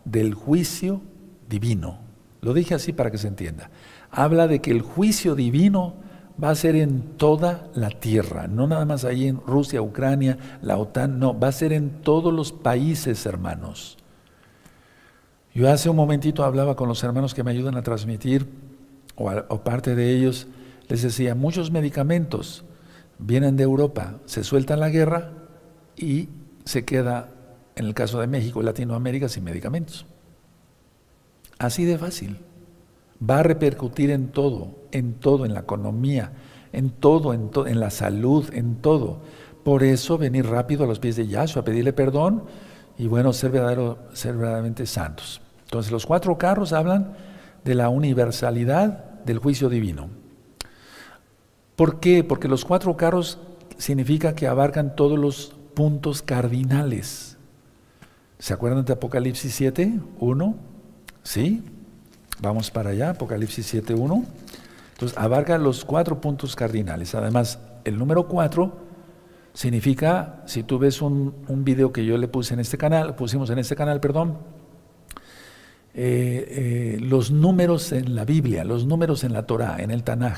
del 0.06 0.34
juicio 0.34 1.02
divino. 1.48 2.00
Lo 2.42 2.54
dije 2.54 2.74
así 2.76 2.92
para 2.92 3.12
que 3.12 3.18
se 3.18 3.28
entienda. 3.28 3.70
Habla 4.10 4.48
de 4.48 4.60
que 4.60 4.72
el 4.72 4.82
juicio 4.82 5.36
divino 5.36 5.96
va 6.42 6.50
a 6.50 6.56
ser 6.56 6.76
en 6.76 7.18
toda 7.18 7.68
la 7.74 7.89
tierra, 7.89 8.48
no 8.48 8.68
nada 8.68 8.86
más 8.86 9.06
ahí 9.06 9.28
en 9.28 9.39
Rusia, 9.46 9.82
Ucrania, 9.82 10.38
la 10.62 10.78
OTAN, 10.78 11.20
no, 11.20 11.38
va 11.38 11.50
a 11.50 11.52
ser 11.52 11.72
en 11.74 12.02
todos 12.02 12.34
los 12.34 12.52
países, 12.52 13.26
hermanos. 13.26 13.98
Yo 15.54 15.70
hace 15.70 15.89
un 15.89 15.97
momentito 15.97 16.43
hablaba 16.43 16.76
con 16.76 16.88
los 16.88 17.04
hermanos 17.04 17.34
que 17.34 17.43
me 17.43 17.52
ayudan 17.52 17.76
a 17.76 17.84
transmitir, 17.84 18.47
o, 19.16 19.62
parte 19.64 19.95
de 19.95 20.16
ellos, 20.16 20.47
les 20.88 21.02
decía, 21.02 21.36
muchos 21.36 21.72
medicamentos 21.72 22.64
vienen 23.20 23.58
de 23.58 23.64
Europa, 23.64 24.20
se 24.26 24.43
suelta 24.43 24.78
la 24.78 24.89
guerra 24.89 25.34
y 25.97 26.30
se 26.64 26.86
queda, 26.86 27.30
en 27.76 27.86
el 27.86 27.93
caso 27.93 28.20
de 28.20 28.28
México 28.28 28.62
y 28.62 28.66
Latinoamérica, 28.66 29.28
sin 29.28 29.43
medicamentos. 29.43 30.06
Así 31.60 31.86
de 31.86 31.97
fácil 31.97 32.39
va 33.30 33.39
a 33.39 33.43
repercutir 33.43 34.10
en 34.10 34.30
todo, 34.30 34.76
en 34.91 35.14
todo, 35.16 35.45
en 35.45 35.54
la 35.54 35.60
economía, 35.60 36.32
en 36.72 36.89
todo, 36.89 37.34
en, 37.34 37.52
en 37.68 37.80
la 37.80 37.89
salud, 37.91 38.49
en 38.54 38.76
todo. 38.76 39.20
Por 39.64 39.84
eso 39.84 40.18
venir 40.18 40.47
rápido 40.47 40.86
a 40.86 40.88
los 40.88 40.99
pies 40.99 41.18
de 41.18 41.28
Yahshua, 41.28 41.64
pedirle 41.64 41.93
perdón 41.93 42.43
y 43.02 43.08
bueno, 43.08 43.34
ser, 43.34 43.49
verdadero, 43.49 43.97
ser 44.14 44.38
verdaderamente 44.38 44.86
santos. 44.86 45.41
Entonces 45.64 45.91
los 45.91 46.06
cuatro 46.06 46.38
carros 46.38 46.72
hablan 46.72 47.14
de 47.66 47.74
la 47.74 47.89
universalidad 47.89 49.22
del 49.26 49.39
juicio 49.39 49.70
divino. 49.70 50.08
¿Por 51.76 51.99
qué? 51.99 52.24
Porque 52.24 52.47
los 52.47 52.64
cuatro 52.64 52.95
carros 52.95 53.39
significa 53.80 54.36
que 54.36 54.45
abarcan 54.45 54.95
todos 54.95 55.18
los 55.18 55.52
puntos 55.74 56.22
cardinales. 56.22 57.38
¿Se 58.38 58.54
acuerdan 58.54 58.86
de 58.86 58.93
Apocalipsis 58.93 59.56
7, 59.56 59.99
1? 60.20 60.56
¿Sí? 61.24 61.64
Vamos 62.39 62.70
para 62.70 62.91
allá, 62.91 63.10
Apocalipsis 63.10 63.74
7.1. 63.74 64.26
Entonces, 64.93 65.18
abarca 65.18 65.58
los 65.58 65.86
cuatro 65.86 66.22
puntos 66.22 66.56
cardinales. 66.56 67.16
Además, 67.16 67.58
el 67.84 67.97
número 67.97 68.28
4 68.28 68.91
significa, 69.54 70.43
si 70.45 70.64
tú 70.64 70.80
ves 70.80 71.02
un, 71.02 71.36
un, 71.47 71.64
video 71.64 71.91
que 71.91 72.06
yo 72.06 72.18
le 72.18 72.28
puse 72.28 72.54
en 72.54 72.60
este 72.60 72.78
canal, 72.78 73.16
pusimos 73.16 73.49
en 73.49 73.60
este 73.60 73.76
canal, 73.76 73.99
perdón, 73.99 74.38
eh, 75.93 76.95
eh, 76.95 76.99
los 77.02 77.32
números 77.32 77.91
en 77.91 78.16
la 78.16 78.24
Biblia, 78.24 78.64
los 78.64 78.86
números 78.86 79.26
en 79.26 79.34
la 79.34 79.45
Torah, 79.45 79.78
en 79.80 79.91
el 79.91 80.04
Tanaj. 80.04 80.38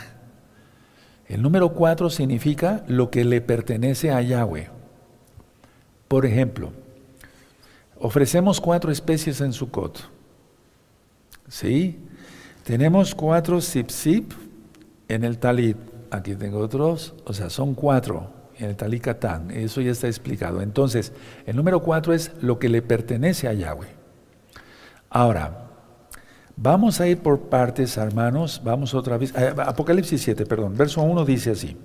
El 1.27 1.41
número 1.43 1.73
4 1.73 2.09
significa 2.09 2.83
lo 2.87 3.11
que 3.11 3.23
le 3.23 3.39
pertenece 3.39 4.11
a 4.11 4.21
Yahweh. 4.21 4.69
Por 6.07 6.25
ejemplo, 6.25 6.71
ofrecemos 7.99 8.59
cuatro 8.59 8.91
especies 8.91 9.41
en 9.41 9.53
Sukkot. 9.53 10.09
¿Sí? 11.47 11.99
Tenemos 12.63 13.13
cuatro 13.13 13.61
zip 13.61 14.31
en 15.07 15.23
el 15.23 15.37
talit. 15.37 15.77
Aquí 16.09 16.35
tengo 16.35 16.59
otros, 16.59 17.13
o 17.25 17.33
sea, 17.33 17.49
son 17.49 17.73
cuatro 17.73 18.32
en 18.57 18.69
el 18.69 18.75
talit 18.75 19.03
katán. 19.03 19.51
Eso 19.51 19.81
ya 19.81 19.91
está 19.91 20.07
explicado. 20.07 20.61
Entonces, 20.61 21.13
el 21.45 21.55
número 21.55 21.81
cuatro 21.81 22.13
es 22.13 22.31
lo 22.41 22.59
que 22.59 22.69
le 22.69 22.81
pertenece 22.81 23.47
a 23.47 23.53
Yahweh. 23.53 23.87
Ahora, 25.09 25.69
vamos 26.55 26.99
a 27.01 27.07
ir 27.07 27.19
por 27.19 27.49
partes, 27.49 27.97
hermanos. 27.97 28.61
Vamos 28.63 28.93
otra 28.93 29.17
vez. 29.17 29.33
Eh, 29.35 29.53
Apocalipsis 29.57 30.21
7, 30.21 30.45
perdón. 30.45 30.75
Verso 30.75 31.01
1 31.01 31.25
dice 31.25 31.51
así. 31.51 31.77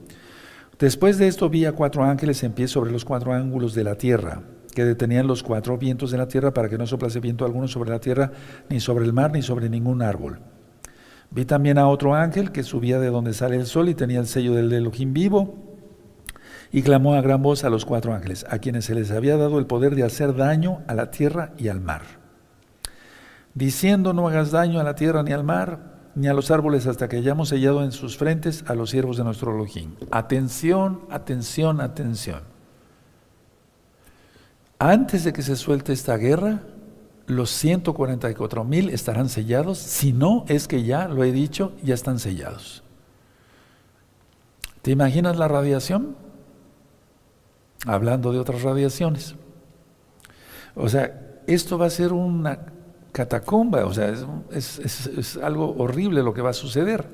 Después 0.78 1.18
de 1.18 1.26
esto 1.26 1.48
vi 1.48 1.64
a 1.64 1.72
cuatro 1.72 2.04
ángeles 2.04 2.42
en 2.44 2.52
pie 2.52 2.68
sobre 2.68 2.92
los 2.92 3.04
cuatro 3.04 3.32
ángulos 3.32 3.74
de 3.74 3.82
la 3.84 3.96
tierra 3.96 4.42
que 4.78 4.84
detenían 4.84 5.26
los 5.26 5.42
cuatro 5.42 5.76
vientos 5.76 6.12
de 6.12 6.18
la 6.18 6.28
tierra 6.28 6.54
para 6.54 6.68
que 6.68 6.78
no 6.78 6.86
soplase 6.86 7.18
viento 7.18 7.44
alguno 7.44 7.66
sobre 7.66 7.90
la 7.90 7.98
tierra, 7.98 8.30
ni 8.68 8.78
sobre 8.78 9.04
el 9.04 9.12
mar, 9.12 9.32
ni 9.32 9.42
sobre 9.42 9.68
ningún 9.68 10.02
árbol. 10.02 10.38
Vi 11.30 11.44
también 11.44 11.78
a 11.78 11.88
otro 11.88 12.14
ángel 12.14 12.52
que 12.52 12.62
subía 12.62 13.00
de 13.00 13.08
donde 13.08 13.34
sale 13.34 13.56
el 13.56 13.66
sol 13.66 13.88
y 13.88 13.94
tenía 13.94 14.20
el 14.20 14.28
sello 14.28 14.54
del 14.54 14.72
Elohim 14.72 15.12
vivo, 15.12 15.67
Y 16.70 16.82
clamó 16.82 17.14
a 17.14 17.22
gran 17.22 17.42
voz 17.42 17.64
a 17.64 17.70
los 17.70 17.84
cuatro 17.84 18.14
ángeles, 18.14 18.44
a 18.48 18.58
quienes 18.58 18.84
se 18.84 18.94
les 18.94 19.10
había 19.10 19.36
dado 19.36 19.58
el 19.58 19.66
poder 19.66 19.94
de 19.94 20.04
hacer 20.04 20.36
daño 20.36 20.82
a 20.86 20.94
la 20.94 21.10
tierra 21.10 21.52
y 21.56 21.68
al 21.68 21.80
mar, 21.80 22.02
diciendo 23.54 24.12
no 24.12 24.28
hagas 24.28 24.50
daño 24.50 24.78
a 24.78 24.84
la 24.84 24.94
tierra 24.94 25.22
ni 25.22 25.32
al 25.32 25.44
mar, 25.44 25.98
ni 26.14 26.26
a 26.28 26.34
los 26.34 26.50
árboles 26.50 26.86
hasta 26.86 27.08
que 27.08 27.16
hayamos 27.16 27.50
sellado 27.50 27.82
en 27.84 27.92
sus 27.92 28.16
frentes 28.16 28.64
a 28.66 28.74
los 28.74 28.90
siervos 28.90 29.16
de 29.16 29.24
nuestro 29.24 29.54
Elohim. 29.54 29.94
Atención, 30.10 31.02
atención, 31.10 31.80
atención. 31.80 32.42
Antes 34.78 35.24
de 35.24 35.32
que 35.32 35.42
se 35.42 35.56
suelte 35.56 35.92
esta 35.92 36.16
guerra, 36.16 36.62
los 37.26 37.50
144 37.50 38.64
mil 38.64 38.90
estarán 38.90 39.28
sellados, 39.28 39.78
si 39.78 40.12
no 40.12 40.44
es 40.48 40.66
que 40.66 40.82
ya, 40.82 41.08
lo 41.08 41.24
he 41.24 41.32
dicho, 41.32 41.72
ya 41.82 41.94
están 41.94 42.18
sellados. 42.18 42.82
¿Te 44.82 44.90
imaginas 44.90 45.36
la 45.36 45.48
radiación? 45.48 46.16
Hablando 47.86 48.32
de 48.32 48.38
otras 48.38 48.62
radiaciones. 48.62 49.34
O 50.74 50.88
sea, 50.88 51.40
esto 51.46 51.78
va 51.78 51.86
a 51.86 51.90
ser 51.90 52.12
una 52.12 52.58
catacumba, 53.12 53.84
o 53.84 53.92
sea, 53.92 54.14
es, 54.52 55.38
algo 55.42 55.74
horrible 55.78 56.22
lo 56.22 56.34
que 56.34 56.42
va 56.42 56.50
a 56.50 56.54
suceder, 56.54 57.06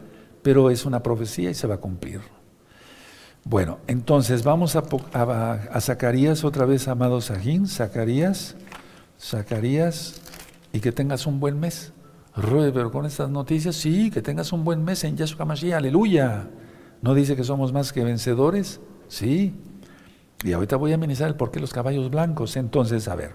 pero 0.42 0.70
es 0.70 0.84
una 0.84 1.02
profecía 1.02 1.50
y 1.50 1.54
se 1.54 1.66
va 1.66 1.76
a 1.76 1.78
cumplir. 1.78 2.20
Bueno, 3.44 3.78
entonces 3.86 4.42
vamos 4.42 4.76
a, 4.76 5.80
Zacarías 5.80 6.44
otra 6.44 6.66
vez, 6.66 6.88
amado 6.88 7.20
Sajín, 7.20 7.66
Zacarías, 7.66 8.56
Zacarías, 9.20 10.20
y 10.72 10.80
que 10.80 10.92
tengas 10.92 11.26
un 11.26 11.40
buen 11.40 11.60
mes. 11.60 11.92
Ruede, 12.36 12.72
pero 12.72 12.90
con 12.90 13.06
estas 13.06 13.30
noticias, 13.30 13.76
sí, 13.76 14.10
que 14.10 14.20
tengas 14.20 14.52
un 14.52 14.64
buen 14.64 14.82
mes 14.82 15.04
en 15.04 15.16
Yahshua 15.16 15.44
Mashiach, 15.44 15.76
aleluya. 15.76 16.48
¿No 17.00 17.14
dice 17.14 17.36
que 17.36 17.44
somos 17.44 17.72
más 17.72 17.92
que 17.92 18.02
vencedores? 18.02 18.80
Sí. 19.08 19.54
Y 20.44 20.52
ahorita 20.52 20.76
voy 20.76 20.92
a 20.92 20.94
amenizar 20.94 21.26
el 21.26 21.34
por 21.34 21.50
qué 21.50 21.58
los 21.58 21.72
caballos 21.72 22.08
blancos. 22.10 22.56
Entonces, 22.56 23.08
a 23.08 23.16
ver, 23.16 23.34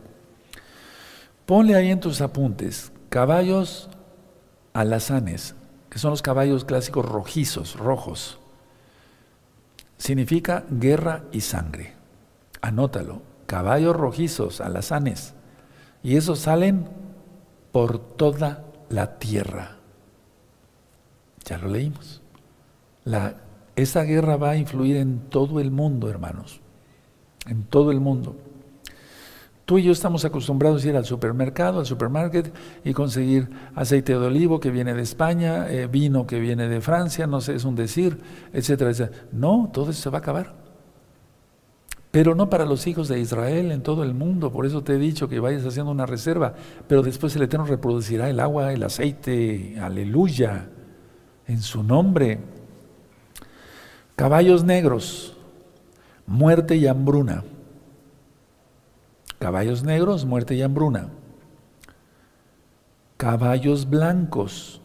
Ponle 1.50 1.74
ahí 1.74 1.90
en 1.90 2.00
tus 2.00 2.22
apuntes 2.22 2.92
caballos 3.10 3.90
alazanes, 4.74 5.56
que 5.90 5.98
son 5.98 6.12
los 6.12 6.22
caballos 6.22 6.64
clásicos 6.64 7.04
rojizos, 7.04 7.76
rojos. 7.76 8.38
Significa 9.98 10.64
guerra 10.70 11.24
y 11.32 11.42
sangre. 11.42 11.96
Anótalo. 12.62 13.24
Caballos 13.48 13.96
rojizos, 13.96 14.62
alazanes. 14.62 15.34
Y 16.04 16.18
esos 16.18 16.38
salen 16.38 16.88
por 17.72 17.98
toda 17.98 18.66
la 18.90 19.18
tierra. 19.18 19.78
Ya 21.46 21.58
lo 21.58 21.70
leímos. 21.70 22.22
Esa 23.76 24.04
guerra 24.04 24.38
va 24.38 24.52
a 24.52 24.58
influir 24.58 24.98
en 24.98 25.18
todo 25.32 25.60
el 25.60 25.72
mundo, 25.72 26.12
hermanos. 26.12 26.62
En 27.50 27.64
todo 27.64 27.92
el 27.92 28.00
mundo. 28.00 28.36
Tú 29.66 29.78
y 29.78 29.84
yo 29.84 29.92
estamos 29.92 30.26
acostumbrados 30.26 30.84
a 30.84 30.88
ir 30.88 30.96
al 30.96 31.06
supermercado, 31.06 31.80
al 31.80 31.86
supermarket 31.86 32.52
y 32.84 32.94
conseguir 32.94 33.50
aceite 33.76 34.14
de 34.14 34.26
olivo 34.26 34.60
que 34.60 34.72
viene 34.72 34.96
de 34.96 35.04
España, 35.04 35.70
eh, 35.70 35.86
vino 35.86 36.26
que 36.26 36.40
viene 36.40 36.68
de 36.68 36.82
Francia, 36.82 37.28
no 37.28 37.40
sé, 37.40 37.54
es 37.54 37.66
un 37.66 37.76
decir, 37.76 38.20
etcétera, 38.52 38.90
etcétera. 38.90 39.26
No, 39.32 39.70
todo 39.72 39.92
eso 39.92 40.02
se 40.02 40.10
va 40.10 40.18
a 40.18 40.22
acabar. 40.22 40.56
Pero 42.10 42.34
no 42.34 42.50
para 42.50 42.66
los 42.66 42.88
hijos 42.88 43.08
de 43.08 43.20
Israel 43.20 43.72
en 43.72 43.84
todo 43.84 44.04
el 44.04 44.16
mundo, 44.16 44.52
por 44.52 44.66
eso 44.66 44.84
te 44.84 44.94
he 44.94 44.98
dicho 44.98 45.30
que 45.30 45.40
vayas 45.40 45.64
haciendo 45.64 45.92
una 45.92 46.08
reserva, 46.08 46.56
pero 46.88 47.04
después 47.04 47.36
el 47.36 47.44
Eterno 47.44 47.68
reproducirá 47.68 48.28
el 48.28 48.40
agua, 48.40 48.74
el 48.74 48.82
aceite, 48.82 49.76
aleluya, 49.80 50.68
en 51.46 51.62
su 51.62 51.84
nombre. 51.84 52.40
Caballos 54.16 54.64
negros, 54.64 55.38
muerte 56.30 56.78
y 56.78 56.86
hambruna. 56.86 57.44
Caballos 59.40 59.84
negros, 59.84 60.26
muerte 60.26 60.56
y 60.56 60.62
hambruna. 60.62 61.10
Caballos 63.18 63.90
blancos, 63.90 64.80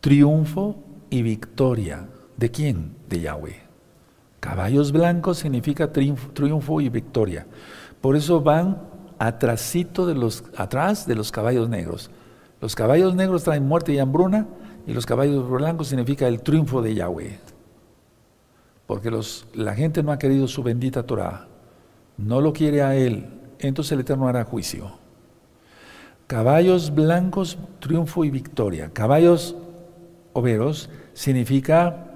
triunfo 0.00 0.76
y 1.08 1.22
victoria. 1.22 2.08
¿De 2.36 2.50
quién? 2.50 2.96
De 3.08 3.20
Yahweh. 3.20 3.62
Caballos 4.40 4.92
blancos 4.92 5.38
significa 5.38 5.92
triunfo, 5.92 6.80
y 6.80 6.88
victoria. 6.88 7.46
Por 8.00 8.16
eso 8.16 8.40
van 8.40 8.82
atrásito 9.18 10.04
de 10.04 10.14
los, 10.14 10.44
atrás 10.56 11.06
de 11.06 11.14
los 11.14 11.30
caballos 11.30 11.68
negros. 11.68 12.10
Los 12.60 12.74
caballos 12.74 13.14
negros 13.14 13.44
traen 13.44 13.66
muerte 13.66 13.92
y 13.92 13.98
hambruna 14.00 14.46
y 14.86 14.94
los 14.94 15.06
caballos 15.06 15.48
blancos 15.48 15.88
significa 15.88 16.26
el 16.26 16.42
triunfo 16.42 16.82
de 16.82 16.94
Yahweh. 16.94 17.38
Porque 18.86 19.10
la 19.54 19.74
gente 19.74 20.02
no 20.02 20.12
ha 20.12 20.18
querido 20.18 20.46
su 20.46 20.62
bendita 20.62 21.04
Torah. 21.04 21.48
No 22.16 22.40
lo 22.40 22.52
quiere 22.52 22.82
a 22.82 22.94
Él, 22.94 23.26
entonces 23.58 23.92
el 23.92 24.00
Eterno 24.00 24.28
hará 24.28 24.44
juicio. 24.44 24.98
Caballos 26.26 26.94
blancos, 26.94 27.58
triunfo 27.78 28.24
y 28.24 28.30
victoria. 28.30 28.90
Caballos 28.92 29.54
overos 30.32 30.90
significa 31.14 32.06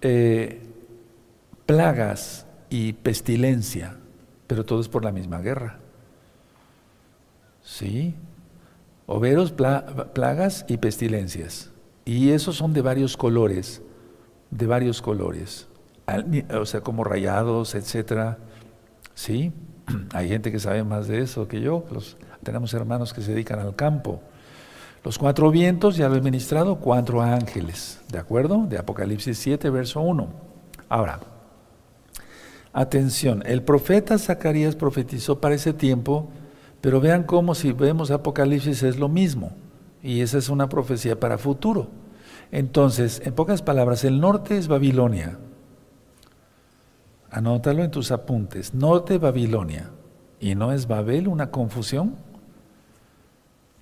eh, 0.00 0.60
plagas 1.66 2.46
y 2.70 2.94
pestilencia, 2.94 3.96
pero 4.46 4.64
todo 4.64 4.80
es 4.80 4.88
por 4.88 5.04
la 5.04 5.12
misma 5.12 5.40
guerra. 5.40 5.78
¿Sí? 7.62 8.14
Overos, 9.06 9.52
plagas 9.52 10.64
y 10.68 10.76
pestilencias. 10.76 11.70
Y 12.04 12.30
esos 12.30 12.56
son 12.56 12.72
de 12.72 12.82
varios 12.82 13.16
colores, 13.16 13.82
de 14.50 14.66
varios 14.66 15.02
colores. 15.02 15.68
O 16.58 16.66
sea, 16.66 16.80
como 16.80 17.04
rayados, 17.04 17.74
etcétera. 17.74 18.38
¿Sí? 19.14 19.52
Hay 20.12 20.28
gente 20.28 20.52
que 20.52 20.60
sabe 20.60 20.84
más 20.84 21.08
de 21.08 21.20
eso 21.20 21.48
que 21.48 21.60
yo. 21.60 21.84
tenemos 22.42 22.74
hermanos 22.74 23.12
que 23.12 23.22
se 23.22 23.32
dedican 23.32 23.58
al 23.58 23.74
campo. 23.74 24.20
Los 25.04 25.18
cuatro 25.18 25.50
vientos, 25.50 25.96
ya 25.96 26.08
lo 26.08 26.16
he 26.16 26.20
ministrado, 26.22 26.76
cuatro 26.76 27.20
ángeles. 27.20 28.00
¿De 28.10 28.18
acuerdo? 28.18 28.64
De 28.66 28.78
Apocalipsis 28.78 29.36
7, 29.38 29.68
verso 29.68 30.00
1. 30.00 30.28
Ahora, 30.88 31.20
atención, 32.72 33.42
el 33.44 33.62
profeta 33.62 34.16
Zacarías 34.16 34.76
profetizó 34.76 35.40
para 35.40 35.56
ese 35.56 35.74
tiempo, 35.74 36.30
pero 36.80 37.00
vean 37.00 37.24
cómo 37.24 37.54
si 37.54 37.72
vemos 37.72 38.10
Apocalipsis 38.10 38.82
es 38.82 38.98
lo 38.98 39.10
mismo. 39.10 39.52
Y 40.02 40.22
esa 40.22 40.38
es 40.38 40.48
una 40.48 40.68
profecía 40.68 41.20
para 41.20 41.36
futuro. 41.36 41.88
Entonces, 42.50 43.22
en 43.24 43.34
pocas 43.34 43.62
palabras, 43.62 44.04
el 44.04 44.20
norte 44.20 44.56
es 44.56 44.68
Babilonia, 44.68 45.38
Anótalo 47.34 47.82
en 47.82 47.90
tus 47.90 48.12
apuntes. 48.12 48.74
Norte 48.74 49.18
Babilonia. 49.18 49.90
¿Y 50.38 50.54
no 50.54 50.70
es 50.70 50.86
Babel 50.86 51.26
una 51.26 51.50
confusión? 51.50 52.14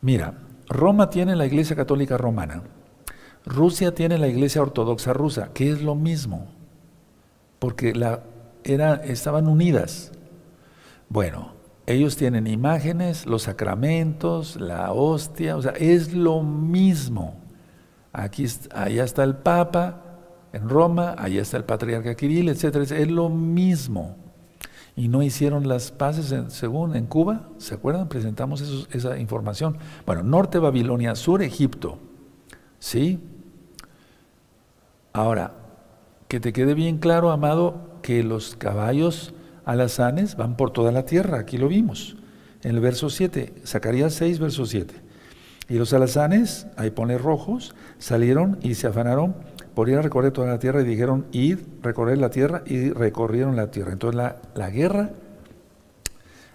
Mira, 0.01 0.39
Roma 0.71 1.11
tiene 1.11 1.37
la 1.37 1.45
Iglesia 1.45 1.77
Católica 1.77 2.17
Romana. 2.17 2.63
Rusia 3.45 3.95
tiene 3.95 4.17
la 4.17 4.29
Iglesia 4.29 4.63
Ortodoxa 4.63 5.13
Rusa, 5.13 5.51
que 5.53 5.71
es 5.71 5.83
lo 5.83 5.95
mismo, 5.95 6.47
porque 7.59 7.93
la, 7.95 8.23
era, 8.65 8.95
estaban 8.95 9.47
unidas. 9.47 10.13
Bueno, 11.11 11.53
ellos 11.85 12.17
tienen 12.17 12.47
imágenes, 12.47 13.27
los 13.27 13.43
sacramentos, 13.43 14.59
la 14.59 14.93
hostia, 14.93 15.59
o 15.59 15.63
sea, 15.63 15.73
es 15.73 16.15
lo 16.15 16.43
mismo. 16.43 17.42
Aquí, 18.13 18.47
allá 18.75 19.05
está 19.05 19.25
el 19.25 19.37
Papa, 19.37 20.03
en 20.53 20.69
Roma, 20.69 21.15
allá 21.19 21.41
está 21.41 21.57
el 21.57 21.65
patriarca 21.65 22.15
Kirill, 22.15 22.49
etcétera, 22.49 22.85
Es 22.85 23.11
lo 23.11 23.29
mismo. 23.29 24.17
Y 24.95 25.09
no 25.09 25.23
hicieron 25.23 25.69
las 25.69 25.91
paces 25.91 26.35
según 26.53 26.95
en 26.95 27.07
Cuba, 27.07 27.49
¿se 27.57 27.75
acuerdan? 27.75 28.09
Presentamos 28.09 28.87
esa 28.93 29.19
información. 29.19 29.79
Bueno, 30.05 30.23
norte 30.23 30.59
Babilonia, 30.59 31.15
sur 31.15 31.43
Egipto. 31.43 31.99
¿Sí? 32.79 33.19
Ahora, 35.15 35.55
que 36.29 36.41
te 36.41 36.53
quede 36.53 36.75
bien 36.75 36.99
claro, 36.99 37.31
amado, 37.31 37.99
que 38.03 38.23
los 38.23 38.57
caballos 38.57 39.33
alazanes 39.65 40.37
van 40.37 40.57
por 40.57 40.73
toda 40.73 40.93
la 40.93 41.07
tierra, 41.07 41.39
aquí 41.39 41.57
lo 41.57 41.69
vimos. 41.69 42.17
En 42.63 42.75
el 42.75 42.81
verso 42.81 43.09
7, 43.09 43.55
Zacarías 43.65 44.13
6, 44.15 44.39
verso 44.39 44.67
7. 44.67 44.95
Y 45.69 45.75
los 45.75 45.93
alazanes, 45.93 46.67
ahí 46.77 46.91
pone 46.91 47.19
rojos, 47.19 47.75
salieron 47.99 48.59
y 48.63 48.75
se 48.75 48.89
afanaron 48.89 49.35
por 49.75 49.89
ir 49.89 49.97
a 49.97 50.03
recorrer 50.03 50.33
toda 50.33 50.49
la 50.49 50.59
tierra 50.59 50.83
y 50.83 50.85
dijeron, 50.85 51.27
ir, 51.33 51.67
recorrer 51.83 52.19
la 52.19 52.31
tierra 52.31 52.63
y 52.67 52.91
recorrieron 52.91 53.57
la 53.57 53.71
tierra. 53.71 53.93
Entonces 53.93 54.17
la, 54.17 54.37
la 54.55 54.71
guerra 54.71 55.11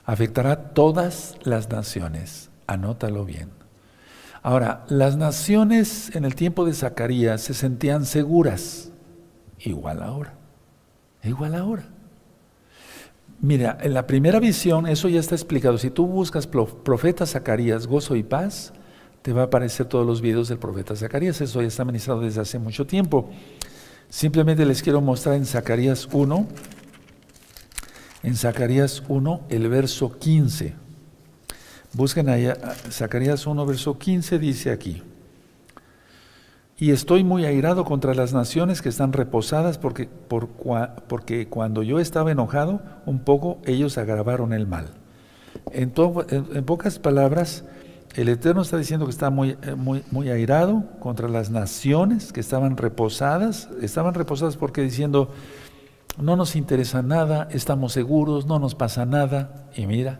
afectará 0.05 0.73
todas 0.73 1.35
las 1.43 1.69
naciones. 1.69 2.49
Anótalo 2.67 3.25
bien. 3.25 3.49
Ahora, 4.43 4.85
las 4.87 5.17
naciones 5.17 6.15
en 6.15 6.23
el 6.23 6.35
tiempo 6.35 6.65
de 6.65 6.73
Zacarías 6.73 7.41
se 7.41 7.53
sentían 7.53 8.05
seguras, 8.05 8.91
igual 9.59 10.01
ahora, 10.01 10.33
igual 11.23 11.55
ahora. 11.55 11.83
Mira, 13.39 13.77
en 13.81 13.93
la 13.93 14.07
primera 14.07 14.39
visión, 14.39 14.87
eso 14.87 15.09
ya 15.09 15.19
está 15.19 15.35
explicado. 15.35 15.77
Si 15.77 15.89
tú 15.89 16.07
buscas 16.07 16.47
profeta 16.47 17.25
Zacarías, 17.25 17.87
gozo 17.87 18.15
y 18.15 18.23
paz, 18.23 18.73
te 19.27 19.33
va 19.33 19.41
a 19.41 19.45
aparecer 19.47 19.87
todos 19.87 20.07
los 20.07 20.21
videos 20.21 20.47
del 20.47 20.57
profeta 20.57 20.95
Zacarías. 20.95 21.41
Eso 21.41 21.61
ya 21.61 21.67
está 21.67 21.83
ministrado 21.83 22.21
desde 22.21 22.39
hace 22.39 22.59
mucho 22.59 22.87
tiempo. 22.87 23.29
Simplemente 24.07 24.65
les 24.65 24.81
quiero 24.81 25.01
mostrar 25.01 25.35
en 25.35 25.45
Zacarías 25.45 26.07
1, 26.13 26.47
en 28.23 28.35
Zacarías 28.37 29.03
1, 29.05 29.41
el 29.49 29.67
verso 29.67 30.17
15. 30.17 30.75
Busquen 31.91 32.29
allá, 32.29 32.55
Zacarías 32.89 33.45
1, 33.45 33.65
verso 33.65 33.99
15 33.99 34.39
dice 34.39 34.71
aquí. 34.71 35.03
Y 36.77 36.91
estoy 36.91 37.25
muy 37.25 37.43
airado 37.43 37.83
contra 37.83 38.13
las 38.13 38.31
naciones 38.31 38.81
que 38.81 38.87
están 38.87 39.11
reposadas 39.11 39.77
porque, 39.77 40.07
porque 41.09 41.49
cuando 41.49 41.83
yo 41.83 41.99
estaba 41.99 42.31
enojado, 42.31 42.79
un 43.05 43.19
poco 43.19 43.57
ellos 43.65 43.97
agravaron 43.97 44.53
el 44.53 44.67
mal. 44.67 44.85
En, 45.73 45.91
en, 46.29 46.63
pocas 46.63 46.97
palabras, 46.97 47.65
el 48.15 48.29
Eterno 48.29 48.61
está 48.61 48.77
diciendo 48.77 49.05
que 49.05 49.11
está 49.11 49.29
muy, 49.29 49.57
eh, 49.61 49.75
muy, 49.75 50.03
muy 50.11 50.29
airado 50.29 50.83
contra 50.99 51.27
las 51.27 51.49
naciones 51.49 52.33
que 52.33 52.39
estaban 52.39 52.77
reposadas. 52.77 53.69
Estaban 53.81 54.13
reposadas 54.13 54.57
porque 54.57 54.81
diciendo, 54.81 55.29
no 56.17 56.35
nos 56.35 56.55
interesa 56.55 57.01
nada, 57.01 57.47
estamos 57.51 57.93
seguros, 57.93 58.45
no 58.45 58.59
nos 58.59 58.75
pasa 58.75 59.05
nada. 59.05 59.69
Y 59.75 59.85
mira, 59.85 60.19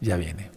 ya 0.00 0.16
viene. 0.16 0.50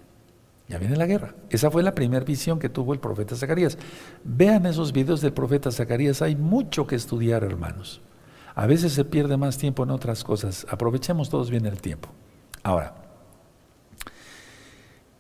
Ya 0.68 0.80
viene 0.80 0.96
la 0.96 1.06
guerra. 1.06 1.36
Esa 1.50 1.70
fue 1.70 1.84
la 1.84 1.94
primera 1.94 2.26
visión 2.26 2.58
que 2.58 2.70
tuvo 2.70 2.94
el 2.94 3.00
profeta 3.00 3.36
Zacarías. 3.36 3.78
Vean 4.24 4.66
esos 4.66 4.94
videos 4.94 5.22
del 5.22 5.34
profeta 5.34 5.72
Zacarías. 5.72 6.22
Hay 6.22 6.36
mucho 6.36 6.88
que 6.88 6.96
estudiar, 6.96 7.44
hermanos. 7.44 8.02
A 8.56 8.66
veces 8.66 8.94
se 8.94 9.06
pierde 9.06 9.38
más 9.38 9.58
tiempo 9.58 9.84
en 9.84 9.92
otras 9.92 10.24
cosas. 10.24 10.66
Aprovechemos 10.70 11.30
todos 11.30 11.52
bien 11.52 11.66
el 11.66 11.82
tiempo. 11.82 12.10
Ahora, 12.64 12.96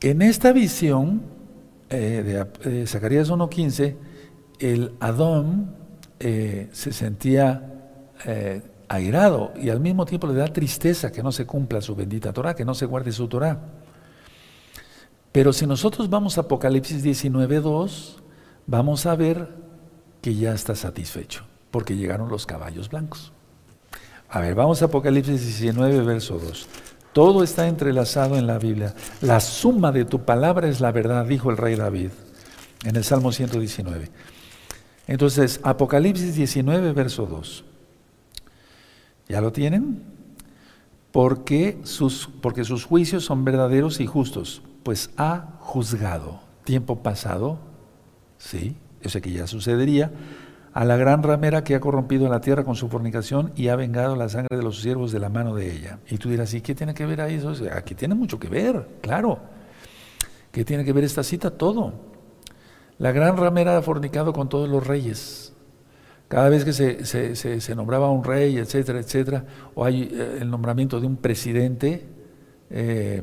en 0.05 0.21
esta 0.21 0.53
visión 0.53 1.23
eh, 1.89 2.45
de, 2.63 2.85
Zacarías 2.85 3.31
1.15, 3.31 3.95
el 4.59 4.93
Adón 4.99 5.75
eh, 6.19 6.69
se 6.71 6.93
sentía 6.93 8.11
eh, 8.23 8.61
airado 8.87 9.51
y 9.59 9.69
al 9.69 9.79
mismo 9.79 10.05
tiempo 10.05 10.27
le 10.27 10.35
da 10.35 10.47
tristeza 10.47 11.11
que 11.11 11.23
no 11.23 11.31
se 11.31 11.47
cumpla 11.47 11.81
su 11.81 11.95
bendita 11.95 12.31
Torah, 12.33 12.53
que 12.53 12.65
no 12.65 12.75
se 12.75 12.85
guarde 12.85 13.11
su 13.11 13.27
Torah. 13.27 13.59
Pero 15.31 15.51
si 15.51 15.65
nosotros 15.65 16.07
vamos 16.07 16.37
a 16.37 16.41
Apocalipsis 16.41 17.03
19.2, 17.03 18.17
vamos 18.67 19.07
a 19.07 19.15
ver 19.15 19.49
que 20.21 20.35
ya 20.35 20.53
está 20.53 20.75
satisfecho, 20.75 21.45
porque 21.71 21.97
llegaron 21.97 22.29
los 22.29 22.45
caballos 22.45 22.89
blancos. 22.89 23.33
A 24.29 24.39
ver, 24.39 24.53
vamos 24.53 24.83
a 24.83 24.85
Apocalipsis 24.85 25.41
19, 25.41 26.01
verso 26.01 26.37
2. 26.37 26.67
Todo 27.15 27.45
está 27.45 27.69
entrelazado 27.69 28.37
en 28.37 28.45
la 28.45 28.59
Biblia. 28.59 28.93
La 29.21 29.39
suma 29.39 29.93
de 29.93 30.03
tu 30.03 30.25
palabra 30.25 30.67
es 30.67 30.81
la 30.81 30.91
verdad, 30.91 31.25
dijo 31.25 31.49
el 31.49 31.55
rey 31.55 31.75
David 31.77 32.09
en 32.83 32.97
el 32.97 33.05
Salmo 33.05 33.31
119. 33.31 34.09
Entonces, 35.07 35.61
Apocalipsis 35.63 36.35
19, 36.35 36.91
verso 36.91 37.25
2. 37.25 37.63
¿Ya 39.29 39.39
lo 39.39 39.53
tienen? 39.53 40.03
Porque 41.13 41.79
sus, 41.83 42.27
juicios 42.85 43.23
son 43.23 43.45
verdaderos 43.45 44.01
y 44.01 44.07
justos 44.07 44.61
pues 44.83 45.09
ha 45.15 45.53
juzgado, 45.61 46.41
tiempo 46.65 47.01
pasado, 47.01 47.59
sí, 48.37 48.75
eso 48.99 49.21
que 49.21 49.31
ya 49.31 49.47
sucedería, 49.47 50.11
a 50.75 50.83
la 50.83 50.97
gran 50.97 51.23
ramera 51.23 51.63
que 51.63 51.73
ha 51.73 51.79
corrompido 51.79 52.27
la 52.27 52.41
tierra 52.41 52.65
con 52.65 52.75
su 52.75 52.89
fornicación 52.89 53.53
y 53.55 53.69
ha 53.69 53.77
vengado 53.77 54.17
la 54.17 54.27
sangre 54.27 54.57
de 54.57 54.61
los 54.61 54.81
siervos 54.81 55.13
de 55.13 55.19
la 55.19 55.29
mano 55.29 55.55
de 55.55 55.71
ella. 55.71 55.99
Y 56.09 56.17
tú 56.17 56.29
dirás, 56.29 56.53
¿y 56.53 56.59
qué 56.59 56.75
tiene 56.75 56.93
que 56.93 57.05
ver 57.05 57.21
ahí 57.21 57.35
eso? 57.35 57.53
Aquí 57.73 57.95
tiene 57.95 58.13
mucho 58.13 58.37
que 58.37 58.49
ver, 58.49 58.85
claro. 58.99 59.39
¿Qué 60.51 60.65
tiene 60.65 60.83
que 60.83 60.91
ver 60.91 61.05
esta 61.05 61.23
cita? 61.23 61.49
Todo. 61.49 61.93
La 62.97 63.13
gran 63.13 63.37
ramera 63.37 63.77
ha 63.77 63.81
fornicado 63.81 64.33
con 64.33 64.49
todos 64.49 64.67
los 64.67 64.85
reyes. 64.85 65.53
Cada 66.27 66.49
vez 66.49 66.65
que 66.65 66.73
se, 66.73 67.35
se 67.35 67.75
nombraba 67.75 68.11
un 68.11 68.25
rey, 68.25 68.57
etcétera, 68.57 68.99
etcétera, 68.99 69.45
o 69.75 69.85
hay 69.85 70.09
eh, 70.11 70.39
el 70.41 70.49
nombramiento 70.49 70.99
de 70.99 71.07
un 71.07 71.15
presidente, 71.15 72.05
eh, 72.69 73.21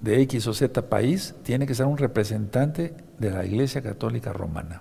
de 0.00 0.22
X 0.22 0.46
o 0.46 0.54
Z 0.54 0.88
país 0.88 1.34
tiene 1.42 1.66
que 1.66 1.74
ser 1.74 1.84
un 1.84 1.98
representante 1.98 2.94
de 3.18 3.30
la 3.30 3.44
Iglesia 3.44 3.82
Católica 3.82 4.32
Romana. 4.32 4.80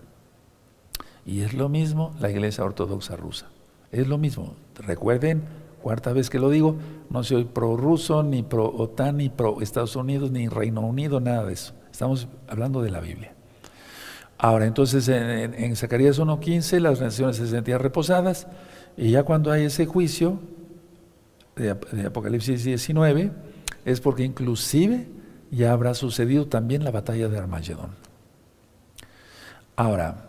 Y 1.28 1.42
es 1.42 1.54
lo 1.54 1.68
mismo 1.68 2.16
la 2.20 2.32
Iglesia 2.32 2.64
Ortodoxa 2.64 3.18
rusa. 3.18 3.48
Es 3.92 4.08
lo 4.08 4.18
mismo. 4.18 4.56
Recuerden, 4.76 5.44
cuarta 5.82 6.14
vez 6.14 6.30
que 6.30 6.40
lo 6.40 6.50
digo, 6.50 6.78
no 7.10 7.22
soy 7.24 7.44
pro 7.44 7.76
ruso, 7.76 8.24
ni 8.24 8.44
pro 8.44 8.66
OTAN, 8.66 9.18
ni 9.18 9.28
pro 9.28 9.62
Estados 9.62 9.98
Unidos, 9.98 10.32
ni 10.32 10.48
Reino 10.48 10.82
Unido, 10.82 11.20
nada 11.20 11.44
de 11.44 11.54
eso. 11.54 11.74
Estamos 11.92 12.30
hablando 12.48 12.82
de 12.82 12.92
la 12.92 13.02
Biblia. 13.02 13.34
Ahora, 14.38 14.68
entonces 14.68 15.08
en, 15.10 15.76
Zacarías 15.76 16.20
1.15 16.20 16.80
las 16.80 17.02
naciones 17.02 17.36
se 17.36 17.48
sentían 17.48 17.80
reposadas 17.80 18.48
y 18.96 19.12
ya 19.12 19.24
cuando 19.24 19.52
hay 19.52 19.66
ese 19.66 19.86
juicio 19.86 20.40
de, 21.56 21.74
de 21.92 22.06
Apocalipsis 22.06 22.64
19, 22.64 23.32
es 23.84 24.00
porque 24.00 24.24
inclusive 24.24 25.08
ya 25.52 25.74
habrá 25.74 25.94
sucedido 25.94 26.48
también 26.48 26.84
la 26.84 26.92
batalla 26.92 27.28
de 27.28 27.38
Armagedón. 27.38 27.92
Ahora, 29.76 30.27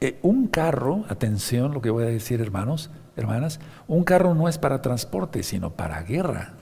eh, 0.00 0.18
un 0.22 0.46
carro, 0.46 1.04
atención 1.08 1.72
lo 1.72 1.80
que 1.80 1.90
voy 1.90 2.04
a 2.04 2.08
decir 2.08 2.40
hermanos, 2.40 2.90
hermanas, 3.16 3.60
un 3.86 4.04
carro 4.04 4.34
no 4.34 4.48
es 4.48 4.58
para 4.58 4.82
transporte, 4.82 5.42
sino 5.42 5.70
para 5.70 6.02
guerra. 6.02 6.54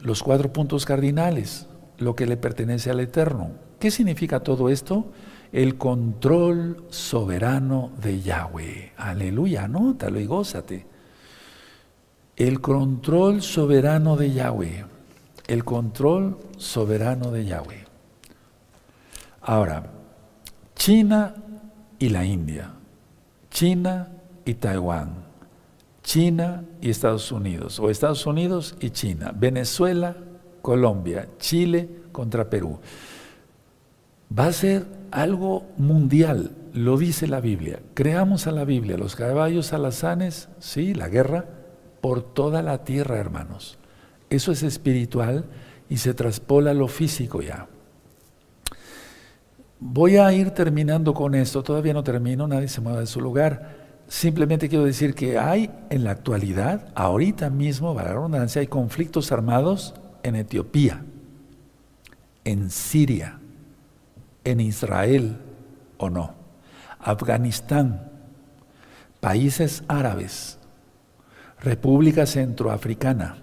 Los 0.00 0.22
cuatro 0.22 0.52
puntos 0.52 0.84
cardinales, 0.84 1.66
lo 1.98 2.16
que 2.16 2.26
le 2.26 2.36
pertenece 2.36 2.90
al 2.90 3.00
Eterno. 3.00 3.50
¿Qué 3.78 3.90
significa 3.90 4.40
todo 4.40 4.68
esto? 4.68 5.12
El 5.52 5.76
control 5.76 6.84
soberano 6.90 7.90
de 8.00 8.20
Yahweh. 8.20 8.92
Aleluya, 8.96 9.64
anótalo 9.64 10.20
y 10.20 10.26
gózate 10.26 10.90
el 12.40 12.62
control 12.62 13.42
soberano 13.42 14.16
de 14.16 14.32
Yahweh. 14.32 14.86
El 15.46 15.62
control 15.62 16.38
soberano 16.56 17.30
de 17.30 17.44
Yahweh. 17.44 17.84
Ahora, 19.42 19.82
China 20.74 21.34
y 22.00 22.08
la 22.08 22.24
India, 22.24 22.72
China 23.50 24.08
y 24.44 24.54
Taiwán, 24.54 25.14
China 26.02 26.64
y 26.80 26.90
Estados 26.90 27.30
Unidos, 27.30 27.78
o 27.78 27.90
Estados 27.90 28.26
Unidos 28.26 28.74
y 28.80 28.90
China, 28.90 29.32
Venezuela, 29.36 30.16
Colombia, 30.62 31.28
Chile 31.38 31.88
contra 32.10 32.50
Perú. 32.50 32.80
Va 34.36 34.46
a 34.46 34.52
ser 34.52 34.86
algo 35.10 35.66
mundial, 35.76 36.52
lo 36.72 36.96
dice 36.96 37.26
la 37.26 37.40
Biblia. 37.40 37.80
Creamos 37.94 38.46
a 38.46 38.52
la 38.52 38.64
Biblia, 38.64 38.96
los 38.96 39.14
caballos 39.14 39.72
alazanes, 39.72 40.48
sí, 40.58 40.94
la 40.94 41.08
guerra, 41.08 41.44
por 42.00 42.22
toda 42.22 42.62
la 42.62 42.82
tierra, 42.84 43.18
hermanos. 43.18 43.78
Eso 44.30 44.52
es 44.52 44.62
espiritual 44.62 45.44
y 45.90 45.98
se 45.98 46.14
traspola 46.14 46.72
lo 46.72 46.88
físico 46.88 47.42
ya. 47.42 47.68
Voy 49.82 50.18
a 50.18 50.30
ir 50.34 50.50
terminando 50.50 51.14
con 51.14 51.34
esto, 51.34 51.62
todavía 51.62 51.94
no 51.94 52.04
termino, 52.04 52.46
nadie 52.46 52.68
se 52.68 52.82
mueva 52.82 53.00
de 53.00 53.06
su 53.06 53.18
lugar. 53.18 53.76
Simplemente 54.08 54.68
quiero 54.68 54.84
decir 54.84 55.14
que 55.14 55.38
hay 55.38 55.70
en 55.88 56.04
la 56.04 56.10
actualidad, 56.10 56.88
ahorita 56.94 57.48
mismo, 57.48 57.94
para 57.94 58.08
la 58.08 58.14
redundancia, 58.16 58.60
hay 58.60 58.66
conflictos 58.66 59.32
armados 59.32 59.94
en 60.22 60.36
Etiopía, 60.36 61.02
en 62.44 62.68
Siria, 62.68 63.38
en 64.44 64.60
Israel 64.60 65.38
o 65.96 66.10
no, 66.10 66.34
Afganistán, 66.98 68.10
países 69.20 69.82
árabes, 69.88 70.58
República 71.58 72.26
Centroafricana, 72.26 73.36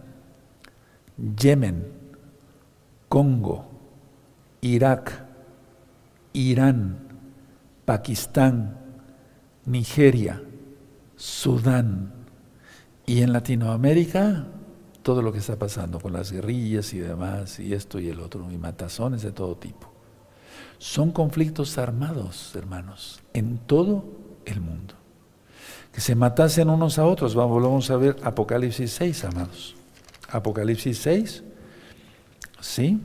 Yemen, 1.17 1.83
Congo, 3.09 3.65
Irak, 4.61 5.26
Irán, 6.38 6.99
Pakistán, 7.85 8.77
Nigeria, 9.65 10.41
Sudán 11.15 12.13
y 13.05 13.21
en 13.21 13.33
Latinoamérica 13.33 14.47
todo 15.01 15.21
lo 15.21 15.31
que 15.31 15.39
está 15.39 15.57
pasando 15.57 15.99
con 15.99 16.13
las 16.13 16.31
guerrillas 16.31 16.93
y 16.93 16.99
demás 16.99 17.59
y 17.59 17.73
esto 17.73 17.99
y 17.99 18.09
el 18.09 18.19
otro 18.19 18.51
y 18.51 18.57
matazones 18.57 19.21
de 19.21 19.31
todo 19.31 19.55
tipo. 19.55 19.91
Son 20.77 21.11
conflictos 21.11 21.77
armados, 21.77 22.55
hermanos, 22.55 23.21
en 23.33 23.57
todo 23.57 24.05
el 24.45 24.61
mundo 24.61 24.93
que 25.91 26.01
se 26.01 26.13
matasen 26.13 26.69
unos 26.69 26.99
a 26.99 27.05
otros. 27.07 27.33
Vamos, 27.33 27.63
vamos 27.63 27.89
a 27.89 27.97
ver 27.97 28.17
Apocalipsis 28.21 28.91
6, 28.91 29.25
amados. 29.25 29.75
Apocalipsis 30.29 30.99
6, 30.99 31.43
¿sí? 32.59 32.99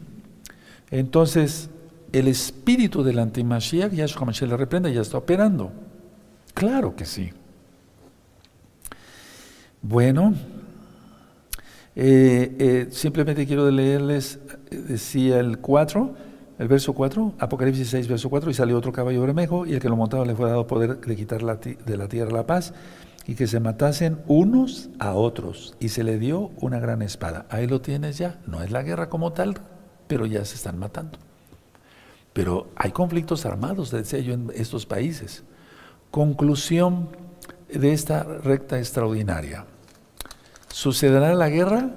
Entonces, 0.90 1.70
el 2.12 2.28
espíritu 2.28 3.02
del 3.02 3.18
antimashiach, 3.18 3.92
Yahshua 3.92 4.26
Mashiach 4.26 4.50
le 4.50 4.56
reprende, 4.56 4.92
ya 4.92 5.00
está 5.00 5.18
operando. 5.18 5.72
Claro 6.54 6.94
que 6.94 7.06
sí. 7.06 7.30
Bueno, 9.80 10.34
eh, 11.96 12.56
eh, 12.58 12.88
simplemente 12.90 13.46
quiero 13.46 13.70
leerles, 13.70 14.38
eh, 14.70 14.76
decía 14.76 15.40
el 15.40 15.58
4, 15.58 16.14
el 16.58 16.68
verso 16.68 16.92
4, 16.92 17.34
Apocalipsis 17.38 17.88
6, 17.88 18.08
verso 18.08 18.30
4, 18.30 18.50
y 18.50 18.54
salió 18.54 18.78
otro 18.78 18.92
caballo 18.92 19.20
bermejo, 19.22 19.66
y 19.66 19.74
el 19.74 19.80
que 19.80 19.88
lo 19.88 19.96
montaba 19.96 20.24
le 20.24 20.34
fue 20.34 20.48
dado 20.48 20.66
poder 20.66 21.00
de 21.00 21.16
quitar 21.16 21.40
de 21.58 21.96
la 21.96 22.08
tierra 22.08 22.30
la 22.30 22.46
paz, 22.46 22.74
y 23.26 23.34
que 23.34 23.46
se 23.46 23.60
matasen 23.60 24.18
unos 24.26 24.90
a 24.98 25.14
otros 25.14 25.76
y 25.80 25.90
se 25.90 26.02
le 26.02 26.18
dio 26.18 26.50
una 26.60 26.80
gran 26.80 27.02
espada. 27.02 27.46
Ahí 27.50 27.66
lo 27.66 27.80
tienes 27.80 28.18
ya, 28.18 28.40
no 28.46 28.62
es 28.62 28.70
la 28.70 28.82
guerra 28.82 29.08
como 29.08 29.32
tal, 29.32 29.54
pero 30.08 30.26
ya 30.26 30.44
se 30.44 30.56
están 30.56 30.78
matando. 30.78 31.18
Pero 32.32 32.70
hay 32.76 32.92
conflictos 32.92 33.44
armados, 33.44 33.90
decía 33.90 34.20
yo, 34.20 34.34
en 34.34 34.50
estos 34.54 34.86
países. 34.86 35.42
Conclusión 36.10 37.10
de 37.72 37.92
esta 37.92 38.22
recta 38.22 38.78
extraordinaria. 38.78 39.66
¿Sucederá 40.68 41.34
la 41.34 41.48
guerra? 41.48 41.90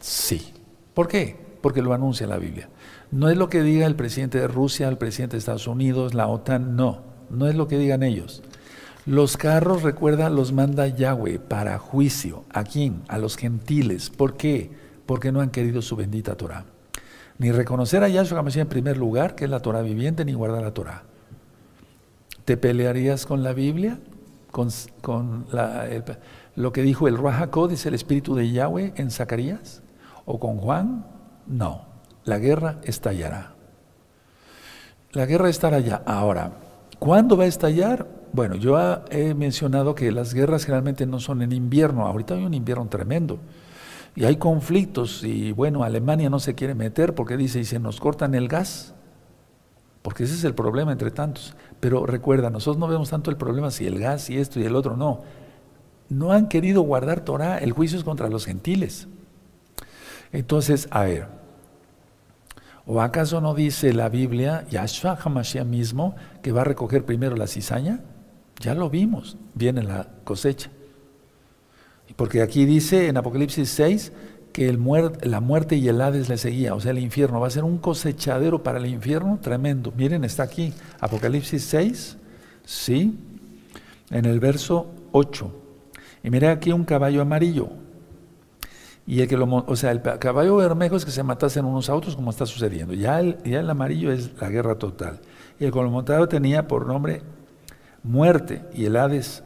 Sí. 0.00 0.52
¿Por 0.94 1.08
qué? 1.08 1.36
Porque 1.60 1.82
lo 1.82 1.92
anuncia 1.92 2.26
la 2.26 2.38
Biblia. 2.38 2.68
No 3.10 3.28
es 3.28 3.36
lo 3.36 3.48
que 3.48 3.62
diga 3.62 3.86
el 3.86 3.96
presidente 3.96 4.40
de 4.40 4.48
Rusia, 4.48 4.88
el 4.88 4.98
presidente 4.98 5.36
de 5.36 5.38
Estados 5.38 5.66
Unidos, 5.66 6.14
la 6.14 6.26
OTAN, 6.26 6.76
no. 6.76 7.02
No 7.28 7.48
es 7.48 7.54
lo 7.54 7.68
que 7.68 7.78
digan 7.78 8.02
ellos. 8.02 8.42
Los 9.04 9.36
carros, 9.36 9.82
recuerda, 9.82 10.30
los 10.30 10.52
manda 10.52 10.88
Yahweh 10.88 11.38
para 11.38 11.78
juicio. 11.78 12.44
¿A 12.50 12.64
quién? 12.64 13.02
A 13.08 13.18
los 13.18 13.36
gentiles. 13.36 14.10
¿Por 14.10 14.36
qué? 14.36 14.70
Porque 15.06 15.30
no 15.30 15.40
han 15.40 15.50
querido 15.50 15.82
su 15.82 15.94
bendita 15.94 16.36
Torah. 16.36 16.64
Ni 17.38 17.52
reconocer 17.52 18.02
a 18.02 18.08
Yahshua 18.08 18.38
HaMashiach 18.38 18.62
en 18.62 18.68
primer 18.68 18.96
lugar, 18.96 19.34
que 19.34 19.44
es 19.44 19.50
la 19.50 19.60
Torah 19.60 19.82
viviente, 19.82 20.24
ni 20.24 20.32
guardar 20.32 20.62
la 20.62 20.72
Torah. 20.72 21.02
¿Te 22.44 22.56
pelearías 22.56 23.26
con 23.26 23.42
la 23.42 23.52
Biblia? 23.52 23.98
¿Con, 24.50 24.70
lo 26.54 26.72
que 26.72 26.82
dijo 26.82 27.08
el 27.08 27.18
Ruach 27.18 27.54
dice 27.68 27.88
el 27.88 27.94
Espíritu 27.94 28.34
de 28.34 28.50
Yahweh 28.50 28.94
en 28.96 29.10
Zacarías? 29.10 29.82
¿O 30.24 30.40
con 30.40 30.56
Juan? 30.56 31.04
No. 31.46 31.84
La 32.24 32.38
guerra 32.38 32.78
estallará. 32.84 33.54
La 35.12 35.26
guerra 35.26 35.48
estará 35.48 35.78
ya. 35.80 36.02
Ahora, 36.06 36.52
¿cuándo 36.98 37.36
va 37.36 37.44
a 37.44 37.48
estallar? 37.48 38.06
Bueno, 38.32 38.56
yo 38.56 38.78
he 39.10 39.34
mencionado 39.34 39.94
que 39.94 40.10
las 40.10 40.34
guerras 40.34 40.64
generalmente 40.64 41.06
no 41.06 41.20
son 41.20 41.42
en 41.42 41.52
invierno, 41.52 42.06
ahorita 42.06 42.34
hay 42.34 42.44
un 42.44 42.54
invierno 42.54 42.86
tremendo. 42.88 43.38
Y 44.16 44.24
hay 44.24 44.36
conflictos 44.36 45.22
y 45.22 45.52
bueno, 45.52 45.84
Alemania 45.84 46.30
no 46.30 46.40
se 46.40 46.54
quiere 46.54 46.74
meter 46.74 47.14
porque 47.14 47.36
dice, 47.36 47.60
y 47.60 47.64
se 47.66 47.78
nos 47.78 48.00
cortan 48.00 48.34
el 48.34 48.48
gas, 48.48 48.94
porque 50.00 50.24
ese 50.24 50.34
es 50.34 50.44
el 50.44 50.54
problema 50.54 50.90
entre 50.90 51.10
tantos. 51.10 51.54
Pero 51.80 52.06
recuerda, 52.06 52.48
nosotros 52.48 52.78
no 52.78 52.88
vemos 52.88 53.10
tanto 53.10 53.30
el 53.30 53.36
problema 53.36 53.70
si 53.70 53.86
el 53.86 53.98
gas 53.98 54.30
y 54.30 54.38
esto 54.38 54.58
y 54.58 54.64
el 54.64 54.74
otro, 54.74 54.96
no. 54.96 55.22
No 56.08 56.32
han 56.32 56.48
querido 56.48 56.80
guardar 56.80 57.20
Torah, 57.20 57.58
el 57.58 57.72
juicio 57.72 57.98
es 57.98 58.04
contra 58.04 58.30
los 58.30 58.46
gentiles. 58.46 59.06
Entonces, 60.32 60.88
a 60.90 61.04
ver, 61.04 61.28
¿o 62.86 63.02
acaso 63.02 63.42
no 63.42 63.54
dice 63.54 63.92
la 63.92 64.08
Biblia, 64.08 64.64
Yahshua 64.70 65.18
Hamashiach 65.22 65.66
mismo, 65.66 66.16
que 66.40 66.52
va 66.52 66.62
a 66.62 66.64
recoger 66.64 67.04
primero 67.04 67.36
la 67.36 67.46
cizaña? 67.46 68.00
Ya 68.60 68.74
lo 68.74 68.88
vimos, 68.88 69.36
viene 69.54 69.82
la 69.82 70.08
cosecha. 70.24 70.70
Porque 72.14 72.42
aquí 72.42 72.64
dice 72.64 73.08
en 73.08 73.16
Apocalipsis 73.16 73.68
6 73.70 74.12
que 74.52 74.72
la 75.22 75.40
muerte 75.40 75.76
y 75.76 75.88
el 75.88 76.00
Hades 76.00 76.28
le 76.28 76.38
seguía, 76.38 76.74
o 76.74 76.80
sea, 76.80 76.92
el 76.92 76.98
infierno 76.98 77.40
va 77.40 77.48
a 77.48 77.50
ser 77.50 77.64
un 77.64 77.76
cosechadero 77.76 78.62
para 78.62 78.78
el 78.78 78.86
infierno 78.86 79.38
tremendo. 79.42 79.92
Miren, 79.94 80.24
está 80.24 80.44
aquí, 80.44 80.72
Apocalipsis 81.00 81.62
6, 81.64 82.16
sí, 82.64 83.18
en 84.10 84.24
el 84.24 84.40
verso 84.40 84.86
8. 85.12 85.52
Y 86.24 86.30
mira 86.30 86.52
aquí 86.52 86.72
un 86.72 86.84
caballo 86.84 87.20
amarillo. 87.20 87.68
Y 89.06 89.20
el 89.20 89.28
que 89.28 89.36
lo, 89.36 89.46
o 89.46 89.76
sea, 89.76 89.92
el 89.92 90.02
caballo 90.02 90.56
bermejo 90.56 90.96
es 90.96 91.04
que 91.04 91.10
se 91.10 91.22
matasen 91.22 91.64
unos 91.64 91.88
autos 91.88 92.16
como 92.16 92.30
está 92.30 92.46
sucediendo. 92.46 92.94
Ya 92.94 93.20
el, 93.20 93.36
ya 93.44 93.60
el 93.60 93.70
amarillo 93.70 94.10
es 94.10 94.30
la 94.40 94.48
guerra 94.48 94.76
total. 94.76 95.20
Y 95.60 95.64
el 95.66 95.72
que 95.72 95.82
lo 95.82 95.90
montado 95.90 96.28
tenía 96.28 96.66
por 96.66 96.86
nombre 96.86 97.22
muerte 98.02 98.62
y 98.74 98.86
el 98.86 98.96
Hades 98.96 99.42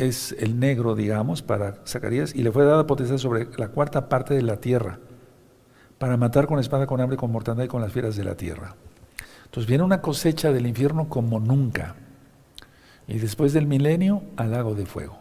es 0.00 0.34
el 0.38 0.58
negro, 0.58 0.94
digamos, 0.94 1.42
para 1.42 1.76
Zacarías, 1.86 2.34
y 2.34 2.42
le 2.42 2.50
fue 2.50 2.64
dada 2.64 2.86
potestad 2.86 3.18
sobre 3.18 3.48
la 3.58 3.68
cuarta 3.68 4.08
parte 4.08 4.34
de 4.34 4.42
la 4.42 4.56
tierra, 4.56 4.98
para 5.98 6.16
matar 6.16 6.46
con 6.46 6.58
espada, 6.58 6.86
con 6.86 7.00
hambre, 7.00 7.18
con 7.18 7.30
mortandad 7.30 7.64
y 7.64 7.68
con 7.68 7.82
las 7.82 7.92
fieras 7.92 8.16
de 8.16 8.24
la 8.24 8.34
tierra. 8.34 8.74
Entonces 9.44 9.68
viene 9.68 9.84
una 9.84 10.00
cosecha 10.00 10.52
del 10.52 10.66
infierno 10.66 11.08
como 11.08 11.38
nunca. 11.38 11.96
Y 13.06 13.18
después 13.18 13.52
del 13.52 13.66
milenio, 13.66 14.22
al 14.36 14.52
lago 14.52 14.74
de 14.74 14.86
fuego. 14.86 15.18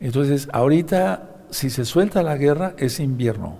Entonces, 0.00 0.48
ahorita, 0.52 1.28
si 1.50 1.68
se 1.68 1.84
suelta 1.84 2.22
la 2.22 2.36
guerra, 2.36 2.74
es 2.78 2.98
invierno. 3.00 3.58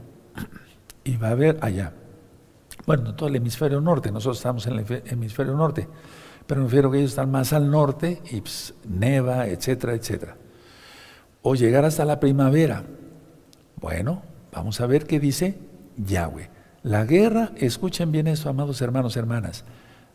Y 1.02 1.16
va 1.16 1.28
a 1.28 1.32
haber 1.32 1.58
allá. 1.60 1.92
Bueno, 2.86 3.14
todo 3.14 3.28
el 3.28 3.36
hemisferio 3.36 3.80
norte, 3.80 4.10
nosotros 4.10 4.38
estamos 4.38 4.66
en 4.66 4.78
el 4.78 5.02
hemisferio 5.06 5.54
norte 5.54 5.88
pero 6.46 6.60
me 6.60 6.66
refiero 6.66 6.90
que 6.90 6.98
ellos 6.98 7.10
están 7.10 7.30
más 7.30 7.52
al 7.52 7.70
norte 7.70 8.20
y 8.30 8.40
pues, 8.40 8.74
neva, 8.88 9.46
etcétera, 9.46 9.94
etcétera. 9.94 10.36
O 11.42 11.54
llegar 11.54 11.84
hasta 11.84 12.04
la 12.04 12.20
primavera. 12.20 12.84
Bueno, 13.80 14.22
vamos 14.52 14.80
a 14.80 14.86
ver 14.86 15.06
qué 15.06 15.20
dice 15.20 15.58
Yahweh. 15.96 16.50
La 16.82 17.04
guerra, 17.04 17.52
escuchen 17.56 18.12
bien 18.12 18.26
eso, 18.26 18.50
amados 18.50 18.82
hermanos, 18.82 19.16
hermanas, 19.16 19.64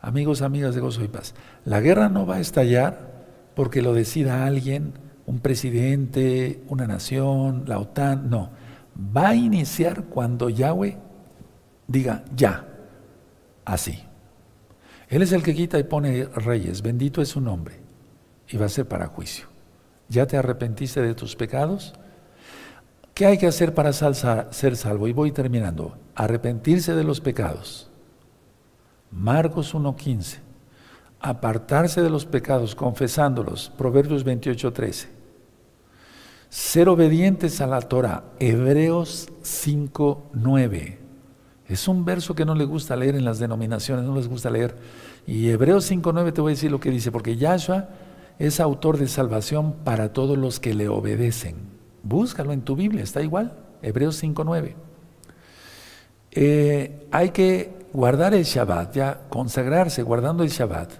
amigos, 0.01 0.41
amigas 0.41 0.75
de 0.75 0.81
Gozo 0.81 1.03
y 1.03 1.07
Paz. 1.07 1.33
La 1.65 1.81
guerra 1.81 2.09
no 2.09 2.25
va 2.25 2.35
a 2.35 2.39
estallar 2.39 3.09
porque 3.55 3.81
lo 3.81 3.93
decida 3.93 4.45
alguien, 4.45 4.93
un 5.25 5.39
presidente, 5.39 6.63
una 6.69 6.87
nación, 6.87 7.63
la 7.67 7.79
OTAN, 7.79 8.29
no. 8.29 8.51
Va 9.15 9.29
a 9.29 9.35
iniciar 9.35 10.05
cuando 10.05 10.49
Yahweh 10.49 10.97
diga 11.87 12.23
ya, 12.35 12.67
así. 13.65 14.08
Él 15.09 15.23
es 15.23 15.31
el 15.31 15.43
que 15.43 15.55
quita 15.55 15.79
y 15.79 15.83
pone 15.83 16.25
reyes, 16.25 16.81
bendito 16.81 17.21
es 17.21 17.29
su 17.29 17.41
nombre, 17.41 17.79
y 18.47 18.57
va 18.57 18.67
a 18.67 18.69
ser 18.69 18.87
para 18.87 19.07
juicio. 19.07 19.47
¿Ya 20.07 20.27
te 20.27 20.37
arrepentiste 20.37 21.01
de 21.01 21.15
tus 21.15 21.35
pecados? 21.35 21.93
¿Qué 23.13 23.25
hay 23.25 23.37
que 23.37 23.47
hacer 23.47 23.73
para 23.73 23.91
ser 23.91 24.77
salvo? 24.77 25.07
Y 25.07 25.13
voy 25.13 25.31
terminando. 25.31 25.97
Arrepentirse 26.15 26.95
de 26.95 27.03
los 27.03 27.19
pecados. 27.21 27.89
Marcos 29.11 29.75
1.15. 29.75 30.37
Apartarse 31.19 32.01
de 32.01 32.09
los 32.09 32.25
pecados, 32.25 32.75
confesándolos. 32.75 33.71
Proverbios 33.77 34.25
28.13. 34.25 35.07
Ser 36.49 36.87
obedientes 36.87 37.59
a 37.61 37.67
la 37.67 37.81
Torah. 37.81 38.23
Hebreos 38.39 39.29
5.9. 39.43 41.08
Es 41.69 41.87
un 41.87 42.03
verso 42.03 42.33
que 42.33 42.45
no 42.45 42.55
le 42.55 42.65
gusta 42.65 42.95
leer 42.95 43.15
en 43.15 43.23
las 43.23 43.37
denominaciones, 43.37 44.03
no 44.03 44.15
les 44.15 44.27
gusta 44.27 44.49
leer. 44.49 44.75
Y 45.27 45.49
Hebreos 45.49 45.89
5.9 45.89 46.33
te 46.33 46.41
voy 46.41 46.51
a 46.51 46.55
decir 46.55 46.71
lo 46.71 46.79
que 46.79 46.89
dice, 46.89 47.11
porque 47.11 47.37
Yahshua 47.37 47.89
es 48.39 48.59
autor 48.59 48.97
de 48.97 49.07
salvación 49.07 49.73
para 49.83 50.11
todos 50.11 50.35
los 50.35 50.59
que 50.59 50.73
le 50.73 50.89
obedecen. 50.89 51.57
Búscalo 52.01 52.53
en 52.53 52.61
tu 52.61 52.75
Biblia, 52.75 53.03
está 53.03 53.21
igual. 53.21 53.53
Hebreos 53.83 54.21
5.9. 54.21 54.73
Eh, 56.31 57.07
hay 57.11 57.29
que 57.29 57.71
guardar 57.93 58.33
el 58.33 58.43
Shabbat, 58.43 58.95
ya 58.95 59.21
consagrarse 59.29 60.01
guardando 60.01 60.41
el 60.41 60.49
Shabbat. 60.49 60.91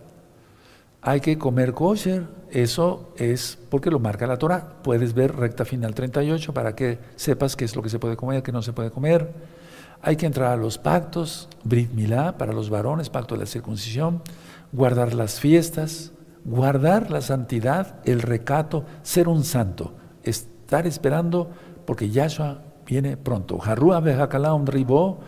Hay 1.01 1.19
que 1.19 1.39
comer 1.39 1.73
kosher, 1.73 2.27
eso 2.51 3.11
es 3.17 3.57
porque 3.69 3.89
lo 3.89 3.97
marca 3.99 4.27
la 4.27 4.37
Torah. 4.37 4.75
Puedes 4.83 5.15
ver 5.15 5.35
recta 5.35 5.65
final 5.65 5.95
38 5.95 6.53
para 6.53 6.75
que 6.75 6.99
sepas 7.15 7.55
qué 7.55 7.65
es 7.65 7.75
lo 7.75 7.81
que 7.81 7.89
se 7.89 7.97
puede 7.97 8.15
comer, 8.15 8.43
qué 8.43 8.51
no 8.51 8.61
se 8.61 8.73
puede 8.73 8.91
comer 8.91 9.58
hay 10.01 10.15
que 10.15 10.25
entrar 10.25 10.51
a 10.51 10.57
los 10.57 10.77
pactos, 10.77 11.49
Brit 11.63 11.91
Milá 11.91 12.37
para 12.37 12.53
los 12.53 12.69
varones, 12.69 13.09
pacto 13.09 13.35
de 13.35 13.41
la 13.41 13.45
circuncisión, 13.45 14.21
guardar 14.71 15.13
las 15.13 15.39
fiestas, 15.39 16.11
guardar 16.45 17.11
la 17.11 17.21
santidad, 17.21 17.95
el 18.05 18.21
recato, 18.21 18.85
ser 19.03 19.27
un 19.27 19.43
santo, 19.43 19.93
estar 20.23 20.87
esperando 20.87 21.49
porque 21.85 22.09
Yahshua 22.09 22.61
viene 22.85 23.17
pronto. 23.17 23.59
Harrua 23.61 23.99
un 24.53 24.67
ribó, 24.67 25.19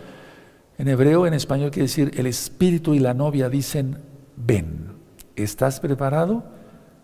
en 0.78 0.88
hebreo, 0.88 1.28
en 1.28 1.34
español 1.34 1.69
quiere 1.69 1.88
decir 1.88 2.11
el 2.15 2.26
espíritu 2.26 2.93
y 2.93 2.99
la 2.99 3.13
novia 3.13 3.49
dicen, 3.49 3.99
ven, 4.36 4.93
¿estás 5.36 5.80
preparado? 5.80 6.43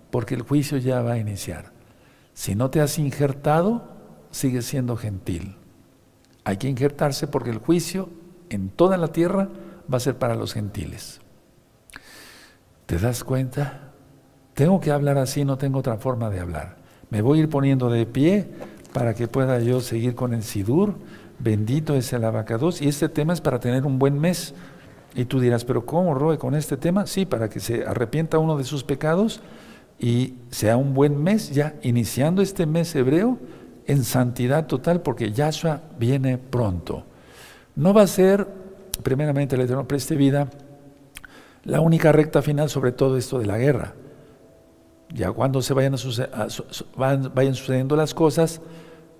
Porque 0.10 0.36
el 0.36 0.42
juicio 0.42 0.78
ya 0.78 1.02
va 1.02 1.14
a 1.14 1.18
iniciar. 1.18 1.72
Si 2.34 2.56
no 2.56 2.70
te 2.70 2.82
has 2.82 2.98
injertado, 2.98 3.84
sigues 4.32 4.66
siendo 4.66 4.96
gentil. 4.96 5.58
Hay 6.48 6.56
que 6.56 6.70
injertarse 6.70 7.28
porque 7.28 7.50
el 7.50 7.58
juicio 7.58 8.08
en 8.50 8.70
toda 8.70 8.96
la 8.96 9.10
tierra 9.10 9.50
va 9.92 9.98
a 9.98 10.00
ser 10.00 10.16
para 10.16 10.34
los 10.34 10.54
gentiles. 10.54 11.20
¿Te 12.86 12.98
das 12.98 13.26
cuenta? 13.26 13.92
Tengo 14.54 14.80
que 14.80 14.92
hablar 14.92 15.18
así, 15.18 15.44
no 15.44 15.58
tengo 15.58 15.80
otra 15.80 15.98
forma 15.98 16.30
de 16.30 16.40
hablar. 16.40 16.78
Me 17.10 17.22
voy 17.22 17.40
a 17.40 17.42
ir 17.42 17.50
poniendo 17.50 17.90
de 17.90 18.06
pie 18.06 18.48
para 18.94 19.14
que 19.14 19.28
pueda 19.28 19.60
yo 19.60 19.82
seguir 19.82 20.16
con 20.16 20.34
el 20.34 20.42
Sidur. 20.42 20.96
Bendito 21.38 21.96
es 21.96 22.14
el 22.14 22.24
abacados. 22.24 22.82
Y 22.82 22.88
este 22.88 23.10
tema 23.10 23.34
es 23.34 23.42
para 23.42 23.60
tener 23.60 23.86
un 23.86 24.00
buen 24.00 24.18
mes. 24.18 24.54
Y 25.16 25.26
tú 25.26 25.42
dirás, 25.42 25.66
pero 25.66 25.86
¿cómo, 25.86 26.14
Roe, 26.14 26.38
con 26.38 26.56
este 26.56 26.78
tema? 26.78 27.08
Sí, 27.08 27.26
para 27.26 27.50
que 27.50 27.60
se 27.60 27.86
arrepienta 27.86 28.40
uno 28.40 28.58
de 28.58 28.64
sus 28.64 28.86
pecados 28.86 29.42
y 30.00 30.36
sea 30.50 30.78
un 30.78 30.94
buen 30.94 31.22
mes 31.22 31.50
ya, 31.50 31.76
iniciando 31.82 32.42
este 32.42 32.66
mes 32.66 32.96
hebreo 32.96 33.38
en 33.88 34.04
santidad 34.04 34.68
total 34.68 35.02
porque 35.02 35.32
Yahshua 35.32 35.82
viene 35.98 36.38
pronto. 36.38 37.04
No 37.76 37.94
va 37.94 38.04
a 38.04 38.08
ser, 38.08 38.48
primeramente 39.04 39.56
el 39.56 39.62
Eterno 39.62 39.88
preste 39.88 40.16
vida, 40.16 40.50
la 41.64 41.82
única 41.82 42.12
recta 42.12 42.42
final 42.42 42.70
sobre 42.70 42.92
todo 42.92 43.18
esto 43.18 43.40
de 43.40 43.46
la 43.46 43.58
guerra. 43.58 43.94
Ya 45.14 45.32
cuando 45.32 45.62
se 45.62 45.74
vayan, 45.74 45.96
vayan 47.34 47.56
sucediendo 47.56 47.96
las 47.96 48.14
cosas, 48.14 48.62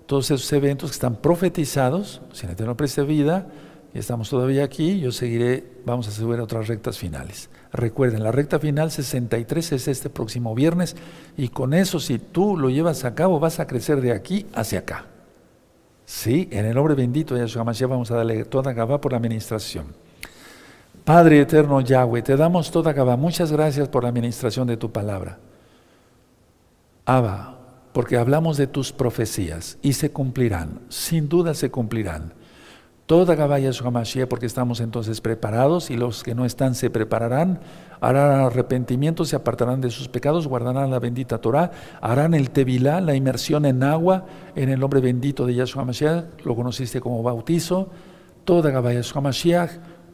todos 0.06 0.30
esos 0.30 0.52
eventos 0.52 0.90
que 0.90 0.94
están 0.94 1.16
profetizados, 1.16 2.20
si 2.32 2.46
el 2.46 2.52
Eterno 2.52 2.76
preste 2.76 3.02
vida, 3.02 3.46
y 3.94 3.98
estamos 3.98 4.28
todavía 4.28 4.64
aquí, 4.64 5.00
yo 5.00 5.12
seguiré, 5.12 5.64
vamos 5.86 6.08
a 6.08 6.10
subir 6.10 6.40
a 6.40 6.42
otras 6.42 6.68
rectas 6.68 6.98
finales. 6.98 7.48
Recuerden, 7.72 8.22
la 8.22 8.32
recta 8.32 8.58
final 8.58 8.90
63 8.90 9.72
es 9.72 9.88
este 9.88 10.10
próximo 10.10 10.54
viernes, 10.54 10.96
y 11.36 11.48
con 11.48 11.74
eso, 11.74 12.00
si 12.00 12.18
tú 12.18 12.56
lo 12.56 12.70
llevas 12.70 13.04
a 13.04 13.14
cabo, 13.14 13.40
vas 13.40 13.60
a 13.60 13.66
crecer 13.66 14.00
de 14.00 14.12
aquí 14.12 14.46
hacia 14.54 14.80
acá. 14.80 15.06
Sí, 16.06 16.48
en 16.50 16.64
el 16.64 16.74
nombre 16.74 16.94
bendito 16.94 17.34
de 17.34 17.40
Yahshua 17.40 17.64
Mashiach 17.64 17.90
vamos 17.90 18.10
a 18.10 18.16
darle 18.16 18.46
toda 18.46 18.72
Gabá 18.72 18.98
por 18.98 19.12
la 19.12 19.18
administración. 19.18 19.86
Padre 21.04 21.40
eterno 21.40 21.80
Yahweh, 21.82 22.22
te 22.22 22.36
damos 22.36 22.70
toda 22.70 22.94
Gabá. 22.94 23.16
Muchas 23.16 23.52
gracias 23.52 23.88
por 23.88 24.02
la 24.04 24.08
administración 24.08 24.66
de 24.66 24.78
tu 24.78 24.90
palabra. 24.90 25.38
Abba, 27.04 27.58
porque 27.92 28.16
hablamos 28.16 28.56
de 28.56 28.66
tus 28.66 28.92
profecías 28.92 29.76
y 29.82 29.92
se 29.94 30.10
cumplirán, 30.10 30.80
sin 30.88 31.28
duda 31.28 31.52
se 31.52 31.70
cumplirán. 31.70 32.32
Toda 33.08 33.34
Gabá 33.34 33.58
Yahshua 33.58 33.90
Mashiach, 33.90 34.28
porque 34.28 34.44
estamos 34.44 34.80
entonces 34.80 35.22
preparados 35.22 35.88
y 35.88 35.96
los 35.96 36.22
que 36.22 36.34
no 36.34 36.44
están 36.44 36.74
se 36.74 36.90
prepararán, 36.90 37.58
harán 38.02 38.40
arrepentimiento, 38.42 39.24
se 39.24 39.34
apartarán 39.34 39.80
de 39.80 39.90
sus 39.90 40.08
pecados, 40.08 40.46
guardarán 40.46 40.90
la 40.90 40.98
bendita 40.98 41.38
Torah, 41.38 41.70
harán 42.02 42.34
el 42.34 42.50
Tevilá, 42.50 43.00
la 43.00 43.14
inmersión 43.14 43.64
en 43.64 43.82
agua, 43.82 44.26
en 44.54 44.68
el 44.68 44.78
nombre 44.78 45.00
bendito 45.00 45.46
de 45.46 45.54
Yahshua 45.54 45.86
Mashiach, 45.86 46.44
lo 46.44 46.54
conociste 46.54 47.00
como 47.00 47.22
bautizo, 47.22 47.88
toda 48.44 48.70
Gabá 48.70 48.92
Yahshua 48.92 49.22
Mashiach, 49.22 49.70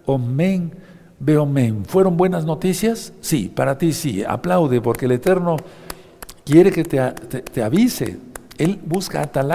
Omen, 0.07 0.73
Beomen. 1.19 1.85
¿Fueron 1.87 2.17
buenas 2.17 2.45
noticias? 2.45 3.13
Sí, 3.21 3.51
para 3.53 3.77
ti 3.77 3.93
sí, 3.93 4.23
aplaude, 4.23 4.81
porque 4.81 5.07
el 5.07 5.13
Eterno 5.13 5.57
quiere 6.45 6.71
que 6.71 6.85
te, 6.85 7.01
te 7.11 7.61
avise, 7.61 8.21
Él 8.57 8.79
busca 8.87 9.21
atalaya. 9.21 9.53